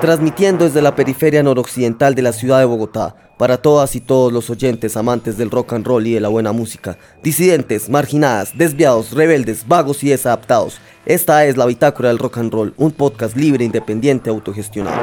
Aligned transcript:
Transmitiendo 0.00 0.64
desde 0.64 0.82
la 0.82 0.94
periferia 0.94 1.42
noroccidental 1.42 2.14
de 2.14 2.22
la 2.22 2.32
ciudad 2.32 2.58
de 2.58 2.64
Bogotá, 2.64 3.16
para 3.38 3.56
todas 3.56 3.96
y 3.96 4.00
todos 4.00 4.32
los 4.32 4.50
oyentes 4.50 4.96
amantes 4.96 5.36
del 5.36 5.50
rock 5.50 5.72
and 5.72 5.86
roll 5.86 6.06
y 6.06 6.14
de 6.14 6.20
la 6.20 6.28
buena 6.28 6.52
música, 6.52 6.98
disidentes, 7.22 7.88
marginadas, 7.88 8.56
desviados, 8.56 9.12
rebeldes, 9.12 9.66
vagos 9.66 10.04
y 10.04 10.10
desadaptados, 10.10 10.78
esta 11.06 11.44
es 11.44 11.56
la 11.56 11.66
Bitácora 11.66 12.08
del 12.08 12.18
Rock 12.18 12.38
and 12.38 12.52
Roll, 12.52 12.74
un 12.76 12.92
podcast 12.92 13.36
libre, 13.36 13.64
independiente, 13.64 14.30
autogestionado. 14.30 15.02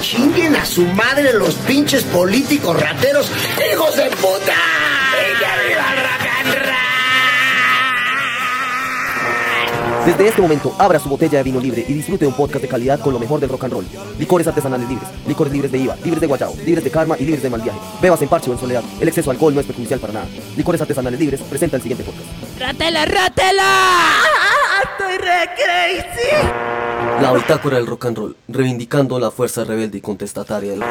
Chinguen 0.00 0.56
a 0.56 0.64
su 0.64 0.82
madre 0.86 1.34
los 1.34 1.54
pinches 1.54 2.02
políticos 2.04 2.80
rateros, 2.80 3.30
hijos 3.72 3.96
de 3.96 4.10
puta. 4.16 4.69
Desde 10.06 10.28
este 10.28 10.40
momento, 10.40 10.74
abra 10.78 10.98
su 10.98 11.10
botella 11.10 11.38
de 11.38 11.44
vino 11.44 11.60
libre 11.60 11.84
y 11.86 11.92
disfrute 11.92 12.24
de 12.24 12.28
un 12.28 12.34
podcast 12.34 12.62
de 12.62 12.68
calidad 12.68 13.00
con 13.00 13.12
lo 13.12 13.18
mejor 13.18 13.38
del 13.38 13.50
rock 13.50 13.64
and 13.64 13.72
roll. 13.74 13.84
Licores 14.18 14.46
artesanales 14.46 14.88
libres, 14.88 15.08
licores 15.26 15.52
libres 15.52 15.70
de 15.70 15.78
IVA, 15.78 15.96
libres 16.02 16.20
de 16.20 16.26
guayao, 16.26 16.54
libres 16.64 16.82
de 16.84 16.90
karma 16.90 17.16
y 17.18 17.24
libres 17.24 17.42
de 17.42 17.50
mal 17.50 17.60
viaje. 17.60 17.78
Bebas 18.00 18.22
en 18.22 18.28
parche 18.28 18.48
o 18.48 18.54
en 18.54 18.58
soledad. 18.58 18.82
El 18.98 19.08
exceso 19.08 19.30
de 19.30 19.34
alcohol 19.34 19.54
no 19.54 19.60
es 19.60 19.66
perjudicial 19.66 20.00
para 20.00 20.14
nada. 20.14 20.26
Licores 20.56 20.80
artesanales 20.80 21.20
libres 21.20 21.42
presenta 21.42 21.76
el 21.76 21.82
siguiente 21.82 22.04
podcast. 22.04 22.26
¡Rátela, 22.58 23.04
rátela! 23.04 24.22
¡Estoy 24.82 25.18
re 25.18 25.50
crazy! 25.54 27.22
La 27.22 27.34
bitácora 27.34 27.76
del 27.76 27.86
rock 27.86 28.06
and 28.06 28.16
roll, 28.16 28.36
reivindicando 28.48 29.18
la 29.18 29.30
fuerza 29.30 29.64
rebelde 29.64 29.98
y 29.98 30.00
contestataria 30.00 30.70
del 30.70 30.80
rock. 30.80 30.88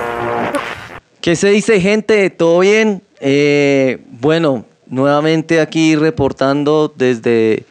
¿Qué 1.20 1.36
se 1.36 1.50
dice, 1.50 1.82
gente? 1.82 2.30
¿Todo 2.30 2.60
bien? 2.60 3.02
Eh, 3.20 4.04
bueno, 4.12 4.66
nuevamente 4.86 5.62
aquí 5.62 5.96
reportando 5.96 6.94
desde 6.96 7.66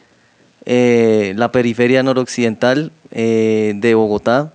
eh, 0.65 1.33
la 1.35 1.51
periferia 1.51 2.03
noroccidental 2.03 2.91
eh, 3.11 3.73
de 3.75 3.95
Bogotá, 3.95 4.53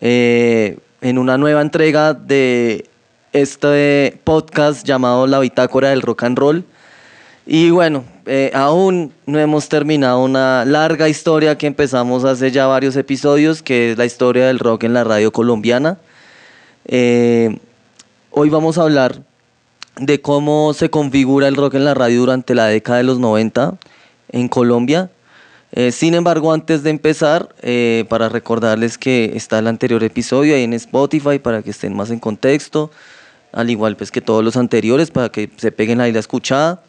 eh, 0.00 0.78
en 1.00 1.18
una 1.18 1.36
nueva 1.38 1.60
entrega 1.60 2.14
de 2.14 2.88
este 3.32 4.18
podcast 4.24 4.86
llamado 4.86 5.26
La 5.26 5.40
Bitácora 5.40 5.90
del 5.90 6.02
Rock 6.02 6.22
and 6.22 6.38
Roll. 6.38 6.64
Y 7.46 7.70
bueno, 7.70 8.04
aún 8.54 9.12
no 9.26 9.38
hemos 9.38 9.68
terminado 9.68 10.22
una 10.24 10.64
larga 10.64 11.10
historia 11.10 11.58
que 11.58 11.66
empezamos 11.66 12.24
hace 12.24 12.50
ya 12.50 12.66
varios 12.66 12.96
episodios, 12.96 13.62
que 13.62 13.92
es 13.92 13.98
la 13.98 14.06
historia 14.06 14.46
del 14.46 14.58
rock 14.58 14.84
en 14.84 14.94
la 14.94 15.04
radio 15.04 15.30
colombiana. 15.30 15.98
Hoy 16.88 18.48
vamos 18.48 18.78
a 18.78 18.82
hablar 18.82 19.20
de 19.96 20.20
cómo 20.20 20.72
se 20.74 20.90
configura 20.90 21.48
el 21.48 21.56
rock 21.56 21.74
en 21.74 21.84
la 21.84 21.94
radio 21.94 22.20
durante 22.20 22.54
la 22.54 22.66
década 22.66 22.98
de 22.98 23.04
los 23.04 23.18
90 23.18 23.74
en 24.32 24.48
Colombia. 24.48 25.10
Eh, 25.76 25.90
sin 25.90 26.14
embargo, 26.14 26.52
antes 26.52 26.84
de 26.84 26.90
empezar, 26.90 27.48
eh, 27.60 28.04
para 28.08 28.28
recordarles 28.28 28.96
que 28.96 29.32
está 29.34 29.58
el 29.58 29.66
anterior 29.66 30.04
episodio 30.04 30.54
ahí 30.54 30.62
en 30.62 30.72
Spotify 30.72 31.40
para 31.40 31.62
que 31.62 31.70
estén 31.70 31.96
más 31.96 32.10
en 32.10 32.20
contexto, 32.20 32.92
al 33.50 33.70
igual 33.70 33.96
pues 33.96 34.12
que 34.12 34.20
todos 34.20 34.44
los 34.44 34.56
anteriores 34.56 35.10
para 35.10 35.30
que 35.30 35.50
se 35.56 35.72
peguen 35.72 36.00
ahí 36.00 36.12
la 36.12 36.20
escuchada. 36.20 36.80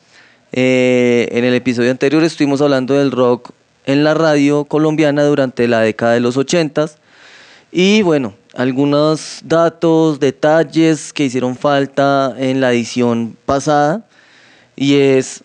Eh, 0.51 1.27
en 1.31 1.43
el 1.45 1.55
episodio 1.55 1.89
anterior 1.89 2.23
estuvimos 2.23 2.61
hablando 2.61 2.93
del 2.93 3.09
rock 3.09 3.49
en 3.87 4.03
la 4.03 4.13
radio 4.13 4.65
colombiana 4.65 5.23
durante 5.23 5.67
la 5.67 5.81
década 5.81 6.13
de 6.13 6.19
los 6.19 6.37
80 6.37 6.85
y 7.71 8.03
bueno, 8.03 8.35
algunos 8.53 9.39
datos, 9.43 10.19
detalles 10.19 11.11
que 11.11 11.25
hicieron 11.25 11.57
falta 11.57 12.35
en 12.37 12.61
la 12.61 12.71
edición 12.71 13.35
pasada 13.47 14.05
y 14.75 14.95
es, 14.95 15.43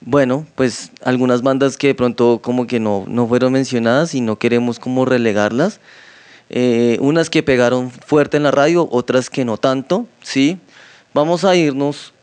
bueno, 0.00 0.46
pues 0.54 0.92
algunas 1.02 1.42
bandas 1.42 1.76
que 1.76 1.88
de 1.88 1.94
pronto 1.94 2.40
como 2.42 2.66
que 2.66 2.80
no, 2.80 3.04
no 3.08 3.26
fueron 3.26 3.52
mencionadas 3.52 4.14
y 4.14 4.20
no 4.20 4.38
queremos 4.38 4.78
como 4.78 5.04
relegarlas. 5.04 5.80
Eh, 6.50 6.96
unas 7.00 7.28
que 7.28 7.42
pegaron 7.42 7.90
fuerte 7.90 8.38
en 8.38 8.44
la 8.44 8.50
radio, 8.50 8.88
otras 8.90 9.28
que 9.28 9.44
no 9.44 9.58
tanto, 9.58 10.06
¿sí? 10.22 10.58
Vamos 11.12 11.44
a 11.44 11.54
irnos 11.56 12.14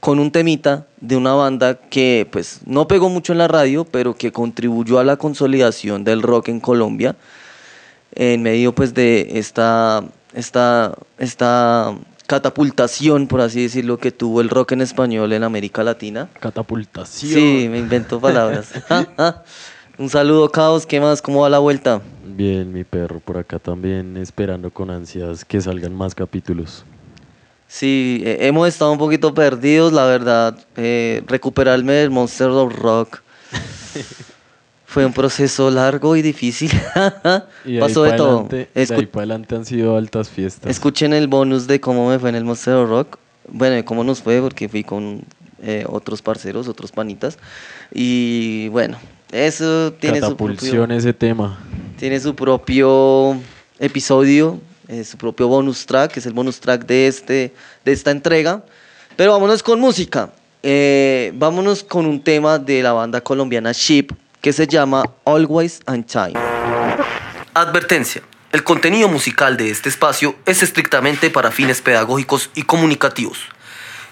con 0.00 0.18
un 0.18 0.30
temita 0.30 0.86
de 1.00 1.16
una 1.16 1.32
banda 1.32 1.74
que 1.74 2.28
pues 2.30 2.60
no 2.66 2.86
pegó 2.86 3.08
mucho 3.08 3.32
en 3.32 3.38
la 3.38 3.48
radio, 3.48 3.84
pero 3.84 4.16
que 4.16 4.32
contribuyó 4.32 4.98
a 4.98 5.04
la 5.04 5.16
consolidación 5.16 6.04
del 6.04 6.22
rock 6.22 6.48
en 6.48 6.60
Colombia 6.60 7.16
en 8.14 8.42
medio 8.42 8.74
pues 8.74 8.94
de 8.94 9.28
esta, 9.34 10.04
esta, 10.34 10.94
esta 11.18 11.94
catapultación, 12.28 13.26
por 13.26 13.40
así 13.40 13.62
decirlo, 13.62 13.96
que 13.98 14.12
tuvo 14.12 14.42
el 14.42 14.50
rock 14.50 14.72
en 14.72 14.82
español 14.82 15.32
en 15.32 15.42
América 15.42 15.82
Latina. 15.82 16.28
Catapultación. 16.38 17.32
Sí, 17.32 17.68
me 17.70 17.78
invento 17.78 18.20
palabras. 18.20 18.70
un 19.98 20.10
saludo, 20.10 20.50
Caos, 20.50 20.84
¿qué 20.84 21.00
más? 21.00 21.22
¿Cómo 21.22 21.40
va 21.40 21.48
la 21.48 21.58
vuelta? 21.58 22.02
Bien, 22.26 22.70
mi 22.70 22.84
perro 22.84 23.18
por 23.18 23.38
acá 23.38 23.58
también 23.58 24.18
esperando 24.18 24.70
con 24.70 24.90
ansias 24.90 25.42
que 25.42 25.58
salgan 25.58 25.94
más 25.94 26.14
capítulos. 26.14 26.84
Sí, 27.66 28.20
eh, 28.22 28.36
hemos 28.42 28.68
estado 28.68 28.92
un 28.92 28.98
poquito 28.98 29.32
perdidos, 29.32 29.94
la 29.94 30.04
verdad. 30.04 30.54
Eh, 30.76 31.22
recuperarme 31.26 31.94
del 31.94 32.10
Monster 32.10 32.48
of 32.48 32.78
Rock 32.78 33.22
fue 34.90 35.04
un 35.04 35.12
proceso 35.12 35.70
largo 35.70 36.16
y 36.16 36.22
difícil. 36.22 36.70
Y 37.66 37.78
Pasó 37.78 38.04
de 38.04 38.12
todo. 38.12 38.46
adelante- 38.48 38.70
de 38.74 38.94
ahí 38.94 39.06
para 39.06 39.20
adelante 39.24 39.54
han 39.54 39.66
sido 39.66 39.96
altas 39.98 40.30
fiestas. 40.30 40.70
Escuchen 40.70 41.12
el 41.12 41.28
bonus 41.28 41.66
de 41.66 41.78
cómo 41.78 42.08
me 42.08 42.18
fue 42.18 42.30
en 42.30 42.36
el 42.36 42.44
Monster 42.44 42.86
Rock. 42.88 43.18
Bueno, 43.50 43.74
de 43.76 43.84
cómo 43.84 44.02
nos 44.02 44.22
fue, 44.22 44.40
porque 44.40 44.66
fui 44.66 44.84
con 44.84 45.22
eh, 45.62 45.84
otros 45.86 46.22
parceros, 46.22 46.68
otros 46.68 46.90
panitas. 46.90 47.38
Y 47.92 48.68
bueno, 48.68 48.96
eso 49.30 49.92
tiene 49.92 50.20
su 50.22 50.34
propio, 50.34 50.84
ese 50.86 51.12
tema. 51.12 51.58
tiene 51.98 52.18
su 52.18 52.34
propio 52.34 53.36
episodio, 53.78 54.58
eh, 54.88 55.04
su 55.04 55.18
propio 55.18 55.48
bonus 55.48 55.84
track, 55.84 56.12
que 56.12 56.20
es 56.20 56.26
el 56.26 56.32
bonus 56.32 56.60
track 56.60 56.86
de, 56.86 57.08
este, 57.08 57.52
de 57.84 57.92
esta 57.92 58.10
entrega. 58.10 58.62
Pero 59.16 59.32
vámonos 59.32 59.62
con 59.62 59.80
música. 59.80 60.30
Eh, 60.62 61.30
vámonos 61.36 61.84
con 61.84 62.06
un 62.06 62.22
tema 62.22 62.58
de 62.58 62.82
la 62.82 62.92
banda 62.92 63.20
colombiana 63.20 63.72
Sheep 63.72 64.12
que 64.40 64.52
se 64.52 64.66
llama 64.66 65.04
Always 65.24 65.80
on 65.86 66.04
Time. 66.04 66.34
Advertencia. 67.54 68.22
El 68.50 68.64
contenido 68.64 69.08
musical 69.08 69.56
de 69.56 69.70
este 69.70 69.88
espacio 69.88 70.36
es 70.46 70.62
estrictamente 70.62 71.28
para 71.28 71.50
fines 71.50 71.82
pedagógicos 71.82 72.50
y 72.54 72.62
comunicativos. 72.62 73.40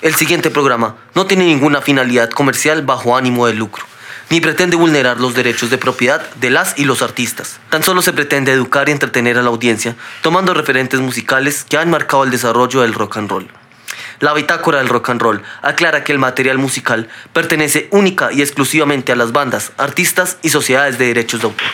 El 0.02 0.14
siguiente 0.14 0.50
programa 0.50 0.96
no 1.14 1.26
tiene 1.26 1.46
ninguna 1.46 1.80
finalidad 1.80 2.28
comercial 2.28 2.82
bajo 2.82 3.16
ánimo 3.16 3.46
de 3.46 3.54
lucro, 3.54 3.84
ni 4.28 4.42
pretende 4.42 4.76
vulnerar 4.76 5.18
los 5.18 5.34
derechos 5.34 5.70
de 5.70 5.78
propiedad 5.78 6.20
de 6.34 6.50
las 6.50 6.78
y 6.78 6.84
los 6.84 7.00
artistas. 7.00 7.60
Tan 7.70 7.82
solo 7.82 8.02
se 8.02 8.12
pretende 8.12 8.52
educar 8.52 8.88
y 8.88 8.92
entretener 8.92 9.38
a 9.38 9.42
la 9.42 9.48
audiencia, 9.48 9.96
tomando 10.20 10.52
referentes 10.52 11.00
musicales 11.00 11.64
que 11.66 11.78
han 11.78 11.88
marcado 11.88 12.24
el 12.24 12.30
desarrollo 12.30 12.82
del 12.82 12.92
rock 12.92 13.16
and 13.16 13.30
roll. 13.30 13.48
La 14.20 14.32
bitácora 14.32 14.78
del 14.78 14.88
rock 14.88 15.10
and 15.10 15.20
roll 15.20 15.42
aclara 15.62 16.04
que 16.04 16.12
el 16.12 16.18
material 16.18 16.58
musical 16.58 17.08
pertenece 17.32 17.88
única 17.90 18.32
y 18.32 18.40
exclusivamente 18.40 19.12
a 19.12 19.16
las 19.16 19.32
bandas, 19.32 19.72
artistas 19.76 20.38
y 20.42 20.48
sociedades 20.48 20.98
de 20.98 21.06
derechos 21.06 21.40
de 21.40 21.46
autor. 21.46 21.66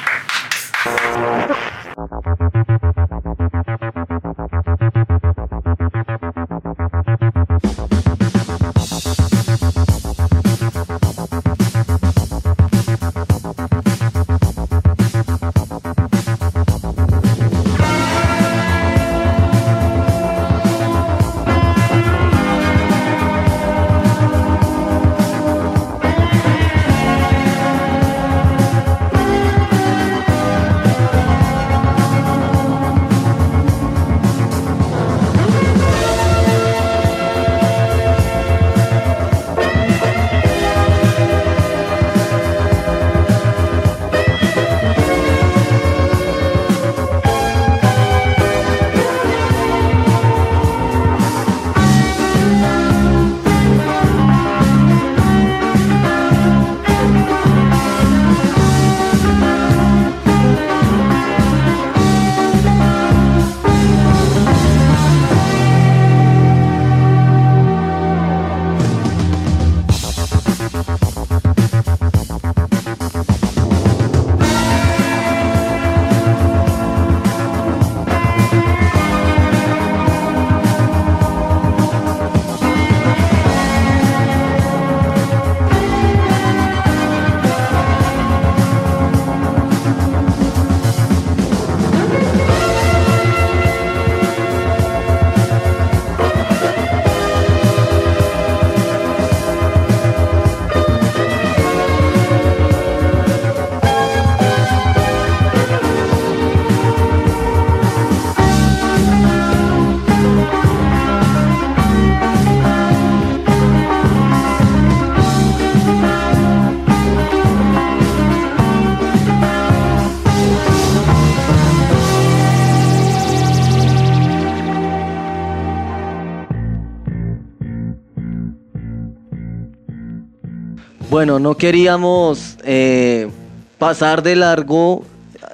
Bueno, 131.22 131.38
no 131.38 131.56
queríamos 131.56 132.56
eh, 132.64 133.30
pasar 133.78 134.24
de 134.24 134.34
largo 134.34 135.04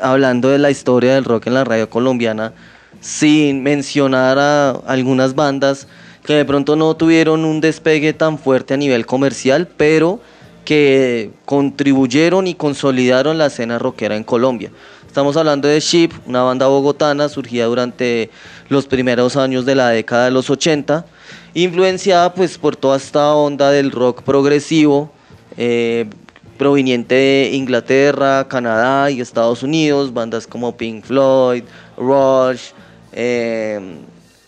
hablando 0.01 0.49
de 0.49 0.57
la 0.57 0.71
historia 0.71 1.13
del 1.13 1.27
rock 1.27 1.49
en 1.49 1.53
la 1.53 1.65
radio 1.65 1.91
colombiana 1.91 2.55
sin 3.03 3.63
mencionar 3.63 4.39
a 4.39 4.71
algunas 4.71 5.35
bandas 5.35 5.87
que 6.25 6.33
de 6.33 6.47
pronto 6.47 6.75
no 6.75 6.97
tuvieron 6.97 7.45
un 7.45 7.61
despegue 7.61 8.15
tan 8.15 8.39
fuerte 8.39 8.73
a 8.73 8.77
nivel 8.79 9.05
comercial, 9.05 9.69
pero 9.77 10.21
que 10.65 11.33
contribuyeron 11.45 12.47
y 12.47 12.55
consolidaron 12.55 13.37
la 13.37 13.49
escena 13.49 13.79
rockera 13.79 14.17
en 14.17 14.25
Colombia. 14.25 14.71
Estamos 15.07 15.37
hablando 15.37 15.69
de 15.69 15.81
Sheep, 15.81 16.13
una 16.27 16.41
banda 16.45 16.67
bogotana 16.67 17.29
surgida 17.29 17.67
durante 17.67 18.31
los 18.71 18.87
primeros 18.87 19.37
años 19.37 19.67
de 19.67 19.75
la 19.75 19.91
década 19.91 20.25
de 20.25 20.31
los 20.31 20.49
80, 20.49 21.05
influenciada 21.53 22.33
pues 22.33 22.57
por 22.57 22.75
toda 22.75 22.97
esta 22.97 23.35
onda 23.35 23.71
del 23.71 23.91
rock 23.91 24.23
progresivo, 24.23 25.13
eh, 25.59 26.09
proveniente 26.57 27.15
de 27.15 27.51
Inglaterra, 27.53 28.49
Canadá 28.49 29.11
y 29.11 29.21
Estados 29.21 29.63
Unidos, 29.63 30.15
bandas 30.15 30.47
como 30.47 30.75
Pink 30.75 31.05
Floyd, 31.05 31.65
Rush, 31.99 32.71
eh, 33.13 33.79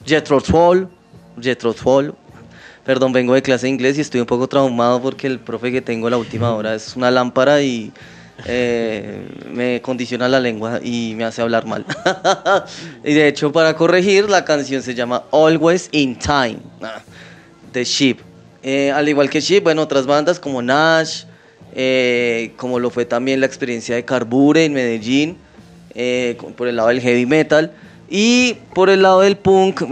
Jethro 0.07 0.41
Tull, 0.41 0.89
Jethro 1.41 1.75
Tull, 1.75 2.15
Perdón, 2.85 3.13
vengo 3.13 3.35
de 3.35 3.43
clase 3.43 3.67
de 3.67 3.71
inglés 3.71 3.99
y 3.99 4.01
estoy 4.01 4.21
un 4.21 4.27
poco 4.27 4.49
traumado 4.49 5.03
porque 5.03 5.27
el 5.27 5.39
profe 5.39 5.71
que 5.71 5.83
tengo 5.83 6.09
la 6.09 6.17
última 6.17 6.55
hora 6.55 6.75
es 6.75 6.97
una 6.97 7.11
lámpara 7.11 7.61
y 7.61 7.93
eh, 8.47 9.29
me 9.53 9.83
condiciona 9.83 10.29
la 10.29 10.41
lengua 10.41 10.81
y 10.83 11.15
me 11.17 11.25
hace 11.25 11.43
hablar 11.43 11.67
mal. 11.67 11.85
y 13.05 13.13
de 13.13 13.29
hecho, 13.29 13.53
para 13.53 13.77
corregir, 13.77 14.31
la 14.31 14.45
canción 14.45 14.83
se 14.83 14.95
llama 14.95 15.25
Always 15.31 15.89
in 15.93 16.19
Time, 16.19 16.59
ah, 16.83 17.01
de 17.73 17.85
Sheep. 17.85 18.30
Eh, 18.63 18.91
al 18.93 19.09
igual 19.09 19.31
que 19.31 19.41
Sheep, 19.41 19.65
bueno, 19.65 19.83
otras 19.83 20.07
bandas 20.07 20.39
como 20.39 20.61
Nash, 20.63 21.25
eh, 21.75 22.53
como 22.57 22.79
lo 22.79 22.91
fue 22.91 23.05
también 23.05 23.41
la 23.41 23.47
experiencia 23.47 23.95
de 23.95 24.05
Carbure 24.05 24.65
en 24.65 24.73
Medellín, 24.75 25.37
por 26.57 26.69
el 26.69 26.77
lado 26.77 26.89
del 26.89 27.01
heavy 27.01 27.27
metal. 27.27 27.73
Y 28.09 28.55
por 28.75 28.91
el 28.91 29.03
lado 29.03 29.21
del 29.21 29.37
punk, 29.37 29.83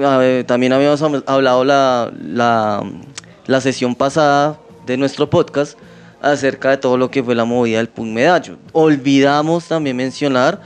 también 0.46 0.72
habíamos 0.72 1.00
hablado 1.26 1.64
la, 1.64 2.12
la, 2.20 2.82
la, 3.46 3.60
sesión 3.60 3.94
pasada 3.94 4.58
de 4.86 4.96
nuestro 4.96 5.30
podcast 5.30 5.78
acerca 6.20 6.70
de 6.70 6.78
todo 6.78 6.96
lo 6.96 7.12
que 7.12 7.22
fue 7.22 7.36
la 7.36 7.44
movida 7.44 7.78
del 7.78 7.88
punk 7.88 8.08
medallo. 8.08 8.58
Olvidamos 8.72 9.66
también 9.68 9.96
mencionar 9.96 10.60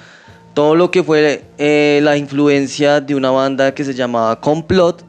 todo 0.55 0.75
lo 0.75 0.91
que 0.91 1.03
fue 1.03 1.45
eh, 1.59 2.01
la 2.03 2.17
influencia 2.17 3.01
de 3.01 3.15
una 3.15 3.31
banda 3.31 3.75
que 3.75 3.85
se 3.85 3.95
llamaba 3.95 4.41
Complot, 4.41 5.05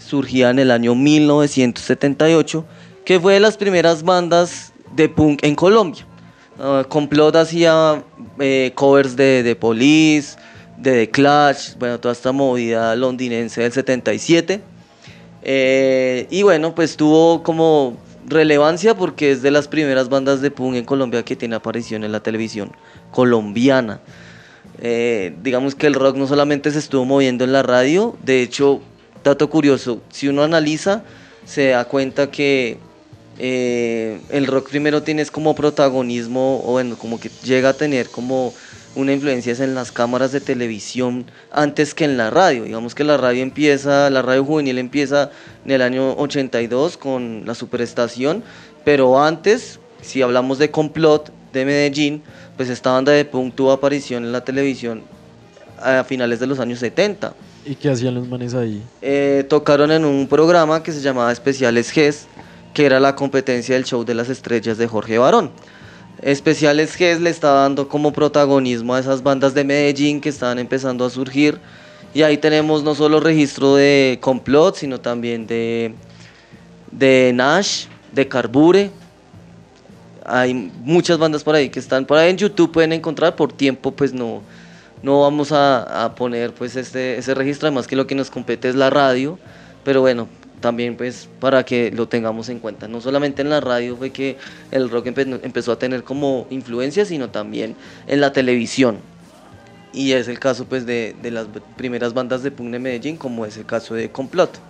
surgía 0.00 0.50
en 0.50 0.58
el 0.58 0.70
año 0.70 0.94
1978, 0.94 2.64
que 3.04 3.20
fue 3.20 3.34
de 3.34 3.40
las 3.40 3.56
primeras 3.56 4.02
bandas 4.02 4.72
de 4.96 5.08
punk 5.08 5.44
en 5.44 5.54
Colombia. 5.54 6.06
Uh, 6.58 6.86
Complot 6.88 7.36
hacía 7.36 8.02
eh, 8.38 8.72
covers 8.74 9.16
de, 9.16 9.42
de 9.42 9.56
Police, 9.56 10.36
de 10.76 11.06
The 11.06 11.10
Clash, 11.10 11.76
bueno, 11.78 12.00
toda 12.00 12.12
esta 12.12 12.32
movida 12.32 12.94
londinense 12.96 13.62
del 13.62 13.72
77. 13.72 14.60
Eh, 15.42 16.26
y 16.30 16.42
bueno, 16.42 16.74
pues 16.74 16.96
tuvo 16.96 17.42
como 17.42 17.96
relevancia 18.26 18.94
porque 18.94 19.30
es 19.32 19.42
de 19.42 19.50
las 19.50 19.68
primeras 19.68 20.08
bandas 20.08 20.40
de 20.40 20.50
punk 20.50 20.76
en 20.76 20.84
Colombia 20.84 21.22
que 21.24 21.36
tiene 21.36 21.56
aparición 21.56 22.04
en 22.04 22.12
la 22.12 22.20
televisión 22.20 22.72
colombiana. 23.10 24.00
Eh, 24.82 25.34
digamos 25.42 25.74
que 25.74 25.86
el 25.86 25.94
rock 25.94 26.16
no 26.16 26.26
solamente 26.26 26.70
se 26.70 26.78
estuvo 26.78 27.04
moviendo 27.04 27.44
en 27.44 27.52
la 27.52 27.62
radio, 27.62 28.16
de 28.22 28.42
hecho, 28.42 28.80
dato 29.24 29.50
curioso, 29.50 30.00
si 30.10 30.28
uno 30.28 30.42
analiza, 30.42 31.02
se 31.44 31.68
da 31.68 31.84
cuenta 31.84 32.30
que 32.30 32.78
eh, 33.38 34.20
el 34.30 34.46
rock 34.46 34.70
primero 34.70 35.02
tiene 35.02 35.24
como 35.26 35.54
protagonismo, 35.54 36.62
o 36.64 36.72
bueno, 36.72 36.96
como 36.96 37.18
que 37.18 37.30
llega 37.42 37.70
a 37.70 37.72
tener 37.74 38.08
como 38.08 38.52
una 38.94 39.12
influencia 39.12 39.52
en 39.52 39.74
las 39.74 39.92
cámaras 39.92 40.32
de 40.32 40.40
televisión 40.40 41.26
antes 41.52 41.94
que 41.94 42.04
en 42.04 42.16
la 42.16 42.30
radio. 42.30 42.64
Digamos 42.64 42.94
que 42.94 43.04
la 43.04 43.16
radio 43.16 43.42
empieza, 43.42 44.10
la 44.10 44.22
radio 44.22 44.44
juvenil 44.44 44.78
empieza 44.78 45.30
en 45.64 45.70
el 45.70 45.82
año 45.82 46.14
82 46.16 46.96
con 46.96 47.44
la 47.46 47.54
superestación, 47.54 48.42
pero 48.84 49.22
antes, 49.22 49.78
si 50.02 50.22
hablamos 50.22 50.58
de 50.58 50.70
complot 50.70 51.32
de 51.52 51.64
Medellín, 51.64 52.22
pues 52.56 52.68
esta 52.68 52.92
banda 52.92 53.12
de 53.12 53.24
punk 53.24 53.54
tuvo 53.54 53.72
aparición 53.72 54.24
en 54.24 54.32
la 54.32 54.44
televisión 54.44 55.02
a 55.78 56.04
finales 56.04 56.40
de 56.40 56.46
los 56.46 56.58
años 56.58 56.78
70. 56.80 57.34
¿Y 57.64 57.74
qué 57.74 57.90
hacían 57.90 58.14
los 58.14 58.26
manes 58.26 58.54
ahí? 58.54 58.82
Eh, 59.02 59.44
tocaron 59.48 59.90
en 59.90 60.04
un 60.04 60.26
programa 60.26 60.82
que 60.82 60.92
se 60.92 61.00
llamaba 61.00 61.30
Especiales 61.30 61.90
GES, 61.90 62.26
que 62.72 62.86
era 62.86 63.00
la 63.00 63.14
competencia 63.14 63.74
del 63.74 63.84
show 63.84 64.04
de 64.04 64.14
las 64.14 64.28
estrellas 64.28 64.78
de 64.78 64.86
Jorge 64.86 65.18
Barón. 65.18 65.50
Especiales 66.22 66.94
GES 66.94 67.20
le 67.20 67.30
está 67.30 67.52
dando 67.52 67.88
como 67.88 68.12
protagonismo 68.12 68.94
a 68.94 69.00
esas 69.00 69.22
bandas 69.22 69.54
de 69.54 69.64
Medellín 69.64 70.20
que 70.20 70.28
estaban 70.28 70.58
empezando 70.58 71.04
a 71.04 71.10
surgir. 71.10 71.58
Y 72.12 72.22
ahí 72.22 72.38
tenemos 72.38 72.82
no 72.82 72.94
solo 72.94 73.20
registro 73.20 73.76
de 73.76 74.18
Complot, 74.20 74.76
sino 74.76 75.00
también 75.00 75.46
de, 75.46 75.94
de 76.90 77.32
Nash, 77.34 77.86
de 78.12 78.26
Carbure. 78.26 78.90
Hay 80.24 80.54
muchas 80.54 81.18
bandas 81.18 81.44
por 81.44 81.54
ahí 81.54 81.68
que 81.70 81.78
están 81.78 82.04
por 82.04 82.18
ahí 82.18 82.30
en 82.30 82.36
YouTube, 82.36 82.72
pueden 82.72 82.92
encontrar. 82.92 83.36
Por 83.36 83.52
tiempo, 83.52 83.92
pues 83.92 84.12
no, 84.12 84.42
no 85.02 85.20
vamos 85.20 85.52
a, 85.52 86.04
a 86.04 86.14
poner 86.14 86.52
pues 86.52 86.76
este, 86.76 87.18
ese 87.18 87.34
registro, 87.34 87.68
además 87.68 87.86
que 87.86 87.96
lo 87.96 88.06
que 88.06 88.14
nos 88.14 88.30
compete 88.30 88.68
es 88.68 88.74
la 88.74 88.90
radio. 88.90 89.38
Pero 89.84 90.02
bueno, 90.02 90.28
también 90.60 90.96
pues 90.96 91.28
para 91.40 91.64
que 91.64 91.90
lo 91.90 92.06
tengamos 92.08 92.48
en 92.48 92.58
cuenta. 92.58 92.86
No 92.86 93.00
solamente 93.00 93.42
en 93.42 93.50
la 93.50 93.60
radio 93.60 93.96
fue 93.96 94.10
que 94.10 94.36
el 94.70 94.90
rock 94.90 95.06
empezó 95.06 95.72
a 95.72 95.78
tener 95.78 96.04
como 96.04 96.46
influencia, 96.50 97.04
sino 97.04 97.30
también 97.30 97.74
en 98.06 98.20
la 98.20 98.32
televisión. 98.32 98.98
Y 99.92 100.12
es 100.12 100.28
el 100.28 100.38
caso 100.38 100.66
pues 100.66 100.86
de, 100.86 101.16
de 101.20 101.30
las 101.30 101.46
primeras 101.76 102.14
bandas 102.14 102.42
de 102.42 102.50
punk 102.50 102.70
de 102.70 102.78
Medellín, 102.78 103.16
como 103.16 103.44
es 103.44 103.56
el 103.56 103.66
caso 103.66 103.94
de 103.94 104.10
Complot. 104.10 104.60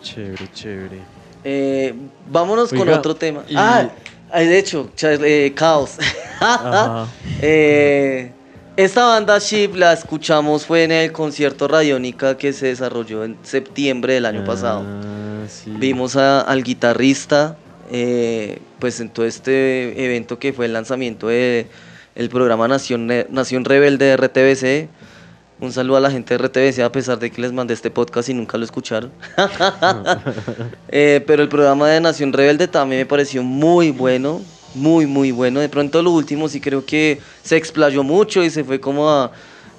Chévere, 0.00 0.50
chévere. 0.52 0.98
Eh, 1.44 1.94
vámonos 2.30 2.70
con 2.70 2.88
otro 2.88 3.14
tema. 3.14 3.44
Ah, 3.54 3.90
de 4.34 4.58
hecho, 4.58 4.90
eh, 5.02 5.52
Caos. 5.54 5.96
eh, 7.42 8.32
esta 8.76 9.04
banda 9.04 9.38
Ship 9.38 9.74
la 9.74 9.92
escuchamos 9.92 10.64
fue 10.64 10.84
en 10.84 10.92
el 10.92 11.12
concierto 11.12 11.68
Radiónica 11.68 12.36
que 12.36 12.52
se 12.52 12.68
desarrolló 12.68 13.24
en 13.24 13.36
septiembre 13.42 14.14
del 14.14 14.26
año 14.26 14.40
ah, 14.42 14.46
pasado. 14.46 14.84
Vimos 15.66 16.16
al 16.16 16.62
guitarrista, 16.62 17.56
eh, 17.90 18.60
pues 18.78 19.00
en 19.00 19.10
todo 19.10 19.26
este 19.26 20.04
evento 20.04 20.38
que 20.38 20.52
fue 20.52 20.66
el 20.66 20.72
lanzamiento 20.72 21.28
del 21.28 21.66
el 22.14 22.28
programa 22.28 22.68
Nación, 22.68 23.10
Nación 23.30 23.64
Rebelde 23.64 24.06
de 24.06 24.16
RTBC. 24.16 24.88
Un 25.60 25.72
saludo 25.72 25.98
a 25.98 26.00
la 26.00 26.10
gente 26.10 26.36
de 26.36 26.44
RTBC 26.44 26.80
a 26.80 26.90
pesar 26.90 27.18
de 27.18 27.30
que 27.30 27.40
les 27.40 27.52
mandé 27.52 27.74
este 27.74 27.90
podcast 27.90 28.28
y 28.30 28.34
nunca 28.34 28.56
lo 28.58 28.64
escucharon. 28.64 29.12
Eh, 30.94 31.24
pero 31.26 31.42
el 31.42 31.48
programa 31.48 31.88
de 31.88 32.00
Nación 32.00 32.32
Rebelde 32.32 32.68
también 32.68 33.00
me 33.00 33.06
pareció 33.06 33.42
muy 33.42 33.90
bueno 33.90 34.42
muy, 34.74 35.06
muy 35.06 35.32
bueno. 35.32 35.60
De 35.60 35.68
pronto 35.68 36.02
lo 36.02 36.10
último 36.10 36.48
sí 36.48 36.60
creo 36.60 36.84
que 36.84 37.20
se 37.42 37.56
explayó 37.56 38.02
mucho 38.02 38.42
y 38.42 38.50
se 38.50 38.64
fue 38.64 38.80
como 38.80 39.08
a, 39.08 39.32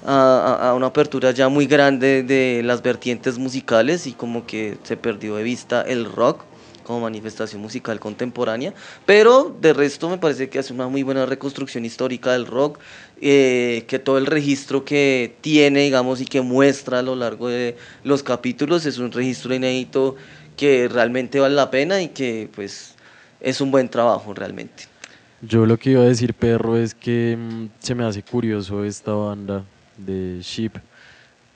a, 0.04 0.68
a, 0.70 0.74
una 0.74 0.86
apertura 0.86 1.30
ya 1.30 1.48
muy 1.48 1.66
grande 1.66 2.22
de 2.22 2.62
las 2.64 2.82
vertientes 2.82 3.38
musicales 3.38 4.06
y 4.06 4.12
como 4.12 4.46
que 4.46 4.78
se 4.82 4.96
perdió 4.96 5.36
de 5.36 5.42
vista 5.42 5.82
el 5.82 6.04
rock 6.04 6.44
como 6.84 7.00
manifestación 7.00 7.60
musical 7.60 7.98
contemporánea, 7.98 8.72
pero 9.06 9.56
de 9.60 9.72
resto 9.72 10.08
me 10.08 10.18
parece 10.18 10.48
que 10.48 10.60
hace 10.60 10.72
una 10.72 10.86
muy 10.86 11.02
buena 11.02 11.26
reconstrucción 11.26 11.84
histórica 11.84 12.32
del 12.32 12.46
rock, 12.46 12.78
eh, 13.20 13.84
que 13.88 13.98
todo 13.98 14.18
el 14.18 14.26
registro 14.26 14.84
que 14.84 15.34
tiene, 15.40 15.80
digamos, 15.80 16.20
y 16.20 16.26
que 16.26 16.42
muestra 16.42 17.00
a 17.00 17.02
lo 17.02 17.16
largo 17.16 17.48
de 17.48 17.76
los 18.04 18.22
capítulos 18.22 18.86
es 18.86 18.98
un 18.98 19.10
registro 19.10 19.54
inédito 19.54 20.14
que 20.56 20.88
realmente 20.88 21.40
vale 21.40 21.56
la 21.56 21.70
pena 21.70 22.00
y 22.00 22.08
que 22.08 22.48
pues 22.54 22.93
es 23.44 23.60
un 23.60 23.70
buen 23.70 23.88
trabajo 23.88 24.34
realmente. 24.34 24.84
Yo 25.42 25.66
lo 25.66 25.76
que 25.78 25.90
iba 25.90 26.02
a 26.02 26.06
decir, 26.06 26.32
perro, 26.34 26.76
es 26.76 26.94
que 26.94 27.36
mm, 27.38 27.66
se 27.78 27.94
me 27.94 28.04
hace 28.04 28.22
curioso 28.22 28.84
esta 28.84 29.12
banda 29.12 29.64
de 29.98 30.40
Sheep 30.40 30.78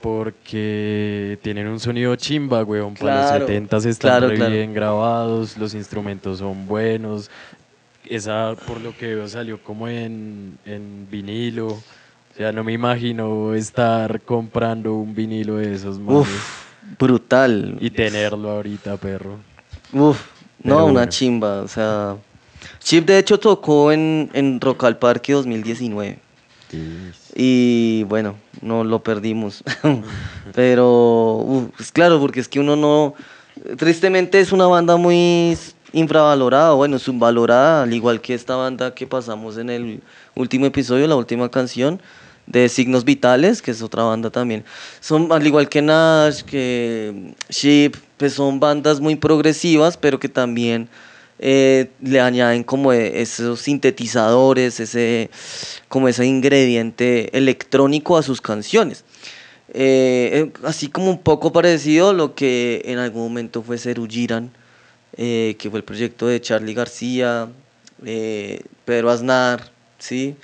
porque 0.00 1.38
tienen 1.42 1.66
un 1.66 1.80
sonido 1.80 2.14
chimba, 2.16 2.62
weón. 2.62 2.94
Para 2.94 3.38
los 3.38 3.48
70 3.48 3.76
están 3.78 4.28
bien 4.28 4.72
grabados, 4.72 5.56
los 5.56 5.74
instrumentos 5.74 6.38
son 6.38 6.66
buenos. 6.66 7.30
Esa, 8.04 8.54
por 8.66 8.80
lo 8.80 8.96
que 8.96 9.14
veo, 9.14 9.28
salió 9.28 9.62
como 9.62 9.88
en, 9.88 10.58
en 10.64 11.08
vinilo. 11.10 11.68
O 11.68 11.82
sea, 12.36 12.52
no 12.52 12.62
me 12.62 12.72
imagino 12.72 13.54
estar 13.54 14.20
comprando 14.20 14.94
un 14.94 15.14
vinilo 15.14 15.56
de 15.56 15.74
esos, 15.74 15.98
Uf, 15.98 16.28
brutal. 16.98 17.76
Y 17.80 17.90
tenerlo 17.90 18.50
ahorita, 18.50 18.96
perro. 18.98 19.38
Uf, 19.92 20.20
no, 20.62 20.86
una 20.86 21.08
chimba, 21.08 21.62
o 21.62 21.68
sea. 21.68 22.16
Chip 22.80 23.06
de 23.06 23.18
hecho 23.18 23.38
tocó 23.38 23.92
en, 23.92 24.30
en 24.32 24.60
Rock 24.60 24.84
al 24.84 24.98
Parque 24.98 25.32
2019. 25.32 26.18
Y 27.34 28.02
bueno, 28.04 28.36
no 28.60 28.84
lo 28.84 29.02
perdimos. 29.02 29.62
Pero, 30.54 31.70
es 31.78 31.92
claro, 31.92 32.20
porque 32.20 32.40
es 32.40 32.48
que 32.48 32.60
uno 32.60 32.76
no. 32.76 33.14
Tristemente 33.76 34.40
es 34.40 34.52
una 34.52 34.66
banda 34.66 34.96
muy 34.96 35.56
infravalorada, 35.92 36.74
bueno, 36.74 36.98
subvalorada, 36.98 37.82
al 37.82 37.92
igual 37.92 38.20
que 38.20 38.34
esta 38.34 38.56
banda 38.56 38.94
que 38.94 39.06
pasamos 39.06 39.56
en 39.58 39.70
el 39.70 40.02
último 40.34 40.66
episodio, 40.66 41.06
la 41.06 41.16
última 41.16 41.50
canción 41.50 42.00
de 42.46 42.68
Signos 42.68 43.04
Vitales, 43.04 43.62
que 43.62 43.70
es 43.70 43.82
otra 43.82 44.04
banda 44.04 44.30
también. 44.30 44.64
Son, 45.00 45.30
al 45.32 45.46
igual 45.46 45.68
que 45.68 45.82
Nash, 45.82 46.42
que 46.42 47.34
Sheep, 47.48 47.96
pues 48.18 48.34
son 48.34 48.60
bandas 48.60 49.00
muy 49.00 49.16
progresivas, 49.16 49.96
pero 49.96 50.20
que 50.20 50.28
también 50.28 50.88
eh, 51.38 51.90
le 52.02 52.20
añaden 52.20 52.64
como 52.64 52.92
esos 52.92 53.60
sintetizadores, 53.60 54.80
ese, 54.80 55.30
como 55.88 56.08
ese 56.08 56.26
ingrediente 56.26 57.36
electrónico 57.36 58.16
a 58.16 58.22
sus 58.22 58.40
canciones. 58.40 59.04
Eh, 59.72 60.50
eh, 60.50 60.52
así 60.64 60.88
como 60.88 61.10
un 61.10 61.18
poco 61.18 61.52
parecido 61.52 62.10
a 62.10 62.12
lo 62.12 62.34
que 62.34 62.82
en 62.86 62.98
algún 62.98 63.22
momento 63.22 63.62
fue 63.62 63.78
Seru 63.78 64.06
Giran, 64.08 64.50
que 65.16 65.68
fue 65.70 65.78
el 65.78 65.84
proyecto 65.84 66.26
de 66.26 66.40
Charlie 66.40 66.74
García, 66.74 67.48
Pedro 68.84 69.10
Aznar, 69.10 69.70
¿sí? 69.98 70.36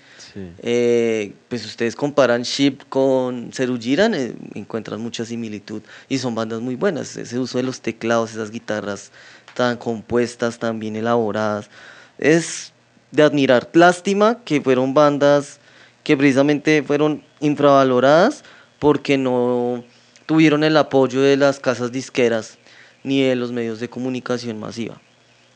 Pues 1.48 1.64
ustedes 1.64 1.94
comparan 1.94 2.42
Ship 2.42 2.78
con 2.88 3.52
Seru 3.52 3.78
Giran, 3.78 4.14
encuentran 4.54 5.00
mucha 5.00 5.24
similitud 5.24 5.82
y 6.08 6.18
son 6.18 6.34
bandas 6.34 6.60
muy 6.60 6.74
buenas. 6.74 7.16
Ese 7.16 7.38
uso 7.38 7.58
de 7.58 7.64
los 7.64 7.80
teclados, 7.80 8.32
esas 8.32 8.50
guitarras 8.50 9.12
tan 9.54 9.76
compuestas, 9.76 10.58
tan 10.58 10.80
bien 10.80 10.96
elaboradas. 10.96 11.70
Es 12.18 12.72
de 13.10 13.22
admirar. 13.22 13.70
Lástima 13.72 14.40
que 14.44 14.60
fueron 14.60 14.92
bandas 14.92 15.60
que 16.02 16.16
precisamente 16.16 16.82
fueron 16.82 17.22
infravaloradas 17.40 18.44
porque 18.78 19.16
no 19.16 19.84
tuvieron 20.26 20.64
el 20.64 20.76
apoyo 20.76 21.20
de 21.22 21.36
las 21.36 21.60
casas 21.60 21.92
disqueras 21.92 22.58
ni 23.02 23.22
de 23.22 23.36
los 23.36 23.52
medios 23.52 23.80
de 23.80 23.88
comunicación 23.88 24.58
masiva. 24.58 25.00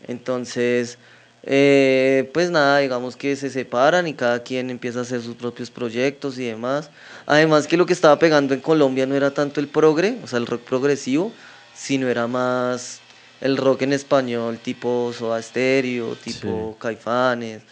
Entonces, 0.07 0.99
eh, 1.51 2.29
pues 2.35 2.51
nada, 2.51 2.81
digamos 2.81 3.17
que 3.17 3.35
se 3.35 3.49
separan 3.49 4.07
y 4.07 4.13
cada 4.13 4.43
quien 4.43 4.69
empieza 4.69 4.99
a 4.99 5.03
hacer 5.03 5.23
sus 5.23 5.35
propios 5.35 5.71
proyectos 5.71 6.39
y 6.39 6.45
demás. 6.45 6.91
Además 7.25 7.67
que 7.67 7.79
lo 7.79 7.87
que 7.87 7.95
estaba 7.95 8.19
pegando 8.19 8.53
en 8.53 8.61
Colombia 8.61 9.07
no 9.07 9.15
era 9.15 9.33
tanto 9.33 9.59
el 9.59 9.67
progre, 9.67 10.19
o 10.23 10.27
sea, 10.27 10.39
el 10.39 10.47
rock 10.47 10.61
progresivo, 10.61 11.33
sino 11.75 12.07
era 12.07 12.27
más 12.27 13.01
el 13.41 13.57
rock 13.57 13.81
en 13.83 13.95
español 13.95 14.59
tipo 14.59 15.11
Soda 15.17 15.41
Stereo, 15.41 16.17
tipo 16.17 16.77
Caifanes, 16.79 17.63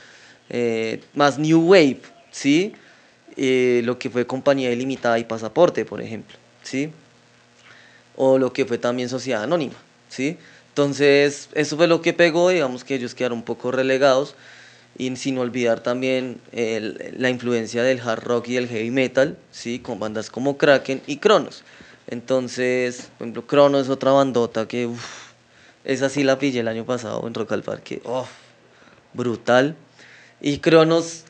eh, 0.48 1.02
más 1.12 1.38
New 1.38 1.60
Wave, 1.60 2.00
¿sí? 2.30 2.72
Eh, 3.36 3.82
lo 3.84 3.98
que 3.98 4.08
fue 4.08 4.26
Compañía 4.26 4.72
Ilimitada 4.72 5.18
y 5.18 5.24
Pasaporte, 5.24 5.84
por 5.84 6.00
ejemplo, 6.00 6.38
¿sí? 6.62 6.90
O 8.14 8.38
lo 8.38 8.54
que 8.54 8.64
fue 8.64 8.78
también 8.78 9.10
Sociedad 9.10 9.42
Anónima, 9.42 9.76
¿sí? 10.08 10.38
Entonces, 10.76 11.48
eso 11.54 11.78
fue 11.78 11.86
lo 11.86 12.02
que 12.02 12.12
pegó, 12.12 12.50
digamos 12.50 12.84
que 12.84 12.96
ellos 12.96 13.14
quedaron 13.14 13.38
un 13.38 13.44
poco 13.44 13.70
relegados, 13.70 14.34
y 14.98 15.16
sin 15.16 15.38
olvidar 15.38 15.80
también 15.80 16.38
la 16.52 17.30
influencia 17.30 17.82
del 17.82 17.98
hard 17.98 18.22
rock 18.22 18.48
y 18.48 18.58
el 18.58 18.68
heavy 18.68 18.90
metal, 18.90 19.38
¿sí? 19.50 19.78
Con 19.78 19.98
bandas 19.98 20.28
como 20.28 20.58
Kraken 20.58 21.00
y 21.06 21.16
Kronos. 21.16 21.64
Entonces, 22.08 23.08
por 23.16 23.24
ejemplo, 23.24 23.46
Kronos 23.46 23.84
es 23.84 23.88
otra 23.88 24.10
bandota 24.10 24.68
que... 24.68 24.90
Esa 25.84 26.10
sí 26.10 26.22
la 26.24 26.38
pillé 26.38 26.60
el 26.60 26.68
año 26.68 26.84
pasado 26.84 27.26
en 27.26 27.32
Rock 27.32 27.52
al 27.52 27.62
Parque. 27.62 28.02
Brutal. 29.14 29.76
Y 30.42 30.58
Cronos 30.58 31.24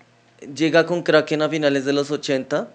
llega 0.56 0.86
con 0.86 1.04
Kraken 1.04 1.42
a 1.42 1.48
finales 1.48 1.84
de 1.84 1.92
los 1.92 2.10
80 2.10 2.68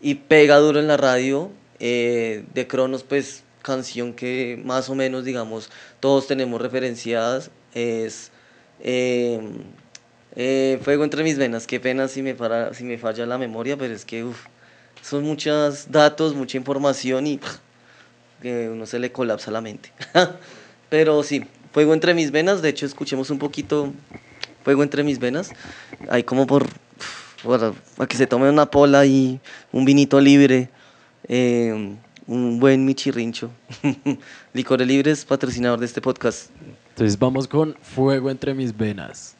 y 0.00 0.14
pega 0.14 0.56
duro 0.56 0.80
en 0.80 0.86
la 0.86 0.96
radio. 0.96 1.50
Eh, 1.78 2.46
de 2.54 2.66
Cronos, 2.66 3.02
pues 3.02 3.42
canción 3.66 4.14
que 4.14 4.62
más 4.64 4.88
o 4.88 4.94
menos, 4.94 5.24
digamos, 5.24 5.70
todos 6.00 6.26
tenemos 6.26 6.60
referenciadas. 6.60 7.50
Es 7.74 8.30
eh, 8.80 9.40
eh, 10.34 10.78
Fuego 10.82 11.04
entre 11.04 11.24
mis 11.24 11.38
venas. 11.38 11.66
Qué 11.66 11.80
pena 11.80 12.08
si 12.08 12.22
me, 12.22 12.34
para, 12.34 12.74
si 12.74 12.84
me 12.84 12.98
falla 12.98 13.26
la 13.26 13.38
memoria, 13.38 13.76
pero 13.76 13.94
es 13.94 14.04
que 14.04 14.24
son 15.02 15.24
muchos 15.24 15.90
datos, 15.90 16.34
mucha 16.34 16.56
información 16.58 17.26
y 17.26 17.40
que 18.42 18.68
uno 18.68 18.86
se 18.86 18.98
le 18.98 19.12
colapsa 19.12 19.50
la 19.50 19.60
mente. 19.60 19.92
Pero 20.88 21.22
sí, 21.22 21.44
fuego 21.72 21.94
entre 21.94 22.14
mis 22.14 22.30
venas. 22.30 22.62
De 22.62 22.68
hecho, 22.68 22.86
escuchemos 22.86 23.30
un 23.30 23.38
poquito 23.38 23.92
fuego 24.62 24.82
entre 24.82 25.02
mis 25.02 25.18
venas. 25.18 25.50
Hay 26.08 26.22
como 26.22 26.46
por, 26.46 26.66
para, 27.42 27.72
que 28.06 28.16
se 28.16 28.26
tome 28.26 28.48
una 28.50 28.70
pola 28.70 29.06
y 29.06 29.40
un 29.72 29.84
vinito 29.84 30.20
libre. 30.20 30.68
Eh, 31.28 31.96
un 32.26 32.58
buen 32.58 32.84
michirrincho. 32.84 33.50
Licores 34.52 34.86
Libres, 34.86 35.24
patrocinador 35.24 35.78
de 35.80 35.86
este 35.86 36.00
podcast. 36.00 36.50
Entonces 36.90 37.18
vamos 37.18 37.46
con 37.48 37.76
Fuego 37.82 38.30
entre 38.30 38.54
mis 38.54 38.76
venas. 38.76 39.36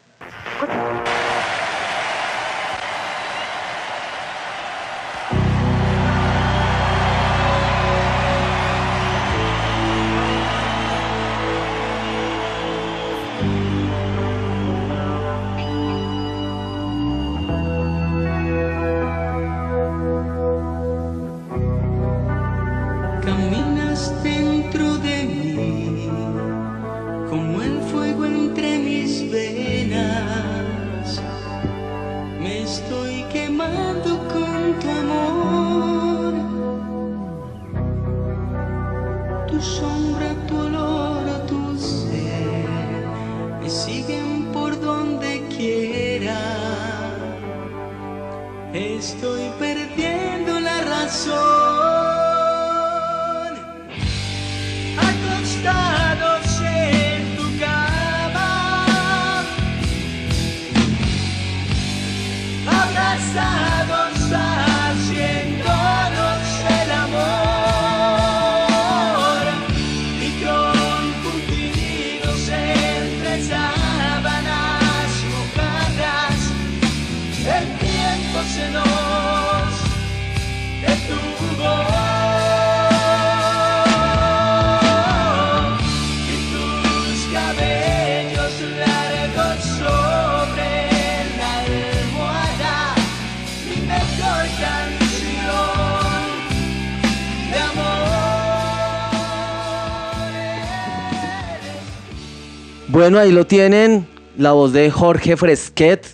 Ahí 103.18 103.32
lo 103.32 103.46
tienen, 103.46 104.06
la 104.36 104.52
voz 104.52 104.74
de 104.74 104.90
Jorge 104.90 105.38
Fresquet, 105.38 106.06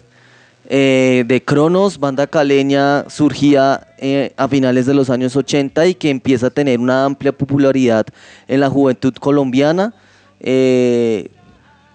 eh, 0.68 1.24
de 1.26 1.42
Cronos, 1.42 1.98
banda 1.98 2.28
caleña 2.28 3.10
surgía 3.10 3.88
eh, 3.98 4.32
a 4.36 4.46
finales 4.46 4.86
de 4.86 4.94
los 4.94 5.10
años 5.10 5.34
80 5.34 5.84
y 5.88 5.94
que 5.94 6.10
empieza 6.10 6.46
a 6.46 6.50
tener 6.50 6.78
una 6.78 7.04
amplia 7.04 7.32
popularidad 7.32 8.06
en 8.46 8.60
la 8.60 8.70
juventud 8.70 9.12
colombiana. 9.14 9.94
Eh, 10.38 11.28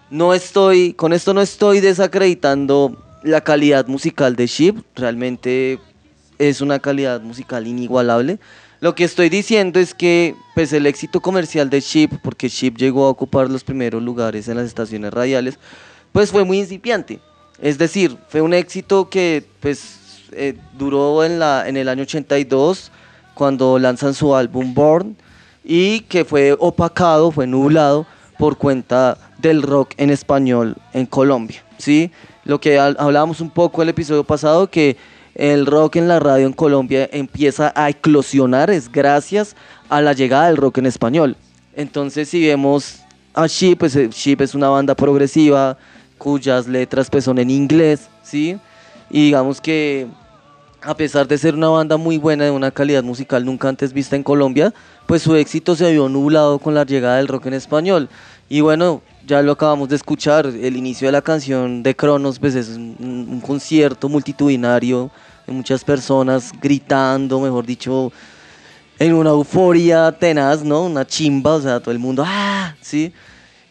no 0.10 0.34
estoy, 0.34 0.92
con 0.92 1.14
esto 1.14 1.34
no 1.34 1.40
estoy 1.40 1.80
desacreditando 1.80 3.02
la 3.24 3.40
calidad 3.40 3.88
musical 3.88 4.36
de 4.36 4.48
Ship, 4.48 4.76
realmente 4.94 5.80
es 6.38 6.60
una 6.60 6.80
calidad 6.80 7.22
musical 7.22 7.66
inigualable. 7.66 8.40
Lo 8.80 8.94
que 8.94 9.04
estoy 9.04 9.30
diciendo 9.30 9.80
es 9.80 9.96
que 9.96 10.36
pues 10.54 10.72
el 10.72 10.86
éxito 10.86 11.20
comercial 11.20 11.70
de 11.70 11.82
Chip, 11.82 12.14
porque 12.22 12.50
Chip 12.50 12.78
llegó 12.78 13.06
a 13.06 13.10
ocupar 13.10 13.50
los 13.50 13.64
primeros 13.64 14.04
lugares 14.04 14.48
en 14.48 14.58
las 14.58 14.68
estaciones 14.68 15.12
radiales, 15.12 15.58
pues 16.12 16.32
fue 16.32 16.44
muy 16.44 16.60
incipiante. 16.60 17.20
Es 17.60 17.80
decir, 17.80 18.18
fue 18.30 18.42
un 18.42 18.54
éxito 18.54 19.10
que 19.10 19.44
pues 19.62 19.98
eh, 20.32 20.56
duró 20.78 21.24
en, 21.24 21.40
la, 21.40 21.68
en 21.68 21.76
el 21.76 21.90
año 21.90 22.04
82 22.04 22.92
cuando 23.34 23.80
lanzan 23.80 24.14
su 24.14 24.36
álbum 24.36 24.74
Born 24.76 25.16
y 25.64 26.02
que 26.02 26.24
fue 26.24 26.56
opacado, 26.60 27.32
fue 27.32 27.48
nublado 27.48 28.06
por 28.38 28.58
cuenta 28.58 29.18
del 29.40 29.64
rock 29.64 29.94
en 29.98 30.12
español 30.12 30.76
en 30.94 31.08
Colombia, 31.08 31.64
¿sí? 31.80 32.12
Lo 32.46 32.62
que 32.62 32.80
hablábamos 32.80 33.42
un 33.42 33.50
poco 33.50 33.82
el 33.82 33.90
episodio 33.90 34.24
pasado, 34.24 34.70
que 34.70 34.98
el 35.38 35.68
rock 35.68 35.98
en 35.98 36.08
la 36.08 36.20
radio 36.20 36.48
en 36.48 36.54
Colombia 36.54 37.08
empieza 37.12 37.72
a 37.76 37.90
eclosionar 37.90 38.72
es 38.72 38.92
gracias 38.92 39.56
a 39.88 40.02
la 40.02 40.14
llegada 40.14 40.48
del 40.48 40.58
rock 40.58 40.80
en 40.80 40.88
español. 40.88 41.38
Entonces, 41.76 42.28
si 42.28 42.46
vemos 42.46 43.04
a 43.36 43.46
Sheep, 43.46 43.78
pues 43.78 43.96
eh, 43.96 44.10
Sheep 44.12 44.42
es 44.42 44.56
una 44.56 44.70
banda 44.70 44.96
progresiva 44.96 45.78
cuyas 46.18 46.68
letras 46.68 47.12
pues 47.12 47.24
son 47.24 47.38
en 47.38 47.52
inglés, 47.52 48.10
¿sí? 48.24 48.58
Y 49.12 49.26
digamos 49.26 49.62
que 49.62 50.08
a 50.82 50.96
pesar 50.96 51.28
de 51.28 51.38
ser 51.38 51.54
una 51.54 51.70
banda 51.70 51.98
muy 51.98 52.18
buena, 52.18 52.46
de 52.46 52.52
una 52.52 52.72
calidad 52.72 53.04
musical 53.04 53.46
nunca 53.46 53.70
antes 53.70 53.94
vista 53.94 54.16
en 54.16 54.24
Colombia, 54.24 54.74
pues 55.06 55.22
su 55.22 55.36
éxito 55.36 55.76
se 55.76 55.92
vio 55.92 56.10
nublado 56.10 56.58
con 56.58 56.74
la 56.74 56.84
llegada 56.84 57.18
del 57.18 57.28
rock 57.28 57.46
en 57.48 57.54
español. 57.54 58.10
Y 58.50 58.62
bueno, 58.62 59.02
ya 59.28 59.42
lo 59.42 59.52
acabamos 59.52 59.90
de 59.90 59.98
escuchar, 59.98 60.46
el 60.46 60.78
inicio 60.78 61.08
de 61.08 61.12
la 61.12 61.22
canción 61.22 61.84
de 61.84 61.96
Cronos, 61.96 62.40
pues 62.40 62.56
es 62.56 62.70
un, 62.70 63.42
concierto 63.46 64.08
multitudinario 64.08 65.12
muchas 65.48 65.84
personas 65.84 66.52
gritando, 66.62 67.40
mejor 67.40 67.66
dicho, 67.66 68.12
en 69.00 69.14
una 69.14 69.30
euforia 69.30 70.12
tenaz, 70.12 70.64
¿no? 70.64 70.86
Una 70.86 71.06
chimba, 71.06 71.56
o 71.56 71.62
sea, 71.62 71.80
todo 71.80 71.92
el 71.92 72.00
mundo, 72.00 72.24
¡ah! 72.26 72.76
¿Sí? 72.82 73.14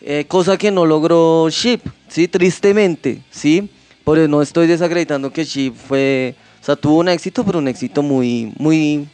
Eh, 0.00 0.25
cosa 0.28 0.56
que 0.56 0.71
no 0.71 0.87
logró 0.87 1.49
Ship, 1.50 1.80
¿sí? 2.09 2.28
Tristemente, 2.28 3.23
¿sí? 3.30 3.68
Por 4.04 4.18
eso 4.18 4.28
no 4.28 4.40
estoy 4.40 4.66
desacreditando 4.66 5.33
que 5.33 5.45
Ship 5.45 5.75
fue, 5.75 6.35
o 6.62 6.64
sea, 6.64 6.76
tuvo 6.76 6.99
un 6.99 7.09
éxito, 7.09 7.45
pero 7.45 7.59
un 7.59 7.68
éxito 7.68 8.02
muy, 8.02 8.52
muy, 8.56 9.09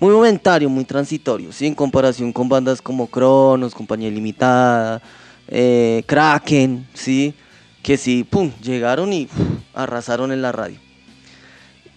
muy 0.00 0.12
momentario, 0.12 0.68
muy 0.68 0.84
transitorio, 0.84 1.52
¿sí? 1.52 1.66
En 1.66 1.74
comparación 1.74 2.32
con 2.32 2.48
bandas 2.48 2.82
como 2.82 3.06
Cronos, 3.06 3.74
Compañía 3.74 4.10
Limitada, 4.10 5.00
eh, 5.46 6.02
Kraken, 6.06 6.88
¿sí? 6.92 7.34
Que 7.82 7.96
sí, 7.96 8.24
pum, 8.24 8.50
llegaron 8.60 9.12
y 9.12 9.28
arrasaron 9.74 10.32
en 10.32 10.42
la 10.42 10.50
radio. 10.50 10.91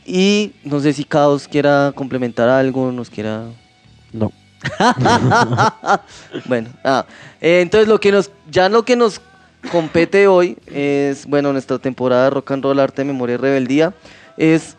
Y 0.05 0.53
no 0.63 0.79
sé 0.79 0.93
si 0.93 1.03
Caos 1.03 1.47
quiera 1.47 1.91
complementar 1.95 2.47
algo, 2.47 2.91
nos 2.91 3.09
quiera... 3.09 3.45
No. 4.13 4.31
bueno, 6.45 6.69
ah, 6.83 7.05
eh, 7.41 7.61
entonces 7.61 7.87
lo 7.87 7.99
que 7.99 8.11
nos, 8.11 8.31
ya 8.49 8.69
lo 8.69 8.83
que 8.83 8.95
nos 8.95 9.21
compete 9.71 10.27
hoy 10.27 10.57
es, 10.67 11.25
bueno, 11.25 11.51
nuestra 11.51 11.77
temporada 11.79 12.25
de 12.25 12.29
Rock 12.31 12.51
and 12.51 12.63
Roll, 12.63 12.79
Arte, 12.79 13.03
Memoria 13.03 13.35
y 13.35 13.37
Rebeldía, 13.37 13.93
es 14.37 14.75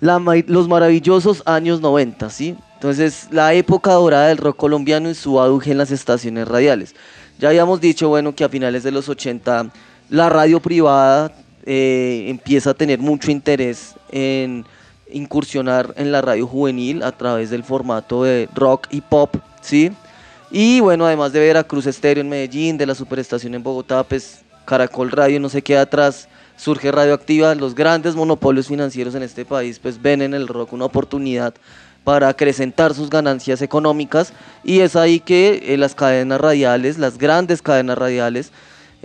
la, 0.00 0.20
los 0.46 0.68
maravillosos 0.68 1.42
años 1.46 1.80
90, 1.80 2.28
¿sí? 2.30 2.56
Entonces, 2.74 3.28
la 3.30 3.54
época 3.54 3.92
dorada 3.92 4.28
del 4.28 4.38
rock 4.38 4.56
colombiano 4.56 5.08
y 5.08 5.14
su 5.14 5.40
auge 5.40 5.72
en 5.72 5.78
las 5.78 5.90
estaciones 5.90 6.46
radiales. 6.46 6.94
Ya 7.38 7.48
habíamos 7.48 7.80
dicho, 7.80 8.08
bueno, 8.08 8.34
que 8.34 8.44
a 8.44 8.48
finales 8.48 8.82
de 8.82 8.90
los 8.90 9.08
80 9.08 9.70
la 10.10 10.28
radio 10.28 10.60
privada 10.60 11.32
eh, 11.66 12.26
empieza 12.28 12.70
a 12.70 12.74
tener 12.74 13.00
mucho 13.00 13.30
interés 13.30 13.94
en 14.10 14.64
incursionar 15.12 15.92
en 15.96 16.12
la 16.12 16.22
radio 16.22 16.46
juvenil 16.46 17.02
a 17.02 17.12
través 17.12 17.50
del 17.50 17.64
formato 17.64 18.24
de 18.24 18.48
rock 18.54 18.86
y 18.90 19.00
pop, 19.00 19.36
¿sí? 19.60 19.92
Y 20.50 20.80
bueno, 20.80 21.06
además 21.06 21.32
de 21.32 21.40
Veracruz 21.40 21.86
Estéreo 21.86 22.22
en 22.22 22.28
Medellín, 22.28 22.78
de 22.78 22.86
la 22.86 22.94
superestación 22.94 23.54
en 23.54 23.62
Bogotá, 23.62 24.04
pues 24.04 24.42
Caracol 24.64 25.10
Radio 25.10 25.40
no 25.40 25.48
se 25.48 25.62
queda 25.62 25.82
atrás, 25.82 26.28
surge 26.56 26.90
Radioactiva, 26.90 27.54
los 27.54 27.74
grandes 27.74 28.14
monopolios 28.14 28.68
financieros 28.68 29.14
en 29.14 29.22
este 29.22 29.44
país 29.44 29.78
pues 29.78 30.00
ven 30.00 30.22
en 30.22 30.34
el 30.34 30.48
rock 30.48 30.72
una 30.72 30.86
oportunidad 30.86 31.54
para 32.04 32.28
acrecentar 32.28 32.94
sus 32.94 33.10
ganancias 33.10 33.62
económicas 33.62 34.32
y 34.62 34.80
es 34.80 34.94
ahí 34.94 35.18
que 35.18 35.64
eh, 35.66 35.76
las 35.76 35.94
cadenas 35.96 36.40
radiales, 36.40 36.98
las 36.98 37.18
grandes 37.18 37.62
cadenas 37.62 37.98
radiales, 37.98 38.52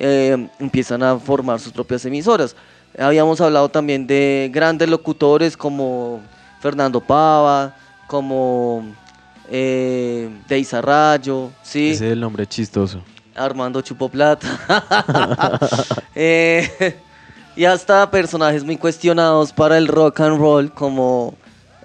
eh, 0.03 0.47
empiezan 0.59 1.03
a 1.03 1.19
formar 1.19 1.59
sus 1.59 1.71
propias 1.71 2.03
emisoras. 2.05 2.55
Habíamos 2.97 3.39
hablado 3.39 3.69
también 3.69 4.07
de 4.07 4.49
grandes 4.51 4.89
locutores 4.89 5.55
como 5.55 6.21
Fernando 6.59 6.99
Pava, 6.99 7.75
como 8.07 8.83
eh, 9.47 10.27
Deisa 10.47 10.81
Rayo, 10.81 11.51
¿sí? 11.61 11.91
Ese 11.91 12.07
es 12.07 12.13
el 12.13 12.19
nombre 12.19 12.47
chistoso. 12.47 13.03
Armando 13.35 13.79
Chupoplata. 13.81 14.47
eh, 16.15 16.99
y 17.55 17.65
hasta 17.65 18.09
personajes 18.09 18.63
muy 18.63 18.77
cuestionados 18.77 19.53
para 19.53 19.77
el 19.77 19.87
rock 19.87 20.19
and 20.21 20.39
roll 20.39 20.71
como 20.71 21.35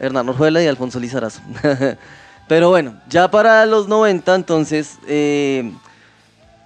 Hernán 0.00 0.26
Orjuela 0.30 0.62
y 0.62 0.66
Alfonso 0.66 0.98
Lizarazo. 0.98 1.42
Pero 2.48 2.70
bueno, 2.70 2.94
ya 3.10 3.30
para 3.30 3.66
los 3.66 3.88
90 3.88 4.34
entonces, 4.34 4.98
eh, 5.06 5.70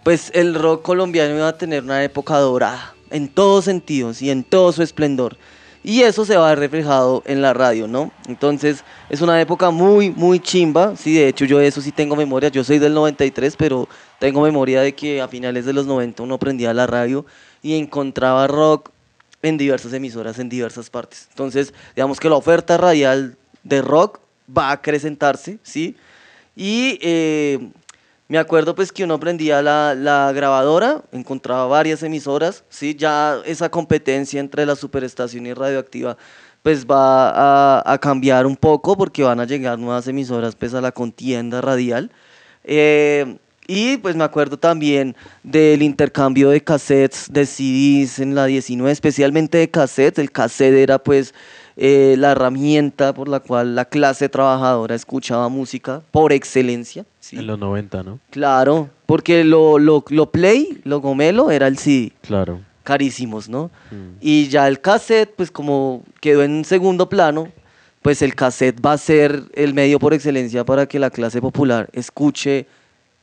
pues 0.02 0.30
el 0.34 0.54
rock 0.54 0.82
colombiano 0.82 1.36
iba 1.36 1.48
a 1.48 1.58
tener 1.58 1.82
una 1.84 2.02
época 2.02 2.38
dorada 2.38 2.94
en 3.10 3.28
todos 3.28 3.64
sentidos 3.64 4.22
y 4.22 4.30
en 4.30 4.44
todo 4.44 4.72
su 4.72 4.82
esplendor. 4.82 5.36
Y 5.82 6.02
eso 6.02 6.26
se 6.26 6.36
va 6.36 6.54
reflejado 6.54 7.22
en 7.24 7.40
la 7.40 7.54
radio, 7.54 7.88
¿no? 7.88 8.12
Entonces 8.28 8.84
es 9.08 9.22
una 9.22 9.40
época 9.40 9.70
muy, 9.70 10.10
muy 10.10 10.38
chimba. 10.38 10.94
Sí, 10.94 11.14
de 11.14 11.28
hecho 11.28 11.46
yo 11.46 11.58
de 11.58 11.66
eso 11.66 11.80
sí 11.80 11.90
tengo 11.90 12.16
memoria. 12.16 12.50
Yo 12.50 12.62
soy 12.64 12.78
del 12.78 12.92
93, 12.92 13.56
pero 13.56 13.88
tengo 14.18 14.42
memoria 14.42 14.82
de 14.82 14.94
que 14.94 15.22
a 15.22 15.28
finales 15.28 15.64
de 15.64 15.72
los 15.72 15.86
90 15.86 16.22
uno 16.22 16.38
prendía 16.38 16.74
la 16.74 16.86
radio 16.86 17.24
y 17.62 17.78
encontraba 17.78 18.46
rock 18.46 18.90
en 19.42 19.56
diversas 19.56 19.94
emisoras, 19.94 20.38
en 20.38 20.50
diversas 20.50 20.90
partes. 20.90 21.28
Entonces, 21.30 21.72
digamos 21.96 22.20
que 22.20 22.28
la 22.28 22.36
oferta 22.36 22.76
radial 22.76 23.38
de 23.62 23.80
rock 23.80 24.20
va 24.54 24.68
a 24.68 24.72
acrecentarse, 24.72 25.58
¿sí? 25.62 25.96
Y 26.56 26.98
eh, 27.00 27.70
me 28.31 28.38
acuerdo 28.38 28.77
pues 28.77 28.93
que 28.93 29.03
uno 29.03 29.19
prendía 29.19 29.61
la, 29.61 30.33
grabadora, 30.33 31.03
encontraba 31.11 31.66
varias 31.66 32.05
emisoras, 32.05 32.62
¿sí? 32.69 32.95
ya 32.95 33.40
esa 33.45 33.69
competencia 33.69 34.38
entre 34.38 34.64
la 34.64 34.77
superestación 34.77 35.47
y 35.47 35.53
radioactiva 35.53 36.16
pues 36.62 36.87
va 36.87 37.81
a, 37.81 37.99
cambiar 37.99 38.47
un 38.47 38.55
poco 38.55 38.97
porque 38.97 39.25
van 39.25 39.40
a 39.40 39.47
llegar 39.47 39.81
nuevas 39.81 40.07
emisoras 40.07 40.55
pues 40.55 40.75
a 40.75 40.81
la 40.81 40.93
contienda 40.93 41.61
radial. 41.61 42.12
Eh, 42.62 43.37
y 43.66 43.97
pues 43.97 44.14
me 44.14 44.23
acuerdo 44.23 44.59
también 44.59 45.16
del 45.43 45.83
intercambio 45.83 46.51
de 46.51 46.61
cassettes, 46.61 47.33
de 47.33 47.47
CDs 47.47 48.21
en 48.21 48.37
la 48.37 48.47
19, 48.47 48.93
especialmente 48.93 49.59
de 49.59 49.71
cassettes. 49.71 50.21
El 50.21 50.31
cassette 50.31 50.75
era 50.75 51.01
pues 51.01 51.35
eh, 51.76 52.14
la 52.18 52.33
herramienta 52.33 53.12
por 53.12 53.28
la 53.28 53.40
cual 53.40 53.74
la 53.74 53.85
clase 53.85 54.28
trabajadora 54.28 54.94
escuchaba 54.94 55.48
música 55.48 56.02
por 56.11 56.33
excelencia. 56.33 57.04
En 57.33 57.46
los 57.46 57.59
90, 57.59 58.02
¿no? 58.02 58.18
Claro, 58.30 58.90
porque 59.06 59.44
lo, 59.44 59.78
lo, 59.78 60.04
lo 60.09 60.30
play, 60.30 60.80
lo 60.85 61.00
gomelo, 61.00 61.50
era 61.50 61.66
el 61.66 61.78
CD. 61.78 62.12
Claro. 62.22 62.61
Carísimos, 62.83 63.48
¿no? 63.48 63.70
Mm. 63.90 64.16
Y 64.20 64.48
ya 64.48 64.66
el 64.66 64.80
cassette, 64.80 65.33
pues 65.37 65.50
como 65.50 66.02
quedó 66.20 66.42
en 66.42 66.64
segundo 66.64 67.09
plano, 67.09 67.48
pues 68.02 68.22
el 68.22 68.35
cassette 68.35 68.85
va 68.85 68.92
a 68.94 68.98
ser 68.98 69.44
el 69.54 69.74
medio 69.74 69.98
por 69.98 70.14
excelencia 70.14 70.64
para 70.64 70.87
que 70.87 70.98
la 70.98 71.11
clase 71.11 71.40
popular 71.40 71.88
escuche 71.92 72.66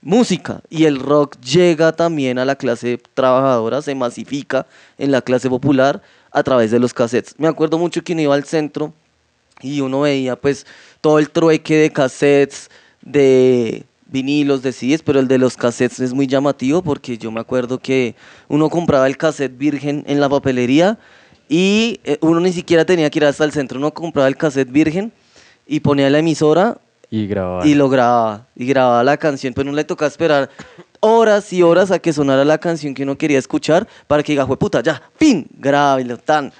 música 0.01 0.61
y 0.69 0.85
el 0.85 0.99
rock 0.99 1.37
llega 1.41 1.91
también 1.91 2.39
a 2.39 2.45
la 2.45 2.55
clase 2.55 2.99
trabajadora, 3.13 3.81
se 3.81 3.95
masifica 3.95 4.67
en 4.97 5.11
la 5.11 5.21
clase 5.21 5.49
popular 5.49 6.01
a 6.37 6.43
través 6.43 6.69
de 6.69 6.79
los 6.79 6.93
cassettes. 6.93 7.33
Me 7.39 7.47
acuerdo 7.47 7.79
mucho 7.79 8.03
que 8.03 8.13
uno 8.13 8.21
iba 8.21 8.35
al 8.35 8.43
centro 8.43 8.93
y 9.61 9.81
uno 9.81 10.01
veía 10.01 10.35
pues 10.35 10.67
todo 11.01 11.17
el 11.17 11.31
trueque 11.31 11.75
de 11.75 11.89
cassettes, 11.89 12.69
de 13.01 13.83
vinilos, 14.05 14.61
de 14.61 14.71
CDs, 14.71 15.01
pero 15.01 15.19
el 15.19 15.27
de 15.27 15.39
los 15.39 15.57
cassettes 15.57 15.99
es 15.99 16.13
muy 16.13 16.27
llamativo 16.27 16.83
porque 16.83 17.17
yo 17.17 17.31
me 17.31 17.39
acuerdo 17.39 17.79
que 17.79 18.15
uno 18.47 18.69
compraba 18.69 19.07
el 19.07 19.17
cassette 19.17 19.57
virgen 19.57 20.03
en 20.07 20.19
la 20.19 20.29
papelería 20.29 20.99
y 21.49 21.99
eh, 22.03 22.19
uno 22.21 22.39
ni 22.39 22.53
siquiera 22.53 22.85
tenía 22.85 23.09
que 23.09 23.17
ir 23.17 23.25
hasta 23.25 23.43
el 23.43 23.51
centro, 23.51 23.79
uno 23.79 23.91
compraba 23.91 24.27
el 24.27 24.37
cassette 24.37 24.71
virgen 24.71 25.11
y 25.65 25.79
ponía 25.79 26.09
la 26.09 26.19
emisora 26.19 26.77
y 27.09 27.25
grababa. 27.25 27.65
Y 27.65 27.73
lo 27.73 27.87
grababa, 27.89 28.47
y 28.55 28.65
grababa 28.65 29.03
la 29.03 29.15
canción, 29.15 29.53
pero 29.53 29.69
no 29.69 29.75
le 29.75 29.85
tocaba 29.85 30.09
esperar 30.09 30.49
horas 30.99 31.51
y 31.53 31.63
horas 31.63 31.91
a 31.91 31.99
que 31.99 32.13
sonara 32.13 32.45
la 32.45 32.57
canción 32.57 32.93
que 32.93 33.03
uno 33.03 33.17
quería 33.17 33.39
escuchar 33.39 33.87
para 34.07 34.23
que 34.23 34.33
diga, 34.33 34.45
puta, 34.47 34.81
ya, 34.81 35.01
fin, 35.15 35.47
grábelo, 35.57 36.17
tan. 36.17 36.51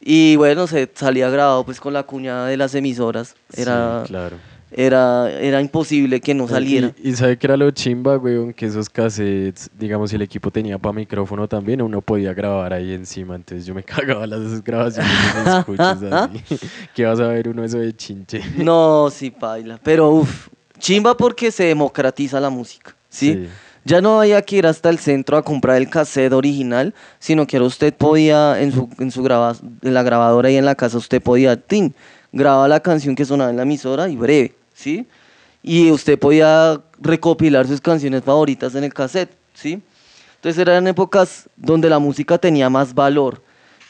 Y 0.00 0.36
bueno, 0.36 0.66
se 0.66 0.90
salía 0.94 1.28
grabado 1.30 1.64
pues 1.64 1.80
con 1.80 1.92
la 1.92 2.02
cuñada 2.04 2.46
de 2.46 2.56
las 2.56 2.74
emisoras. 2.74 3.34
Era, 3.56 4.04
claro 4.06 4.36
era, 4.70 5.30
era 5.30 5.60
imposible 5.60 6.20
que 6.20 6.34
no 6.34 6.48
saliera. 6.48 6.92
Y, 7.02 7.12
sabe 7.14 7.38
que 7.38 7.46
era 7.46 7.56
lo 7.56 7.70
chimba, 7.70 8.18
weón, 8.18 8.52
que 8.52 8.66
esos 8.66 8.90
cassettes, 8.90 9.70
digamos, 9.78 10.10
si 10.10 10.16
el 10.16 10.22
equipo 10.22 10.50
tenía 10.50 10.78
para 10.78 10.92
micrófono 10.92 11.46
también, 11.48 11.80
uno 11.80 12.02
podía 12.02 12.34
grabar 12.34 12.72
ahí 12.72 12.92
encima. 12.92 13.36
Entonces 13.36 13.64
yo 13.66 13.74
me 13.74 13.82
cagaba 13.84 14.26
las 14.26 14.62
grabaciones 14.62 15.12
de 15.44 15.58
escuchas 15.58 16.02
así. 16.12 16.58
¿Qué 16.94 17.04
vas 17.04 17.20
a 17.20 17.28
ver 17.28 17.48
uno 17.48 17.64
eso 17.64 17.78
de 17.78 17.94
chinche? 17.94 18.42
No, 18.56 19.08
sí, 19.10 19.30
paila. 19.30 19.78
Pero 19.82 20.10
uff, 20.10 20.48
chimba 20.78 21.16
porque 21.16 21.50
se 21.50 21.64
democratiza 21.64 22.40
la 22.40 22.50
música, 22.50 22.94
¿sí? 23.08 23.48
Ya 23.86 24.00
no 24.00 24.20
había 24.20 24.42
que 24.42 24.56
ir 24.56 24.66
hasta 24.66 24.90
el 24.90 24.98
centro 24.98 25.36
a 25.36 25.44
comprar 25.44 25.76
el 25.76 25.88
cassette 25.88 26.32
original, 26.32 26.92
sino 27.20 27.46
que 27.46 27.60
usted 27.60 27.94
podía, 27.94 28.60
en 28.60 28.72
su, 28.72 28.88
en 28.98 29.12
su 29.12 29.24
en 29.24 29.94
la 29.94 30.02
grabadora 30.02 30.50
y 30.50 30.56
en 30.56 30.64
la 30.64 30.74
casa, 30.74 30.98
usted 30.98 31.22
podía, 31.22 31.54
tin, 31.54 31.94
graba 32.32 32.66
la 32.66 32.80
canción 32.80 33.14
que 33.14 33.24
sonaba 33.24 33.50
en 33.50 33.56
la 33.58 33.62
emisora 33.62 34.08
y 34.08 34.16
breve, 34.16 34.56
¿sí? 34.74 35.06
Y 35.62 35.92
usted 35.92 36.18
podía 36.18 36.80
recopilar 36.98 37.68
sus 37.68 37.80
canciones 37.80 38.24
favoritas 38.24 38.74
en 38.74 38.82
el 38.82 38.92
cassette, 38.92 39.30
¿sí? 39.54 39.80
Entonces 40.34 40.60
eran 40.60 40.88
épocas 40.88 41.48
donde 41.54 41.88
la 41.88 42.00
música 42.00 42.38
tenía 42.38 42.68
más 42.68 42.92
valor. 42.92 43.40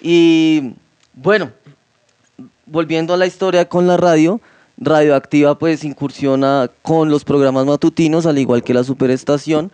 Y 0.02 0.74
bueno, 1.14 1.52
volviendo 2.66 3.14
a 3.14 3.16
la 3.16 3.26
historia 3.26 3.66
con 3.66 3.86
la 3.86 3.96
radio, 3.96 4.42
Radioactiva 4.78 5.58
pues 5.58 5.84
incursiona 5.84 6.70
con 6.82 7.10
los 7.10 7.24
programas 7.24 7.64
matutinos, 7.64 8.26
al 8.26 8.38
igual 8.38 8.62
que 8.62 8.74
la 8.74 8.84
superestación, 8.84 9.72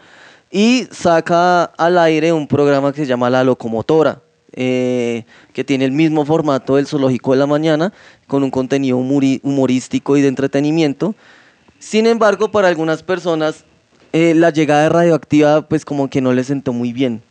y 0.50 0.86
saca 0.90 1.64
al 1.64 1.98
aire 1.98 2.32
un 2.32 2.46
programa 2.46 2.92
que 2.92 3.00
se 3.02 3.06
llama 3.06 3.30
La 3.30 3.42
Locomotora, 3.42 4.20
eh, 4.52 5.24
que 5.52 5.64
tiene 5.64 5.86
el 5.86 5.92
mismo 5.92 6.24
formato 6.24 6.76
del 6.76 6.86
Zoológico 6.86 7.32
de 7.32 7.38
la 7.38 7.46
Mañana, 7.46 7.92
con 8.26 8.44
un 8.44 8.50
contenido 8.50 8.96
humorístico 8.96 10.16
y 10.16 10.22
de 10.22 10.28
entretenimiento. 10.28 11.14
Sin 11.78 12.06
embargo, 12.06 12.50
para 12.50 12.68
algunas 12.68 13.02
personas, 13.02 13.64
eh, 14.12 14.34
la 14.34 14.50
llegada 14.50 14.82
de 14.82 14.88
Radioactiva 14.90 15.62
pues 15.68 15.84
como 15.84 16.08
que 16.10 16.20
no 16.20 16.32
les 16.32 16.46
sentó 16.46 16.72
muy 16.72 16.92
bien. 16.92 17.22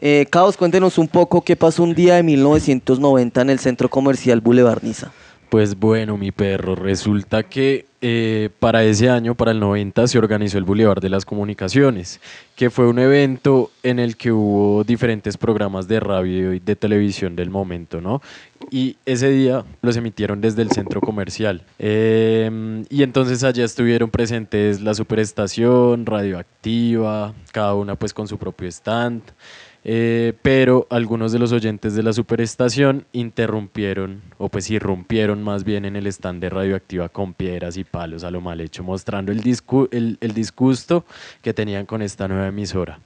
Eh, 0.00 0.26
Caos, 0.30 0.56
cuéntenos 0.56 0.98
un 0.98 1.08
poco 1.08 1.42
qué 1.42 1.56
pasó 1.56 1.82
un 1.82 1.94
día 1.94 2.14
de 2.14 2.22
1990 2.22 3.40
en 3.40 3.50
el 3.50 3.58
centro 3.58 3.88
comercial 3.88 4.40
Boulevard 4.40 4.84
Niza. 4.84 5.10
Pues 5.48 5.78
bueno, 5.78 6.18
mi 6.18 6.30
perro, 6.30 6.74
resulta 6.74 7.42
que 7.42 7.86
eh, 8.02 8.50
para 8.60 8.84
ese 8.84 9.08
año, 9.08 9.34
para 9.34 9.50
el 9.50 9.60
90, 9.60 10.06
se 10.06 10.18
organizó 10.18 10.58
el 10.58 10.64
Boulevard 10.64 11.00
de 11.00 11.08
las 11.08 11.24
Comunicaciones, 11.24 12.20
que 12.54 12.68
fue 12.68 12.86
un 12.86 12.98
evento 12.98 13.70
en 13.82 13.98
el 13.98 14.18
que 14.18 14.30
hubo 14.30 14.84
diferentes 14.84 15.38
programas 15.38 15.88
de 15.88 16.00
radio 16.00 16.52
y 16.52 16.60
de 16.60 16.76
televisión 16.76 17.34
del 17.34 17.48
momento, 17.48 18.02
¿no? 18.02 18.20
Y 18.70 18.96
ese 19.06 19.30
día 19.30 19.64
los 19.80 19.96
emitieron 19.96 20.42
desde 20.42 20.60
el 20.60 20.70
centro 20.70 21.00
comercial. 21.00 21.64
Em, 21.78 22.84
y 22.90 23.02
entonces 23.02 23.42
allá 23.42 23.64
estuvieron 23.64 24.10
presentes 24.10 24.82
la 24.82 24.92
superestación, 24.92 26.04
radioactiva, 26.04 27.32
cada 27.52 27.74
una 27.74 27.94
pues 27.94 28.12
con 28.12 28.28
su 28.28 28.36
propio 28.36 28.68
stand. 28.68 29.22
Eh, 29.90 30.34
pero 30.42 30.86
algunos 30.90 31.32
de 31.32 31.38
los 31.38 31.50
oyentes 31.50 31.94
de 31.94 32.02
la 32.02 32.12
superestación 32.12 33.06
interrumpieron, 33.12 34.20
o 34.36 34.50
pues 34.50 34.70
irrumpieron 34.70 35.42
más 35.42 35.64
bien 35.64 35.86
en 35.86 35.96
el 35.96 36.06
stand 36.08 36.42
de 36.42 36.50
radioactiva 36.50 37.08
con 37.08 37.32
piedras 37.32 37.78
y 37.78 37.84
palos 37.84 38.22
a 38.22 38.30
lo 38.30 38.42
mal 38.42 38.60
hecho, 38.60 38.84
mostrando 38.84 39.32
el, 39.32 39.38
el, 39.40 40.34
disgusto 40.34 41.06
que 41.40 41.54
tenían 41.54 41.86
con 41.86 42.02
esta 42.02 42.28
nueva 42.28 42.48
emisora. 42.48 42.98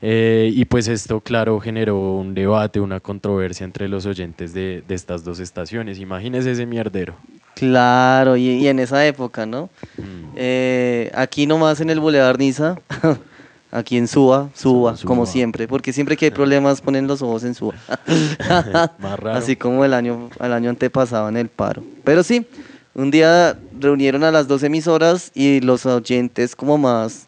Eh, 0.00 0.52
y 0.54 0.64
pues 0.64 0.86
esto, 0.86 1.18
claro, 1.18 1.58
generó 1.58 1.98
un 1.98 2.34
debate, 2.34 2.78
una 2.78 3.00
controversia 3.00 3.64
entre 3.64 3.88
los 3.88 4.06
oyentes 4.06 4.54
de, 4.54 4.84
estas 4.90 5.24
dos 5.24 5.40
estaciones. 5.40 5.98
Imagínese 5.98 6.52
ese 6.52 6.66
mierdero. 6.66 7.16
Claro, 7.56 8.36
y, 8.36 8.68
en 8.68 8.78
esa 8.78 9.04
época, 9.04 9.44
¿no? 9.44 9.70
Mm. 9.98 10.34
Eh, 10.36 11.10
aquí 11.16 11.48
nomás 11.48 11.80
en 11.80 11.90
el 11.90 11.98
Boulevard 11.98 12.38
Niza 12.38 12.76
Aquí 13.74 13.96
en 13.96 14.06
Suba, 14.06 14.50
Suba, 14.54 14.94
como 15.02 15.24
siempre, 15.24 15.66
porque 15.66 15.94
siempre 15.94 16.14
que 16.14 16.26
hay 16.26 16.30
problemas 16.30 16.82
ponen 16.82 17.06
los 17.06 17.22
ojos 17.22 17.42
en 17.42 17.54
Suba. 17.54 17.74
Así 19.32 19.56
como 19.56 19.82
el 19.84 19.94
año, 19.94 20.28
el 20.38 20.52
año 20.52 20.68
antepasado 20.68 21.28
en 21.30 21.38
el 21.38 21.48
paro. 21.48 21.82
Pero 22.04 22.22
sí, 22.22 22.46
un 22.94 23.10
día 23.10 23.58
reunieron 23.80 24.24
a 24.24 24.30
las 24.30 24.46
dos 24.46 24.62
emisoras 24.62 25.30
y 25.34 25.60
los 25.60 25.86
oyentes 25.86 26.54
como 26.54 26.76
más 26.76 27.26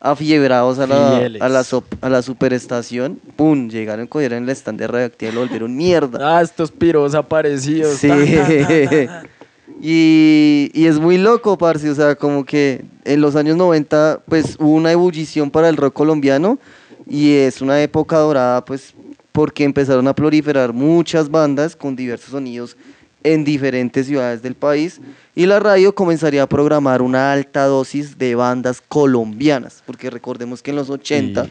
afiebrados 0.00 0.78
a 0.78 0.86
la, 0.86 1.16
a 1.18 1.48
la, 1.48 1.64
a 2.00 2.08
la 2.08 2.22
superestación, 2.22 3.20
¡pum! 3.36 3.68
Llegaron, 3.68 4.06
cogieron 4.06 4.44
el 4.44 4.50
stand 4.50 4.78
de 4.78 4.86
radioactiva 4.86 5.32
y 5.32 5.34
lo 5.34 5.40
volvieron 5.40 5.76
mierda. 5.76 6.38
Ah, 6.38 6.42
estos 6.42 6.70
piros 6.70 7.14
aparecidos. 7.14 7.96
Sí. 7.98 8.08
Y, 9.80 10.70
es 10.74 10.98
muy 10.98 11.18
loco, 11.18 11.56
parce, 11.56 11.88
o 11.90 11.94
sea, 11.94 12.14
como 12.14 12.44
que 12.44 12.84
en 13.04 13.20
los 13.20 13.36
años 13.36 13.56
90, 13.56 14.22
pues 14.26 14.56
hubo 14.58 14.72
una 14.72 14.92
ebullición 14.92 15.50
para 15.50 15.68
el 15.68 15.76
rock 15.76 15.94
colombiano 15.94 16.58
y 17.08 17.32
es 17.32 17.60
una 17.60 17.82
época 17.82 18.18
dorada, 18.18 18.64
pues, 18.64 18.94
porque 19.32 19.64
empezaron 19.64 20.06
a 20.06 20.14
proliferar 20.14 20.72
muchas 20.72 21.30
bandas 21.30 21.76
con 21.76 21.96
diversos 21.96 22.30
sonidos 22.30 22.76
en 23.22 23.42
diferentes 23.42 24.06
ciudades 24.06 24.42
del 24.42 24.54
país 24.54 25.00
y 25.34 25.46
la 25.46 25.58
radio 25.58 25.94
comenzaría 25.94 26.42
a 26.42 26.48
programar 26.48 27.00
una 27.00 27.32
alta 27.32 27.64
dosis 27.64 28.18
de 28.18 28.34
bandas 28.34 28.82
colombianas, 28.86 29.82
porque 29.86 30.10
recordemos 30.10 30.62
que 30.62 30.70
en 30.70 30.76
los 30.76 30.90
80 30.90 31.48